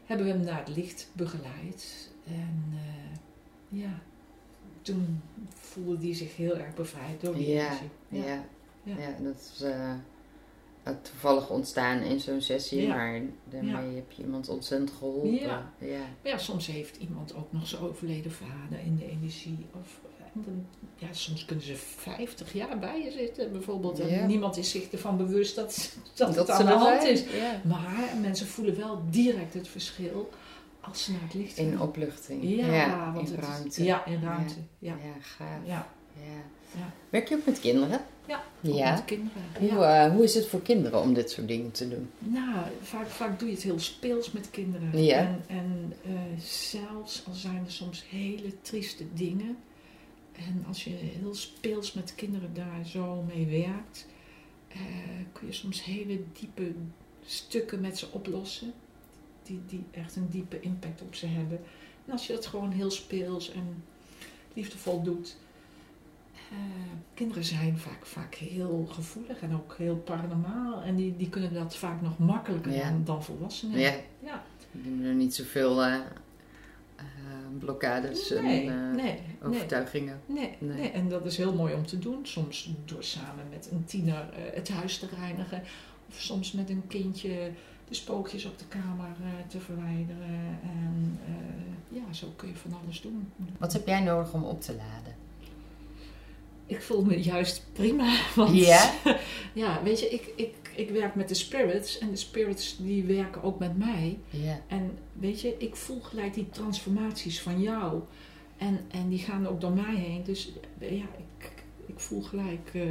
Hebben 0.05 0.27
we 0.27 0.33
hem 0.33 0.43
naar 0.45 0.59
het 0.67 0.77
licht 0.77 1.11
begeleid. 1.13 2.11
En 2.27 2.65
ja, 3.69 4.03
toen 4.85 5.23
voelde 5.55 6.05
hij 6.07 6.15
zich 6.15 6.37
heel 6.37 6.57
erg 6.57 6.75
bevrijd 6.75 7.21
door 7.21 7.35
die 7.35 7.49
Ja, 7.49 7.67
energie. 7.67 7.89
Ja, 8.09 8.25
Ja. 8.83 8.95
ja. 8.99 9.17
dat 9.23 9.51
is 9.55 9.63
eh, 9.63 9.93
toevallig 11.03 11.51
ontstaan 11.51 12.01
in 12.01 12.21
zo'n 12.21 12.41
sessie, 12.41 12.89
maar 12.89 13.21
daarmee 13.51 13.95
heb 13.95 14.13
je 14.13 14.23
iemand 14.23 14.49
ontzettend 14.49 14.91
geholpen. 14.91 15.33
Ja. 15.35 15.73
ja. 16.23 16.39
Soms 16.39 16.67
heeft 16.67 16.97
iemand 16.97 17.35
ook 17.35 17.53
nog 17.53 17.67
zijn 17.67 17.83
overleden 17.83 18.33
vader 18.33 18.79
in 18.85 18.97
de 18.97 19.07
energie. 19.11 19.67
Of, 19.81 20.01
ja, 20.99 21.13
soms 21.13 21.45
kunnen 21.45 21.65
ze 21.65 21.77
50 21.77 22.53
jaar 22.53 22.79
bij 22.79 23.03
je 23.05 23.11
zitten 23.11 23.53
bijvoorbeeld. 23.53 24.01
En 24.01 24.27
niemand 24.27 24.57
is 24.57 24.71
zich 24.71 24.91
ervan 24.91 25.17
bewust 25.17 25.55
dat, 25.55 25.97
dat, 26.15 26.37
het 26.37 26.51
aan 26.51 26.67
de 26.67 26.73
hand 26.73 27.03
zijn. 27.03 27.13
is. 27.15 27.25
Maar 27.63 28.17
mensen 28.21 28.47
voelen 28.47 28.77
wel 28.77 29.03
direct 29.11 29.55
het 29.55 29.69
verschil 29.69 30.31
als 30.89 31.05
ze 31.05 31.13
naar 31.13 31.21
het 31.23 31.35
licht 31.35 31.57
In 31.59 31.71
gaan. 31.71 31.81
opluchting. 31.81 32.43
Ja, 32.43 33.13
want 33.15 33.29
in 33.29 33.35
het 33.37 33.45
ruimte. 33.45 33.85
Ja, 33.85 34.07
in 34.07 34.23
ruimte. 34.23 34.55
Ja. 34.79 34.93
Ja, 35.03 35.21
gaaf. 35.21 35.59
Ja. 35.65 35.89
Ja. 36.77 36.93
Werk 37.11 37.29
je 37.29 37.35
ook 37.37 37.47
met 37.47 37.61
kinderen? 37.61 38.01
Ja, 38.27 38.93
met 38.93 39.05
kinderen. 39.05 39.43
Hoe, 39.59 39.85
eh, 39.85 40.11
hoe 40.13 40.25
is 40.25 40.35
het 40.35 40.47
voor 40.47 40.63
kinderen 40.63 41.01
om 41.01 41.15
dit 41.15 41.31
soort 41.31 41.49
dingen 41.49 41.71
te 41.71 41.89
doen? 41.89 42.11
Nou, 42.19 42.67
vaak, 42.83 43.07
vaak 43.07 43.39
doe 43.39 43.49
je 43.49 43.55
het 43.55 43.63
heel 43.65 43.79
speels 43.79 44.33
met 44.33 44.51
kinderen. 44.51 45.03
Ja. 45.03 45.17
En, 45.17 45.43
en 45.47 45.93
eh, 46.05 46.41
zelfs 46.41 47.23
al 47.27 47.35
zijn 47.35 47.63
er 47.65 47.73
soms 47.73 48.05
hele 48.09 48.61
trieste 48.63 49.05
dingen. 49.15 49.57
En 50.33 50.65
als 50.69 50.85
je 50.85 50.91
heel 50.91 51.35
speels 51.35 51.93
met 51.93 52.15
kinderen 52.15 52.55
daar 52.55 52.87
zo 52.87 53.25
mee 53.35 53.47
werkt, 53.47 54.07
eh, 54.69 54.79
kun 55.33 55.47
je 55.47 55.53
soms 55.53 55.85
hele 55.85 56.21
diepe 56.41 56.73
stukken 57.27 57.81
met 57.81 57.99
ze 57.99 58.07
oplossen. 58.11 58.73
Die, 59.45 59.61
die 59.67 59.85
echt 59.91 60.17
een 60.17 60.29
diepe 60.31 60.61
impact 60.61 61.03
op 61.03 61.15
ze 61.15 61.27
hebben. 61.27 61.59
En 62.07 62.13
als 62.13 62.27
je 62.27 62.33
dat 62.33 62.47
gewoon 62.47 62.71
heel 62.71 62.91
speels 62.91 63.53
en 63.53 63.83
liefdevol 64.53 65.03
doet. 65.03 65.37
eh, 66.51 66.57
kinderen 67.15 67.45
zijn 67.45 67.79
vaak, 67.79 68.07
vaak 68.07 68.35
heel 68.35 68.87
gevoelig 68.91 69.41
en 69.41 69.55
ook 69.55 69.75
heel 69.79 69.97
paranormaal. 69.97 70.83
En 70.83 70.95
die, 70.97 71.17
die 71.17 71.29
kunnen 71.29 71.55
dat 71.55 71.77
vaak 71.77 72.01
nog 72.03 72.19
makkelijker 72.19 72.73
Ja. 72.73 72.91
dan, 72.91 73.05
dan 73.05 73.25
volwassenen. 73.25 73.79
Ja. 73.79 73.95
Ja. 74.23 74.45
Die 74.73 74.83
doen 74.83 75.03
er 75.05 75.15
niet 75.15 75.35
zoveel 75.35 75.83
eh, 75.83 76.01
blokkades 77.59 78.29
Nee, 78.31 78.69
en 78.69 78.95
nee, 78.95 79.19
overtuigingen. 79.43 80.21
Nee, 80.27 80.57
Nee. 80.59 80.77
nee. 80.79 80.91
en 80.91 81.09
dat 81.09 81.27
is 81.27 81.37
heel 81.37 81.55
mooi 81.55 81.75
om 81.75 81.87
te 81.87 81.99
doen. 81.99 82.27
Soms 82.27 82.71
door 82.85 83.05
samen 83.05 83.45
met 83.51 83.69
een 83.71 83.85
tiener 83.85 84.27
het 84.55 84.69
huis 84.69 84.99
te 84.99 85.07
reinigen. 85.19 85.63
Of 86.09 86.21
soms 86.21 86.53
met 86.53 86.71
een 86.71 86.87
kindje 86.87 87.51
de 87.89 87.95
spookjes 87.95 88.45
op 88.45 88.59
de 88.59 88.65
kamer 88.69 89.17
eh, 89.21 89.49
te 89.49 89.61
verwijderen. 89.61 90.59
En 90.63 91.19
eh, 91.27 91.97
ja, 91.97 92.13
zo 92.13 92.33
kun 92.37 92.49
je 92.49 92.55
van 92.55 92.75
alles 92.83 93.01
doen. 93.01 93.33
Wat 93.59 93.73
heb 93.73 93.87
jij 93.87 94.01
nodig 94.01 94.33
om 94.33 94.45
op 94.45 94.61
te 94.61 94.75
laden? 94.75 95.15
Ik 96.67 96.83
voel 96.83 97.05
me 97.05 97.23
juist 97.23 97.67
prima. 97.73 98.17
Want 98.37 98.57
Ja? 98.57 98.95
ja, 99.53 99.83
weet 99.83 100.01
je, 100.01 100.09
ik, 100.09 100.33
ik, 100.37 100.55
ik 100.77 100.91
werk 100.91 101.15
met 101.15 101.29
de 101.29 101.35
spirits. 101.35 101.99
En 101.99 102.11
de 102.11 102.17
spirits 102.17 102.77
die 102.77 103.05
werken 103.05 103.43
ook 103.43 103.59
met 103.59 103.79
mij. 103.79 104.19
En 104.67 104.99
weet 105.13 105.41
je, 105.41 105.55
ik 105.59 105.77
voel 105.77 106.01
gelijk 106.01 106.35
die 106.35 106.49
transformaties 106.51 107.41
van 107.41 107.61
jou. 107.61 108.03
En, 108.57 108.81
en 108.91 109.09
die 109.09 109.19
gaan 109.19 109.47
ook 109.47 109.61
door 109.61 109.73
mij 109.73 109.95
heen. 109.95 110.23
Dus 110.25 110.53
ja, 110.79 111.07
ik, 111.39 111.53
ik 111.87 112.01
voel 112.01 112.23
gelijk 112.23 112.71
eh, 112.73 112.83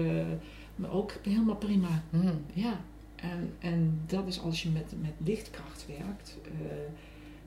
me 0.76 0.90
ook 0.90 1.14
helemaal 1.24 1.56
prima. 1.56 2.04
Hm. 2.10 2.34
Ja. 2.54 2.82
En, 3.32 3.54
en 3.60 4.02
dat 4.08 4.28
is 4.28 4.42
als 4.42 4.64
je 4.64 4.70
met, 4.70 4.94
met 5.02 5.12
lichtkracht 5.18 5.86
werkt. 5.88 6.38
eh, 6.44 6.52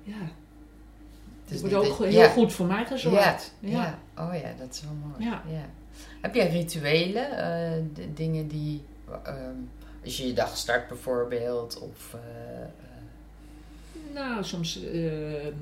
ja, 0.03 0.21
Het 1.45 1.51
het 1.51 1.61
wordt 1.61 1.75
ook 1.75 1.99
heel 1.99 2.09
ja. 2.21 2.29
goed 2.29 2.53
voor 2.53 2.67
mij 2.67 2.81
Ja, 2.81 2.85
gezorgd. 2.87 3.55
ja. 3.61 3.99
Oh 4.19 4.35
ja, 4.43 4.53
dat 4.59 4.75
is 4.75 4.81
wel 4.83 4.95
mooi. 4.95 5.25
Ja. 5.31 5.43
Heb 6.21 6.35
jij 6.35 6.49
rituelen? 6.49 7.31
eh, 7.31 7.83
de 7.95 8.13
dingen 8.13 8.49
die... 8.49 8.83
ehm, 9.23 9.55
als 10.05 10.17
je 10.17 10.27
je 10.27 10.33
dag 10.33 10.57
start 10.57 10.89
bijvoorbeeld, 10.89 11.79
of... 11.79 12.15
eh, 12.15 12.21
Nou, 14.15 14.45
soms 14.45 14.81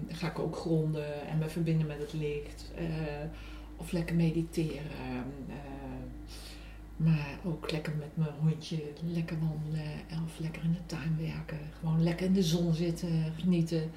ga 0.08 0.26
ik 0.26 0.38
ook 0.38 0.56
gronden 0.56 1.26
en 1.28 1.38
me 1.38 1.48
verbinden 1.48 1.86
met 1.86 1.98
het 1.98 2.12
licht. 2.12 2.64
of 3.76 3.92
lekker 3.92 4.16
mediteren. 4.16 4.82
Maar 6.96 7.38
ook 7.44 7.70
lekker 7.70 7.92
met 7.98 8.08
mijn 8.14 8.30
hondje 8.40 8.82
lekker 9.12 9.36
wandelen. 9.38 9.90
Of 10.26 10.38
lekker 10.38 10.62
in 10.62 10.72
de 10.72 10.78
tuin 10.86 11.16
werken. 11.20 11.58
Gewoon 11.80 12.02
lekker 12.02 12.26
in 12.26 12.32
de 12.32 12.42
zon 12.42 12.74
zitten, 12.74 13.32
genieten. 13.40 13.90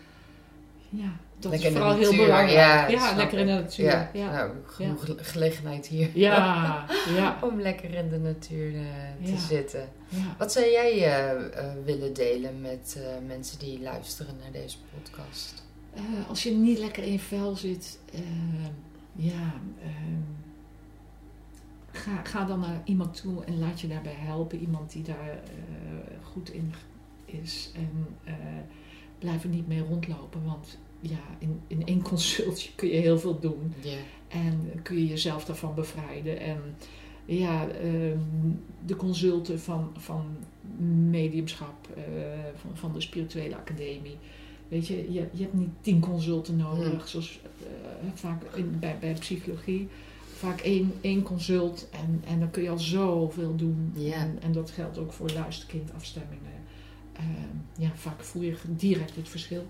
Ja, 0.89 1.11
dat 1.39 1.51
lekker 1.51 1.69
is 1.69 1.75
vooral 1.75 1.95
heel 1.97 2.15
belangrijk. 2.15 2.89
Ja, 2.89 3.15
lekker 3.15 3.39
in 3.39 3.45
de 3.45 3.51
natuur. 3.53 4.09
Ja. 4.13 4.31
Nou, 4.31 4.51
genoeg 4.65 5.05
ge- 5.05 5.17
gelegenheid 5.23 5.87
hier. 5.87 6.09
ja. 6.13 6.85
ja, 7.15 7.37
Om 7.41 7.61
lekker 7.61 7.93
in 7.93 8.09
de 8.09 8.17
natuur 8.19 8.75
eh, 8.75 9.25
te 9.25 9.37
zitten. 9.37 9.89
Wat 10.37 10.51
zou 10.51 10.65
jij 10.65 10.91
eh, 10.91 11.31
eh, 11.31 11.73
willen 11.85 12.13
delen 12.13 12.61
met 12.61 12.99
mensen 13.27 13.59
die 13.59 13.81
luisteren 13.81 14.35
naar 14.41 14.51
deze 14.51 14.77
podcast? 14.93 15.65
Als 16.29 16.43
je 16.43 16.51
niet 16.51 16.79
lekker 16.79 17.03
in 17.03 17.11
je 17.11 17.19
vel 17.19 17.55
zit, 17.55 17.99
ja, 19.15 19.53
eh, 19.83 19.89
ga, 21.97 22.23
ga 22.23 22.45
dan 22.45 22.59
naar 22.59 22.81
iemand 22.85 23.21
toe 23.21 23.43
en 23.43 23.59
laat 23.59 23.81
je 23.81 23.87
daarbij 23.87 24.15
helpen. 24.17 24.59
Iemand 24.59 24.91
die 24.91 25.03
daar 25.03 25.29
eh, 25.29 26.17
goed 26.23 26.51
in 26.51 26.73
is. 27.25 27.71
En 27.75 28.07
eh, 28.23 28.33
blijf 29.19 29.43
er 29.43 29.49
niet 29.49 29.67
mee 29.67 29.81
rondlopen, 29.81 30.43
want 30.43 30.77
ja, 30.99 31.19
in, 31.39 31.61
in 31.67 31.85
één 31.85 32.01
consultje 32.01 32.69
kun 32.75 32.87
je 32.87 32.95
heel 32.95 33.19
veel 33.19 33.39
doen. 33.39 33.73
En 34.27 34.71
kun 34.83 34.95
je 34.95 35.07
jezelf 35.07 35.45
daarvan 35.45 35.75
bevrijden. 35.75 36.39
En 36.39 36.61
ja, 37.25 37.67
ehm, 37.67 38.19
de 38.85 38.95
consulten 38.95 39.59
van, 39.59 39.91
van 39.97 40.37
mediumschap, 41.09 41.87
eh, 41.95 42.03
van, 42.55 42.71
van 42.73 42.93
de 42.93 43.01
spirituele 43.01 43.55
academie. 43.55 44.17
Weet 44.67 44.87
je, 44.87 45.11
je, 45.11 45.27
je 45.31 45.41
hebt 45.43 45.53
niet 45.53 45.69
tien 45.81 45.99
consulten 45.99 46.55
nodig, 46.55 47.07
zoals 47.07 47.39
vaak 48.13 48.43
in, 48.55 48.79
bij, 48.79 48.97
bij 48.99 49.13
psychologie. 49.13 49.87
Vaak 50.37 50.59
één, 50.61 50.93
één 51.01 51.21
consult 51.23 51.87
en, 51.91 52.23
en 52.27 52.39
dan 52.39 52.49
kun 52.51 52.63
je 52.63 52.69
al 52.69 52.79
zoveel 52.79 53.55
doen. 53.55 53.91
Ja. 53.95 54.13
En, 54.15 54.37
en 54.41 54.51
dat 54.51 54.71
geldt 54.71 54.97
ook 54.97 55.13
voor 55.13 55.29
luisterkindafstemmingen. 55.31 56.51
Ehm, 57.13 57.23
ja, 57.77 57.89
vaak 57.95 58.23
voel 58.23 58.41
je 58.41 58.55
direct 58.65 59.15
het 59.15 59.29
verschil. 59.29 59.65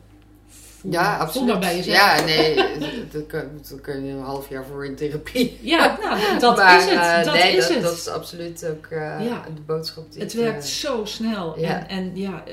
Voel, 0.50 0.92
Ja, 0.92 1.18
absoluut. 1.18 1.48
maar 1.48 1.60
bij 1.60 1.76
jezelf. 1.76 1.98
Ja, 1.98 2.26
nee, 2.26 2.56
dat 3.12 3.82
kun 3.82 4.06
je 4.06 4.12
een 4.12 4.20
half 4.22 4.50
jaar 4.50 4.66
voor 4.66 4.86
in 4.86 4.96
therapie. 4.96 5.58
Ja, 5.74 5.98
nou, 6.02 6.40
dat 6.40 6.58
Maar, 6.58 6.78
is 6.78 6.86
het. 6.86 6.94
eh, 7.00 7.24
Dat 7.24 7.34
nee, 7.34 7.56
is 7.58 7.66
dat, 7.68 7.74
het. 7.74 7.84
dat 7.84 7.98
is 7.98 8.08
absoluut 8.08 8.66
ook 8.66 8.86
eh, 8.86 9.00
Ja. 9.00 9.46
de 9.56 9.62
boodschap 9.66 10.12
die 10.12 10.22
het 10.22 10.34
werkt 10.34 10.64
eh, 10.64 10.70
zo 10.70 11.06
snel. 11.06 11.60
ja. 11.60 11.88
En, 11.88 11.98
en 11.98 12.18
ja, 12.18 12.44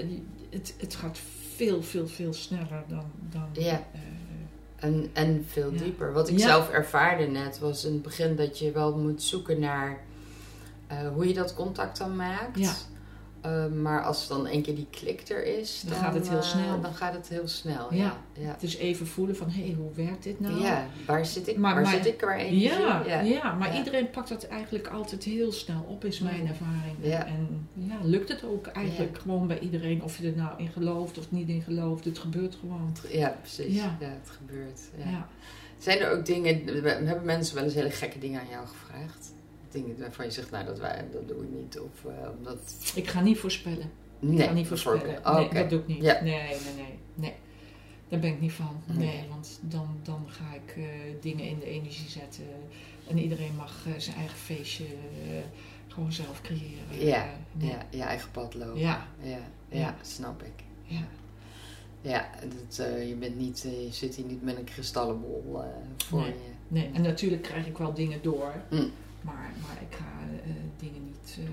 het, 0.51 0.75
het 0.79 0.95
gaat 0.95 1.19
veel, 1.57 1.83
veel, 1.83 2.07
veel 2.09 2.33
sneller 2.33 2.83
dan... 2.89 3.05
dan 3.31 3.49
Ja. 3.53 3.83
En, 4.85 5.11
en 5.13 5.45
veel 5.49 5.73
Ja. 5.73 5.83
dieper. 5.83 6.13
Wat 6.13 6.29
ik 6.29 6.39
Ja. 6.39 6.47
zelf 6.47 6.71
ervaarde 6.71 7.27
net 7.27 7.59
was 7.59 7.85
in 7.85 7.93
het 7.93 8.03
begin 8.03 8.37
dat 8.37 8.59
je 8.59 8.71
wel 8.73 8.97
moet 8.99 9.23
zoeken 9.23 9.61
naar 9.61 10.01
eh, 10.87 11.09
hoe 11.15 11.29
je 11.29 11.35
dat 11.35 11.55
contact 11.55 11.99
dan 11.99 12.17
maakt. 12.17 12.59
Ja. 13.45 13.65
Eh, 13.65 13.73
maar 13.73 14.03
als 14.03 14.29
dan 14.29 14.47
één 14.47 14.63
keer 14.63 14.75
die 14.75 14.87
klik 14.91 15.29
er 15.29 15.59
is, 15.59 15.83
Dan 15.87 15.97
gaat 15.99 16.15
het 16.15 16.29
heel 16.29 16.39
eh, 16.39 16.45
snel. 16.45 16.81
Dan 16.81 16.95
gaat 16.95 17.15
het 17.15 17.29
heel 17.29 17.49
snel. 17.49 17.95
Ja. 17.95 18.03
Ja, 18.05 18.17
ja. 18.43 18.49
het 18.51 18.63
is 18.63 18.77
even 18.77 19.07
voelen 19.07 19.37
van, 19.37 19.51
hé, 19.51 19.63
hey, 19.65 19.75
hoe 19.79 19.93
werkt 20.07 20.23
dit 20.23 20.41
nou? 20.41 20.61
Ja, 20.61 20.87
waar 21.07 21.27
zit 21.27 21.49
ik? 21.49 21.57
Maar- 21.57 21.75
waar 21.75 21.83
maar- 21.83 21.93
zit 21.93 22.07
ik 22.07 22.23
energie? 22.23 22.61
Ja, 22.61 23.03
ja. 23.07 23.21
ja. 23.21 23.55
maar 23.55 23.77
iedereen 23.77 24.11
pakt 24.11 24.29
dat 24.29 24.47
eigenlijk 24.47 24.89
altijd 24.89 25.25
heel 25.25 25.53
snel 25.53 25.85
op, 25.89 26.05
is 26.05 26.19
mijn 26.21 26.41
Mm. 26.41 26.47
ervaring. 26.47 26.97
Ja. 27.01 27.27
En 27.27 27.69
ja, 27.75 27.97
lukt 28.03 28.29
het 28.29 28.45
ook 28.45 28.67
eigenlijk 28.67 29.19
gewoon 29.19 29.47
bij 29.47 29.59
iedereen, 29.59 30.03
of 30.03 30.19
je 30.19 30.27
er 30.27 30.37
nou 30.37 30.51
in 30.59 30.69
gelooft 30.69 31.19
of 31.19 31.31
niet 31.31 31.49
in 31.49 31.63
gelooft. 31.63 32.05
Het 32.05 32.19
gebeurt 32.19 32.57
gewoon. 32.61 32.97
Ja, 33.09 33.37
precies. 33.41 33.75
Ja. 33.75 33.97
Het 34.01 34.31
gebeurt. 34.39 34.81
Ja. 34.97 35.29
Zijn 35.79 35.99
er 35.99 36.11
ook 36.11 36.27
dingen, 36.27 36.65
hebben 37.07 37.25
mensen 37.25 37.55
wel 37.55 37.65
eens 37.65 37.75
hele 37.75 37.91
gekke 37.91 38.19
dingen 38.19 38.41
aan 38.41 38.49
jou 38.51 38.67
gevraagd? 38.67 39.33
Dingen 39.75 39.99
waarvan 39.99 40.25
je 40.25 40.31
zegt, 40.31 40.51
nou 40.51 40.65
dat, 40.65 40.79
wij, 40.79 41.05
dat 41.13 41.29
doe 41.29 41.43
ik 41.43 41.49
niet? 41.51 41.81
Of 41.81 42.05
uh, 42.07 42.13
omdat... 42.39 42.75
Ik 42.95 43.09
ga 43.09 43.21
niet 43.21 43.39
voorspellen. 43.39 43.91
Nee, 44.19 44.39
ik 44.39 44.45
ga 44.45 44.53
niet 44.53 44.67
voorspellen. 44.67 45.19
Oh, 45.27 45.37
nee, 45.37 45.49
dat 45.49 45.71
doe 45.71 45.79
ik 45.81 45.87
niet. 45.87 46.03
Ja. 46.03 46.23
Nee, 46.23 46.33
nee, 46.49 46.59
nee, 46.77 46.99
nee. 47.15 47.33
Daar 48.09 48.21
ben 48.21 48.31
ik 48.31 48.41
niet 48.41 48.53
van. 48.53 48.83
Nee. 48.87 48.97
Nee, 49.07 49.25
want 49.29 49.59
dan, 49.63 49.89
dan 50.03 50.25
ga 50.29 50.55
ik 50.55 50.77
eh, 50.77 50.85
dingen 51.21 51.45
in 51.45 51.59
de 51.59 51.65
energie 51.67 52.09
zetten. 52.09 52.45
En 53.09 53.19
iedereen 53.19 53.55
mag 53.57 53.87
eh, 53.87 53.93
zijn 53.99 54.17
eigen 54.17 54.37
feestje 54.39 54.85
eh, 54.85 55.39
gewoon 55.89 56.13
zelf 56.13 56.41
creëren. 56.41 57.07
Ja, 57.07 57.23
Eh, 57.25 57.29
nee. 57.53 57.71
Ja, 57.71 57.87
je 57.91 58.03
eigen 58.03 58.31
pad 58.31 58.55
lopen. 58.55 58.79
Ja, 58.81 59.07
ja, 59.23 59.31
ja, 59.69 59.79
Ja. 59.79 59.97
snap 60.03 60.43
ik. 60.43 60.65
ja. 60.85 61.03
Ja, 62.01 62.31
dat, 62.69 62.79
eh, 62.87 63.09
je, 63.09 63.15
bent 63.15 63.39
niet, 63.39 63.65
eh, 63.65 63.85
je 63.85 63.93
zit 63.93 64.15
hier 64.15 64.25
niet 64.27 64.43
met 64.43 64.57
een 64.57 64.65
kristallenbol 64.65 65.63
eh, 65.63 65.69
voor 66.07 66.21
Nee. 66.21 66.29
je. 66.29 66.35
Nee, 66.69 66.91
en 66.95 67.03
natuurlijk 67.03 67.43
krijg 67.43 67.67
ik 67.67 67.79
wel 67.79 67.95
dingen 67.95 68.23
door. 68.23 68.53
Mm. 68.71 68.91
Maar, 69.25 69.53
maar 69.63 69.79
ik 69.91 69.97
ga 69.97 70.05
eh, 70.45 70.51
dingen 70.79 71.05
niet 71.05 71.39
eh, 71.39 71.45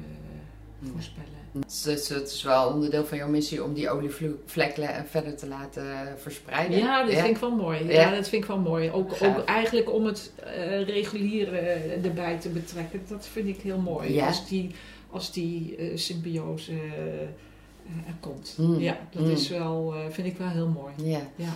Mm. 0.80 0.92
voorspellen. 0.92 1.30
Dus 1.54 1.84
het 1.84 2.00
is, 2.00 2.10
het 2.10 2.32
is 2.32 2.44
wel 2.44 2.68
onderdeel 2.74 3.06
van 3.06 3.18
jouw 3.18 3.28
missie 3.30 3.64
om 3.64 3.74
die 3.74 3.90
olievlek 3.90 4.78
le- 4.78 5.04
verder 5.08 5.36
te 5.38 5.48
laten 5.48 5.84
verspreiden. 6.18 6.78
Ja, 6.78 7.04
dat 7.04 7.14
vind 7.14 7.28
ik 7.28 7.38
wel 7.38 7.56
mooi. 7.56 7.84
Ja, 7.86 7.92
Ja. 7.92 8.16
dat 8.16 8.28
vind 8.30 8.42
ik 8.44 8.48
wel 8.50 8.60
mooi. 8.60 8.92
Ook, 8.92 9.18
Gaaf. 9.18 9.38
ook 9.38 9.46
eigenlijk 9.46 9.92
om 9.94 10.06
het 10.06 10.32
eh, 10.44 10.84
reguliere 10.88 11.58
eh, 11.58 12.06
erbij 12.06 12.38
te 12.40 12.50
betrekken. 12.50 13.02
Dat 13.08 13.28
vind 13.28 13.48
ik 13.48 13.62
heel 13.62 13.78
mooi. 13.80 14.14
Ja. 14.14 14.28
Als 14.28 14.48
die, 14.48 14.76
als 15.10 15.32
die 15.32 15.76
eh, 15.76 15.98
symbiose 15.98 16.72
eh, 16.72 18.08
er 18.08 18.16
komt. 18.20 18.56
Mm. 18.58 18.80
Ja, 18.80 18.98
dat 19.12 19.24
Mm. 19.24 19.32
is 19.32 19.50
wel, 19.50 19.94
eh, 19.96 20.00
vind 20.10 20.28
ik 20.28 20.38
wel 20.38 20.50
heel 20.50 20.68
mooi. 20.68 20.94
Ja. 21.04 21.22
Ja. 21.36 21.54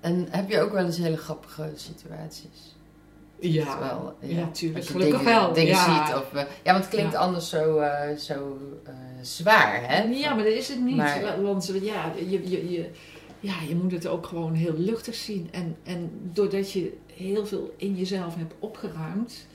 En 0.00 0.26
heb 0.30 0.50
je 0.50 0.60
ook 0.60 0.72
wel 0.72 0.84
eens 0.84 0.96
hele 0.98 1.16
grappige 1.16 1.70
situaties? 1.74 2.75
Ja, 3.40 3.78
Wel, 3.78 4.14
ja, 4.20 4.48
tuurlijk. 4.50 4.84
Gelukkig 4.84 5.18
dingen, 5.18 5.34
wel. 5.34 5.52
dingen 5.52 5.74
ja. 5.74 6.06
ziet. 6.06 6.14
Of, 6.16 6.32
eh, 6.34 6.42
ja, 6.62 6.72
want 6.72 6.84
het 6.84 6.88
klinkt 6.94 7.12
Ja. 7.12 7.18
anders 7.18 7.48
zo, 7.48 7.78
eh, 7.78 8.16
zo 8.16 8.58
eh, 8.84 8.92
zwaar, 9.22 9.88
hè? 9.88 10.02
Ja, 10.02 10.34
maar 10.34 10.44
dat 10.44 10.52
is 10.52 10.68
het 10.68 10.80
niet. 10.84 10.96
Maar- 10.96 11.42
Want 11.42 11.72
ja, 11.82 12.12
je, 12.28 12.50
je, 12.50 12.70
je, 12.70 12.90
ja, 13.40 13.54
je 13.68 13.74
moet 13.74 13.92
het 13.92 14.06
ook 14.06 14.26
gewoon 14.26 14.54
heel 14.54 14.74
luchtig 14.76 15.14
zien. 15.14 15.48
En, 15.52 15.76
en 15.82 16.10
doordat 16.32 16.72
je 16.72 16.96
heel 17.14 17.46
veel 17.46 17.74
in 17.76 17.94
jezelf 17.94 18.34
hebt 18.36 18.54
opgeruimd, 18.58 19.46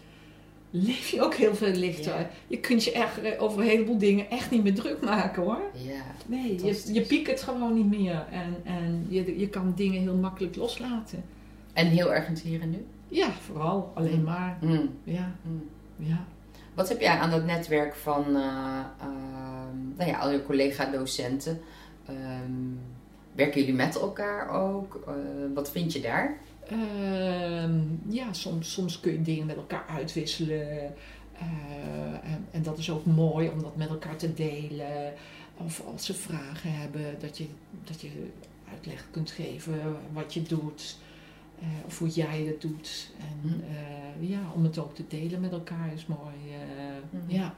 leef 0.70 1.08
je 1.08 1.22
ook 1.22 1.36
heel 1.36 1.56
veel 1.56 1.74
lichter. 1.74 2.20
Ja. 2.20 2.30
Je 2.48 2.58
kunt 2.60 2.84
je 2.84 2.92
echt 2.92 3.38
over 3.38 3.62
een 3.62 3.68
heleboel 3.68 3.98
dingen 3.98 4.30
echt 4.30 4.52
niet 4.52 4.64
meer 4.64 4.74
druk 4.76 5.02
maken 5.02 5.44
hoor. 5.44 5.62
Ja. 5.74 6.02
Nee, 6.28 6.66
je, 6.66 6.94
je 6.94 7.02
piekert 7.02 7.42
gewoon 7.42 7.74
niet 7.74 8.00
meer. 8.00 8.26
En, 8.32 8.56
en 8.64 9.06
je, 9.10 9.40
je 9.40 9.50
kan 9.50 9.74
dingen 9.76 10.02
heel 10.02 10.16
makkelijk 10.16 10.56
loslaten. 10.56 11.24
En 11.74 11.88
heel 11.88 12.14
erg 12.14 12.26
in 12.28 12.34
het 12.34 12.42
hier 12.42 12.62
en 12.62 12.70
nu? 12.70 12.86
Ja, 13.12 13.32
vooral. 13.32 13.92
Alleen 13.96 14.18
Mm. 14.20 14.24
maar. 14.24 14.58
Mm. 14.62 14.90
Ja, 15.04 15.32
Mm. 15.42 15.70
ja. 15.96 16.26
Wat 16.74 16.90
heb 16.90 17.02
jij 17.02 17.18
aan 17.18 17.30
dat 17.32 17.46
netwerk 17.46 17.96
van 17.96 18.26
eh, 18.36 18.80
ehm, 19.00 19.96
nou 19.98 20.10
ja, 20.10 20.18
al 20.20 20.32
je 20.32 20.46
collega-docenten? 20.46 21.62
Ehm, 22.06 22.52
werken 23.34 23.60
jullie 23.60 23.76
met 23.76 24.00
elkaar 24.00 24.50
ook? 24.50 25.04
Eh, 25.08 25.14
wat 25.54 25.72
vind 25.72 25.94
je 25.94 26.02
daar? 26.02 26.38
Ehm, 26.68 27.80
ja, 28.08 28.34
soms, 28.34 28.74
soms 28.74 29.00
kun 29.00 29.12
je 29.12 29.22
dingen 29.22 29.46
met 29.46 29.56
elkaar 29.56 29.86
uitwisselen. 29.90 30.70
Eh, 31.34 32.32
en, 32.32 32.46
en 32.52 32.62
dat 32.64 32.78
is 32.78 32.90
ook 32.92 33.06
mooi 33.06 33.50
om 33.50 33.62
dat 33.62 33.76
met 33.76 33.90
elkaar 33.90 34.16
te 34.16 34.34
delen. 34.34 35.14
Of 35.58 35.84
als 35.86 36.06
ze 36.06 36.14
vragen 36.14 36.72
hebben, 36.74 37.16
dat 37.20 37.38
je, 37.38 37.46
dat 37.84 38.02
je 38.02 38.10
uitleg 38.72 39.06
kunt 39.12 39.32
geven 39.32 39.80
wat 40.14 40.34
je 40.34 40.42
doet. 40.42 40.98
Eh, 41.62 41.68
of 41.86 42.00
hoe 42.00 42.08
jij 42.10 42.42
het 42.42 42.62
doet. 42.62 43.10
En 43.20 43.40
Mhm. 43.50 43.60
eh, 43.62 44.30
ja, 44.30 44.40
om 44.56 44.64
het 44.64 44.78
ook 44.78 44.96
te 44.96 45.04
delen 45.08 45.40
met 45.42 45.52
elkaar 45.52 45.94
is 45.94 46.06
mooi. 46.06 46.36
eh, 46.54 47.20
Mhm. 47.20 47.32
Ja. 47.36 47.54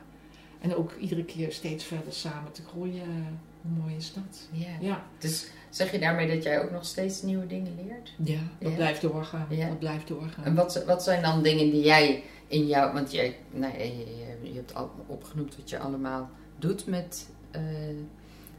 En 0.61 0.75
ook 0.75 0.93
iedere 0.99 1.23
keer 1.23 1.51
steeds 1.51 1.83
verder 1.83 2.13
samen 2.13 2.51
te 2.51 2.61
groeien. 2.63 3.39
Hoe 3.61 3.71
mooi 3.81 3.95
is 3.95 4.13
dat? 4.13 4.47
Ja. 4.51 4.67
Ja, 4.81 5.05
Dus 5.19 5.47
zeg 5.69 5.91
je 5.91 5.99
daarmee 5.99 6.27
dat 6.35 6.43
jij 6.43 6.63
ook 6.63 6.71
nog 6.71 6.85
steeds 6.85 7.21
nieuwe 7.21 7.47
dingen 7.47 7.75
leert? 7.75 8.13
ja 8.23 8.39
dat 8.59 8.75
blijft 8.75 9.01
doorgaan. 9.01 9.47
Dat 9.49 9.79
blijft 9.79 10.07
doorgaan. 10.07 10.45
En 10.45 10.55
wat, 10.55 10.83
wat 10.85 11.03
zijn 11.03 11.21
dan 11.21 11.43
dingen 11.43 11.71
die 11.71 11.83
jij 11.83 12.23
in 12.47 12.67
jou... 12.67 12.93
Want 12.93 13.11
jij, 13.11 13.35
nou, 13.51 13.77
je, 13.77 14.05
je, 14.43 14.53
hebt 14.53 14.75
al 14.75 14.91
opgenoemd 15.07 15.55
wat 15.55 15.69
je 15.69 15.79
allemaal 15.79 16.29
doet 16.59 16.87
met 16.87 17.27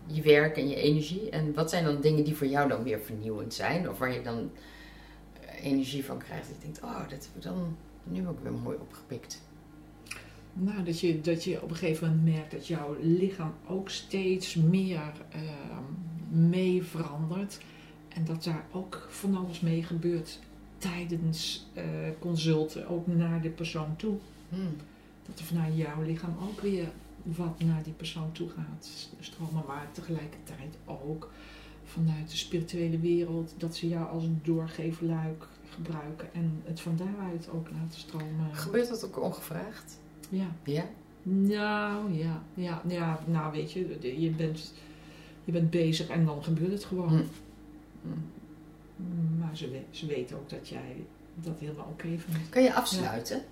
je 0.07 0.23
werk 0.23 0.57
en 0.57 0.69
je 0.69 0.75
energie. 0.77 1.31
En 1.31 1.55
wat 1.55 1.71
zijn 1.71 1.85
dan 1.85 2.01
dingen 2.01 2.25
die 2.25 2.35
voor 2.37 2.47
jou 2.47 2.69
dan 2.69 2.83
weer 2.83 3.01
vernieuwend 3.01 3.55
zijn? 3.55 3.91
Of 3.91 3.99
waar 3.99 4.13
je 4.13 4.23
dan 4.23 4.51
energie 5.65 6.05
van 6.05 6.19
krijgt. 6.19 6.49
Dat 6.49 6.57
je 6.57 6.63
denkt, 6.63 6.83
oh, 6.83 7.01
dat 7.01 7.11
heb 7.11 7.37
ik 7.37 7.43
dan 7.43 7.77
nu 8.05 8.29
ook 8.29 8.43
weer 8.43 8.53
mooi 8.53 8.77
opgepikt. 8.81 9.43
Nou, 10.53 10.83
dat 10.83 11.01
je, 11.01 11.21
dat 11.21 11.45
je 11.45 11.63
op 11.63 11.71
een 11.71 11.77
gegeven 11.77 12.09
moment 12.09 12.35
merkt 12.35 12.51
dat 12.51 12.67
jouw 12.67 12.97
lichaam 13.01 13.53
ook 13.67 13.91
steeds 13.91 14.55
meer 14.55 15.13
ehm, 15.31 16.49
mee 16.49 16.83
verandert. 16.83 17.59
En 18.09 18.25
dat 18.25 18.45
daar 18.45 18.67
ook 18.73 19.07
van 19.11 19.37
alles 19.37 19.61
mee 19.61 19.83
gebeurt 19.83 20.41
tijdens 20.79 21.67
eh, 21.73 21.85
consulten, 22.19 22.89
ook 22.89 23.07
naar 23.07 23.43
de 23.43 23.51
persoon 23.51 23.97
toe. 23.97 24.17
Hmm. 24.49 24.77
Dat 25.27 25.39
er 25.39 25.45
vanuit 25.45 25.77
jouw 25.77 26.03
lichaam 26.03 26.37
ook 26.43 26.61
weer 26.61 26.89
wat 27.23 27.63
naar 27.65 27.83
die 27.83 27.93
persoon 27.93 28.33
toe 28.33 28.49
gaat 28.49 29.09
stromen. 29.21 29.65
Maar 29.67 29.89
tegelijkertijd 29.93 30.77
ook 30.85 31.31
vanuit 31.85 32.31
de 32.31 32.37
spirituele 32.37 32.99
wereld, 32.99 33.55
dat 33.59 33.77
ze 33.77 33.89
jou 33.89 34.09
als 34.09 34.25
een 34.25 34.41
doorgeefluik 34.43 35.47
gebruiken 35.75 36.35
en 36.35 36.63
het 36.65 36.81
van 36.81 36.97
daaruit 36.97 37.49
ook 37.51 37.69
laten 37.71 38.01
stromen. 38.01 38.55
Gebeurt 38.55 38.89
dat 38.89 39.05
ook 39.05 39.23
ongevraagd? 39.23 39.99
Ja. 40.29 40.47
Ja? 40.65 40.85
Nou, 41.23 42.13
ja, 42.13 42.43
ja, 42.55 42.83
ja, 42.87 43.21
nou 43.27 43.53
weet 43.53 43.73
je, 43.73 43.99
je 44.21 44.31
bent, 44.31 44.73
je 45.45 45.53
bent 45.53 45.71
bezig 45.71 46.09
en 46.09 46.25
dan 46.25 46.45
gebeurt 46.45 46.73
het 46.73 46.85
gewoon. 46.85 47.09
Hm. 47.09 47.23
Hm. 48.03 49.39
Maar 49.39 49.57
ze, 49.57 49.81
ze 49.91 50.07
weten 50.07 50.37
ook 50.37 50.51
dat 50.51 50.69
jij 50.69 51.05
dat 51.35 51.59
helemaal 51.59 51.89
oké 51.91 52.09
vindt. 52.19 52.49
Kan 52.49 52.63
je 52.63 52.75
afsluiten? 52.75 53.43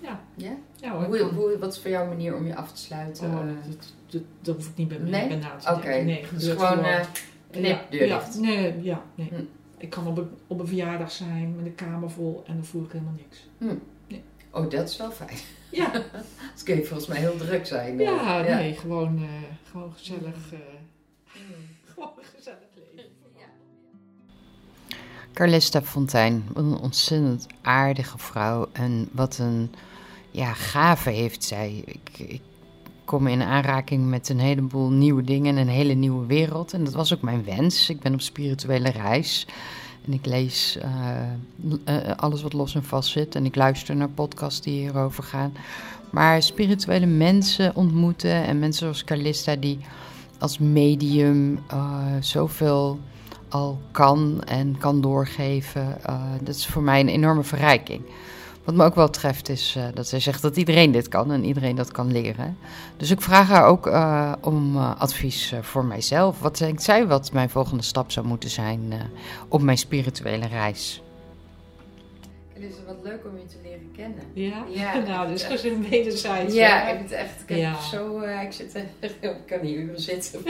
Ja. 0.00 0.20
Ja? 0.34 0.56
Ja 0.80 0.92
hoor, 0.92 1.04
Hoe, 1.04 1.32
hoe, 1.34 1.58
wat 1.58 1.72
is 1.72 1.78
voor 1.78 1.90
jou 1.90 2.08
manier 2.08 2.36
om 2.36 2.46
je 2.46 2.56
af 2.56 2.72
te 2.72 2.80
sluiten? 2.80 3.26
Oh, 3.26 3.46
dat, 3.68 3.92
dat, 4.06 4.22
dat 4.40 4.56
hoef 4.56 4.68
ik 4.68 4.76
niet 4.76 4.88
bij 4.88 4.98
mij 4.98 5.10
Nee? 5.10 5.28
bij 5.28 5.36
na 5.36 5.56
te 5.56 5.70
Oké, 5.70 5.80
denken. 5.80 6.06
Nee, 6.06 6.26
dus 6.32 6.48
gebeurt 6.48 6.60
gewoon 6.60 6.84
eh, 6.84 7.06
knip, 7.50 7.64
ja, 7.64 7.86
deur 7.90 8.06
ja, 8.06 8.18
dicht. 8.18 8.38
Nee, 8.38 8.82
ja, 8.82 9.02
nee. 9.14 9.28
Hm. 9.28 9.44
Ik 9.82 9.90
kan 9.90 10.06
op 10.06 10.18
een, 10.18 10.30
op 10.46 10.60
een 10.60 10.66
verjaardag 10.66 11.10
zijn 11.10 11.56
met 11.56 11.66
een 11.66 11.74
kamer 11.74 12.10
vol 12.10 12.42
en 12.46 12.54
dan 12.54 12.64
voel 12.64 12.84
ik 12.84 12.92
helemaal 12.92 13.14
niks. 13.16 13.46
Oh, 14.50 14.70
dat 14.70 14.88
is 14.88 14.96
wel 14.96 15.10
fijn. 15.10 15.38
Ja, 15.70 15.90
Dus 16.54 16.62
kun 16.62 16.76
je 16.76 16.84
volgens 16.84 17.08
mij 17.08 17.18
heel 17.18 17.36
druk 17.36 17.66
zijn. 17.66 18.00
eh. 18.00 18.06
ja, 18.06 18.42
nee, 18.42 18.74
gewoon, 18.74 19.18
eh, 19.18 19.24
gewoon 19.70 19.92
gezellig, 19.92 20.52
eh, 20.52 20.58
gewoon 21.94 22.10
gezellig 22.36 22.68
leven. 22.94 23.10
Carlista 25.32 25.82
Fontijn, 25.82 26.44
wat 26.52 26.64
een 26.64 26.76
ontzettend 26.78 27.46
aardige 27.62 28.18
vrouw. 28.18 28.68
En 28.72 29.08
wat 29.12 29.38
een 29.38 29.74
ja, 30.30 30.52
gave 30.52 31.10
heeft 31.10 31.44
zij. 31.44 31.82
Ik, 31.86 32.18
ik 32.18 32.40
kom 33.12 33.26
in 33.26 33.42
aanraking 33.42 34.08
met 34.08 34.28
een 34.28 34.38
heleboel 34.38 34.90
nieuwe 34.90 35.22
dingen 35.22 35.56
en 35.56 35.60
een 35.62 35.74
hele 35.74 35.92
nieuwe 35.92 36.26
wereld. 36.26 36.72
En 36.72 36.84
dat 36.84 36.92
was 36.92 37.14
ook 37.14 37.20
mijn 37.22 37.44
wens. 37.44 37.90
Ik 37.90 38.00
ben 38.00 38.12
op 38.12 38.20
spirituele 38.20 38.90
reis. 38.90 39.46
En 40.06 40.12
ik 40.12 40.26
lees 40.26 40.78
eh, 40.78 40.90
eh, 41.84 42.16
alles 42.16 42.42
wat 42.42 42.52
los 42.52 42.74
en 42.74 42.84
vast 42.84 43.10
zit. 43.10 43.34
En 43.34 43.44
ik 43.44 43.56
luister 43.56 43.96
naar 43.96 44.08
podcasts 44.08 44.60
die 44.60 44.80
hierover 44.80 45.22
gaan. 45.22 45.52
Maar 46.10 46.42
spirituele 46.42 47.06
mensen 47.06 47.74
ontmoeten 47.74 48.44
en 48.44 48.58
mensen 48.58 48.80
zoals 48.82 49.04
Carlista 49.04 49.56
die 49.56 49.78
als 50.38 50.58
medium 50.58 51.58
eh, 51.68 52.06
zoveel 52.20 52.98
al 53.48 53.80
kan 53.90 54.42
en 54.44 54.78
kan 54.78 55.00
doorgeven. 55.00 56.04
eh, 56.04 56.22
dat 56.42 56.54
is 56.54 56.66
voor 56.66 56.82
mij 56.82 57.00
een 57.00 57.08
enorme 57.08 57.42
verrijking. 57.42 58.02
Wat 58.64 58.74
me 58.74 58.84
ook 58.84 58.94
wel 58.94 59.10
treft 59.10 59.48
is 59.48 59.74
eh, 59.76 59.84
dat 59.94 60.08
zij 60.08 60.20
zegt 60.20 60.42
dat 60.42 60.56
iedereen 60.56 60.92
dit 60.92 61.08
kan 61.08 61.32
en 61.32 61.44
iedereen 61.44 61.76
dat 61.76 61.92
kan 61.92 62.12
leren. 62.12 62.56
Dus 62.96 63.10
ik 63.10 63.20
vraag 63.20 63.48
haar 63.48 63.64
ook 63.66 63.86
eh, 63.86 64.32
om 64.40 64.76
eh, 64.76 65.00
advies 65.00 65.54
voor 65.60 65.84
mijzelf. 65.84 66.40
Wat 66.40 66.58
denkt 66.58 66.82
zij 66.82 67.06
wat 67.06 67.32
mijn 67.32 67.50
volgende 67.50 67.82
stap 67.82 68.10
zou 68.10 68.26
moeten 68.26 68.50
zijn 68.50 68.80
eh, 68.90 68.98
op 69.48 69.62
mijn 69.62 69.78
spirituele 69.78 70.46
reis? 70.46 71.02
Het 72.52 72.62
is 72.70 72.76
wat 72.86 72.96
leuk 73.02 73.20
om 73.24 73.38
je 73.38 73.46
te 73.46 73.56
leren 73.62 73.90
kennen. 73.96 74.22
Ja? 74.32 74.64
Ja, 74.68 74.98
nou, 75.12 75.28
dus 75.28 75.44
gezin 75.44 75.88
wederzijds. 75.88 76.54
Ja, 76.54 76.82
ik 76.82 76.88
heb 76.88 77.02
het 77.02 77.12
echt. 77.12 77.40
Ik, 77.42 77.48
heb 77.48 77.58
Ja. 77.58 77.80
zo, 77.80 78.18
eh, 78.20 78.42
ik, 78.42 78.52
zit, 78.52 78.74
echt- 79.00 79.14
ik 79.20 79.36
kan 79.46 79.58
hier 79.60 79.78
uren 79.78 80.00
zitten. 80.00 80.44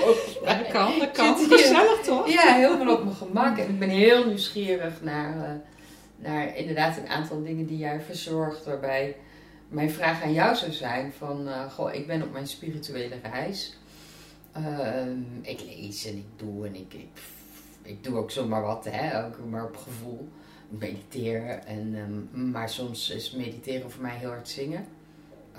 Dat 0.44 0.68
kan, 0.72 0.92
dat 0.98 1.10
kan. 1.10 1.36
Gezellig 1.48 2.00
toch? 2.04 2.28
Ja, 2.28 2.54
helemaal 2.54 2.94
op 2.94 3.04
mijn 3.04 3.16
gemak. 3.16 3.58
En 3.58 3.68
ik 3.68 3.78
ben 3.78 3.88
heel 3.88 4.26
nieuwsgierig 4.26 5.02
naar, 5.02 5.36
eh, 5.44 5.50
naar 6.22 6.56
inderdaad 6.56 6.96
een 6.96 7.08
aantal 7.08 7.42
dingen 7.42 7.66
die 7.66 7.78
jij 7.78 8.00
verzorgt. 8.00 8.64
Waarbij 8.64 9.16
mijn 9.68 9.90
vraag 9.90 10.22
aan 10.22 10.32
jou 10.32 10.56
zou 10.56 10.72
zijn 10.72 11.12
van... 11.12 11.48
eh, 11.48 11.72
goh, 11.72 11.94
ik 11.94 12.06
ben 12.06 12.22
op 12.22 12.32
mijn 12.32 12.46
spirituele 12.46 13.16
reis. 13.22 13.76
Ehm, 14.52 15.20
ik 15.42 15.60
lees 15.60 16.06
en 16.06 16.16
ik 16.16 16.26
doe 16.36 16.66
en 16.66 16.74
ik, 16.74 16.94
ik, 17.82 18.04
doe 18.04 18.16
ook 18.16 18.30
zomaar 18.30 18.62
wat, 18.62 18.84
hè, 18.90 19.26
ook 19.26 19.38
maar 19.50 19.64
op 19.64 19.76
gevoel. 19.76 20.28
Ik 20.70 20.78
mediteer, 20.78 21.48
en, 21.48 21.94
ehm, 21.94 22.50
maar 22.50 22.68
soms 22.68 23.10
is 23.10 23.30
mediteren 23.30 23.90
voor 23.90 24.02
mij 24.02 24.16
heel 24.16 24.30
hard 24.30 24.48
zingen. 24.48 24.86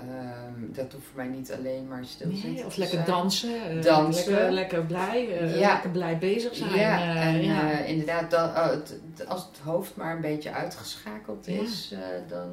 Eh, 0.08 0.14
Ehm, 0.14 0.72
dat 0.72 0.92
hoeft 0.92 1.04
voor 1.06 1.16
mij 1.16 1.26
niet 1.26 1.52
alleen 1.52 1.88
maar 1.88 2.04
stil 2.04 2.26
Nee, 2.28 2.66
of 2.66 2.76
lekker 2.76 2.96
zijn. 2.96 3.06
dansen. 3.10 3.68
eh, 3.78 3.82
Dansen. 3.82 4.30
Lekker, 4.32 4.52
lekker 4.52 4.84
blij. 4.84 5.38
eh, 5.38 5.58
Ja. 5.60 5.72
Lekker 5.72 5.90
blij 5.90 6.18
bezig 6.18 6.54
zijn. 6.56 6.74
Ja, 6.74 7.14
eh, 7.22 7.44
ja. 7.44 7.70
inderdaad, 7.78 8.30
dat, 8.30 8.48
oh, 8.50 8.70
het- 8.70 9.26
als 9.26 9.46
het 9.46 9.58
hoofd 9.64 9.96
maar 9.96 10.14
een 10.14 10.20
beetje 10.20 10.52
uitgeschakeld 10.52 11.46
is, 11.46 11.94
dan. 12.28 12.48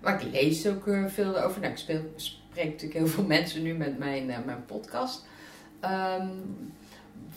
maar 0.00 0.22
ik 0.22 0.32
lees 0.32 0.66
ook 0.66 0.84
veel 1.06 1.38
over. 1.42 1.60
Nou, 1.60 1.72
ik 1.72 1.78
speel, 1.78 2.00
spreek 2.16 2.64
natuurlijk 2.70 2.92
heel 3.00 3.06
veel 3.06 3.24
mensen 3.36 3.62
nu 3.62 3.74
met 3.74 3.98
mijn, 3.98 4.26
mijn 4.26 4.64
podcast. 4.66 5.24
Ehm, 5.80 6.28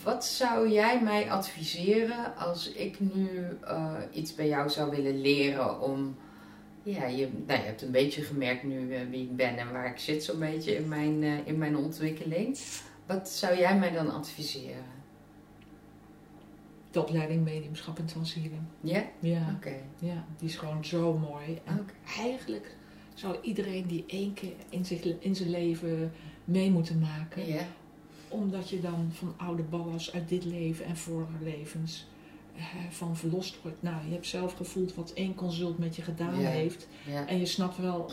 wat 0.02 0.24
zou 0.24 0.68
jij 0.70 1.00
mij 1.02 1.30
adviseren 1.30 2.36
als 2.36 2.72
ik 2.72 2.96
nu 3.00 3.28
iets 4.12 4.34
bij 4.34 4.48
jou 4.48 4.68
zou 4.70 4.90
willen 4.90 5.20
leren 5.20 5.80
om. 5.80 6.16
Ja, 6.84 7.06
je, 7.06 7.28
nou, 7.46 7.60
je 7.60 7.66
hebt 7.66 7.82
een 7.82 7.90
beetje 7.90 8.22
gemerkt 8.22 8.62
nu 8.62 8.94
eh, 8.94 9.00
wie 9.10 9.22
ik 9.22 9.36
ben 9.36 9.56
en 9.56 9.72
waar 9.72 9.90
ik 9.90 9.98
zit, 9.98 10.24
zo'n 10.24 10.38
beetje 10.38 10.74
in 10.74 10.88
mijn, 10.88 11.22
eh, 11.22 11.46
in 11.46 11.58
mijn 11.58 11.76
ontwikkeling. 11.76 12.58
Wat 13.06 13.28
zou 13.28 13.58
jij 13.58 13.78
mij 13.78 13.90
dan 13.90 14.12
adviseren? 14.12 14.84
De 16.90 17.00
opleiding 17.00 17.44
mediumschap 17.44 17.98
en 17.98 18.06
transhealing. 18.06 18.62
Ja? 18.80 19.04
Ja, 19.18 19.54
Oké. 19.56 19.76
ja, 19.98 20.24
die 20.38 20.48
is 20.48 20.56
gewoon 20.56 20.84
zo 20.84 21.18
mooi. 21.18 21.60
En 21.64 21.86
eigenlijk 22.18 22.76
zou 23.14 23.36
iedereen 23.42 23.86
die 23.86 24.04
één 24.06 24.34
keer 24.34 24.52
in, 24.68 24.84
zich, 24.84 25.04
in 25.18 25.36
zijn 25.36 25.50
leven 25.50 26.12
mee 26.44 26.70
moeten 26.70 26.98
maken. 26.98 27.46
Ja. 27.46 27.66
Omdat 28.28 28.68
je 28.68 28.80
dan 28.80 29.10
van 29.12 29.34
oude 29.36 29.62
ballast 29.62 30.12
uit 30.12 30.28
dit 30.28 30.44
leven 30.44 30.84
en 30.84 30.96
vorige 30.96 31.36
levens 31.42 32.06
van 32.90 33.16
verlost 33.16 33.62
wordt. 33.62 33.82
Nou, 33.82 33.96
je 34.06 34.12
hebt 34.12 34.26
zelf 34.26 34.52
gevoeld 34.52 34.94
wat 34.94 35.12
één 35.12 35.34
consult 35.34 35.78
met 35.78 35.96
je 35.96 36.02
gedaan 36.02 36.34
heeft. 36.34 36.88
En 37.26 37.38
je 37.38 37.46
snapt 37.46 37.78
wel, 37.78 38.10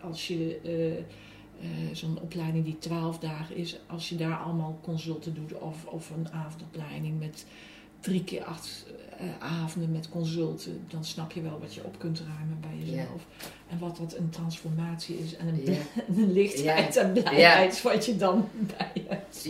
als 0.00 0.28
je 0.28 0.60
eh, 0.64 0.98
eh, 0.98 1.94
zo'n 1.94 2.18
opleiding 2.20 2.64
die 2.64 2.78
12 2.78 3.18
dagen 3.18 3.56
is, 3.56 3.78
als 3.86 4.08
je 4.08 4.16
daar 4.16 4.36
allemaal 4.36 4.78
consulten 4.82 5.34
doet 5.34 5.52
of, 5.52 5.86
of 5.86 6.10
een 6.10 6.32
avondopleiding 6.32 7.18
met 7.18 7.46
drie 8.00 8.24
keer 8.24 8.44
acht 8.44 8.86
eh, 9.18 9.26
avonden 9.38 9.92
met 9.92 10.08
consulten, 10.08 10.84
dan 10.88 11.04
snap 11.04 11.32
je 11.32 11.42
wel 11.42 11.58
wat 11.60 11.74
je 11.74 11.84
op 11.84 11.98
kunt 11.98 12.18
ruimen 12.20 12.60
bij 12.60 12.86
jezelf. 12.86 13.26
En 13.68 13.78
wat 13.78 13.96
dat 13.96 14.16
een 14.16 14.30
transformatie 14.30 15.18
is 15.18 15.36
en 15.36 15.48
een 15.48 16.32
lichtheid 16.32 16.96
en 16.96 17.12
blijheid 17.12 17.82
wat 17.82 18.06
je 18.06 18.16
dan 18.16 18.48
bij 18.76 19.04
hebt. 19.08 19.48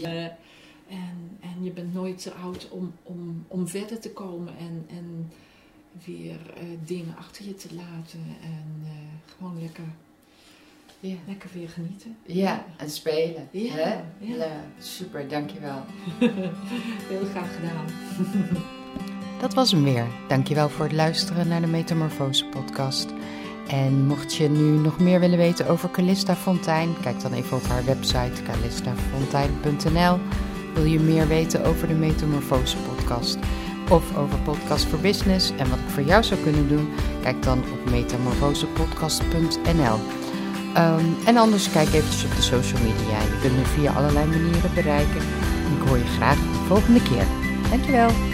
En, 0.93 1.39
en 1.41 1.65
je 1.65 1.71
bent 1.71 1.95
nooit 1.95 2.23
te 2.23 2.33
oud 2.33 2.69
om, 2.71 2.93
om, 3.03 3.45
om 3.49 3.69
verder 3.69 3.99
te 4.01 4.11
komen 4.11 4.53
en, 4.59 4.87
en 4.97 5.31
weer 6.05 6.39
eh, 6.57 6.63
dingen 6.85 7.17
achter 7.17 7.45
je 7.45 7.55
te 7.55 7.69
laten. 7.75 8.21
En 8.43 8.83
eh, 8.85 8.91
gewoon 9.37 9.61
lekker, 9.61 9.85
Ja. 11.01 11.15
lekker 11.27 11.51
weer 11.53 11.69
genieten. 11.69 12.17
ja, 12.27 12.65
en 12.77 12.91
spelen. 12.91 13.49
Ja, 13.51 13.73
hè? 13.73 13.95
ja. 14.19 14.37
Ja, 14.37 14.65
super, 14.79 15.29
dankjewel. 15.29 15.83
Heel 17.13 17.25
graag 17.31 17.55
gedaan. 17.55 17.87
Dat 19.41 19.55
was 19.55 19.71
hem 19.71 19.85
weer. 19.85 20.07
Dankjewel 20.29 20.69
voor 20.69 20.85
het 20.85 20.95
luisteren 20.95 21.49
naar 21.49 21.61
de 21.61 21.67
Metamorfose 21.67 22.47
podcast. 22.47 23.09
En 23.69 24.07
mocht 24.07 24.35
je 24.35 24.49
nu 24.49 24.79
nog 24.79 24.99
meer 24.99 25.21
willen 25.21 25.39
weten 25.39 25.69
over 25.69 25.91
Calista 25.91 26.37
Fontijn, 26.37 26.95
kijk 27.01 27.21
dan 27.21 27.33
even 27.33 27.57
op 27.57 27.63
haar 27.63 27.85
website 27.85 28.43
calistafontein.nl. 28.43 30.19
Wil 30.75 30.85
je 30.85 31.01
meer 31.01 31.29
weten 31.29 31.65
over 31.65 31.89
de 31.89 31.95
Metamorfose 31.95 32.77
podcast 32.77 33.39
of 33.91 34.17
over 34.17 34.39
Podcast 34.39 34.85
voor 34.85 34.99
Business 34.99 35.51
en 35.51 35.71
wat 35.71 35.79
ik 35.79 35.89
voor 35.89 36.03
jou 36.03 36.23
zou 36.23 36.41
kunnen 36.41 36.69
doen, 36.69 36.89
kijk 37.23 37.43
dan 37.43 37.59
op 37.59 37.91
metamorfosepodcast.nl. 37.91 39.99
Ehm, 40.75 41.05
en 41.25 41.37
anders 41.37 41.71
kijk 41.71 41.93
eventjes 41.93 42.25
op 42.25 42.37
de 42.37 42.43
social 42.43 42.83
media. 42.83 43.21
Je 43.21 43.39
kunt 43.41 43.57
me 43.57 43.65
via 43.65 43.93
allerlei 43.93 44.27
manieren 44.27 44.75
bereiken. 44.75 45.21
En 45.67 45.73
ik 45.81 45.89
hoor 45.89 45.99
je 45.99 46.05
graag 46.05 46.37
de 46.37 46.65
volgende 46.67 47.03
keer. 47.03 47.27
Dankjewel. 47.71 48.32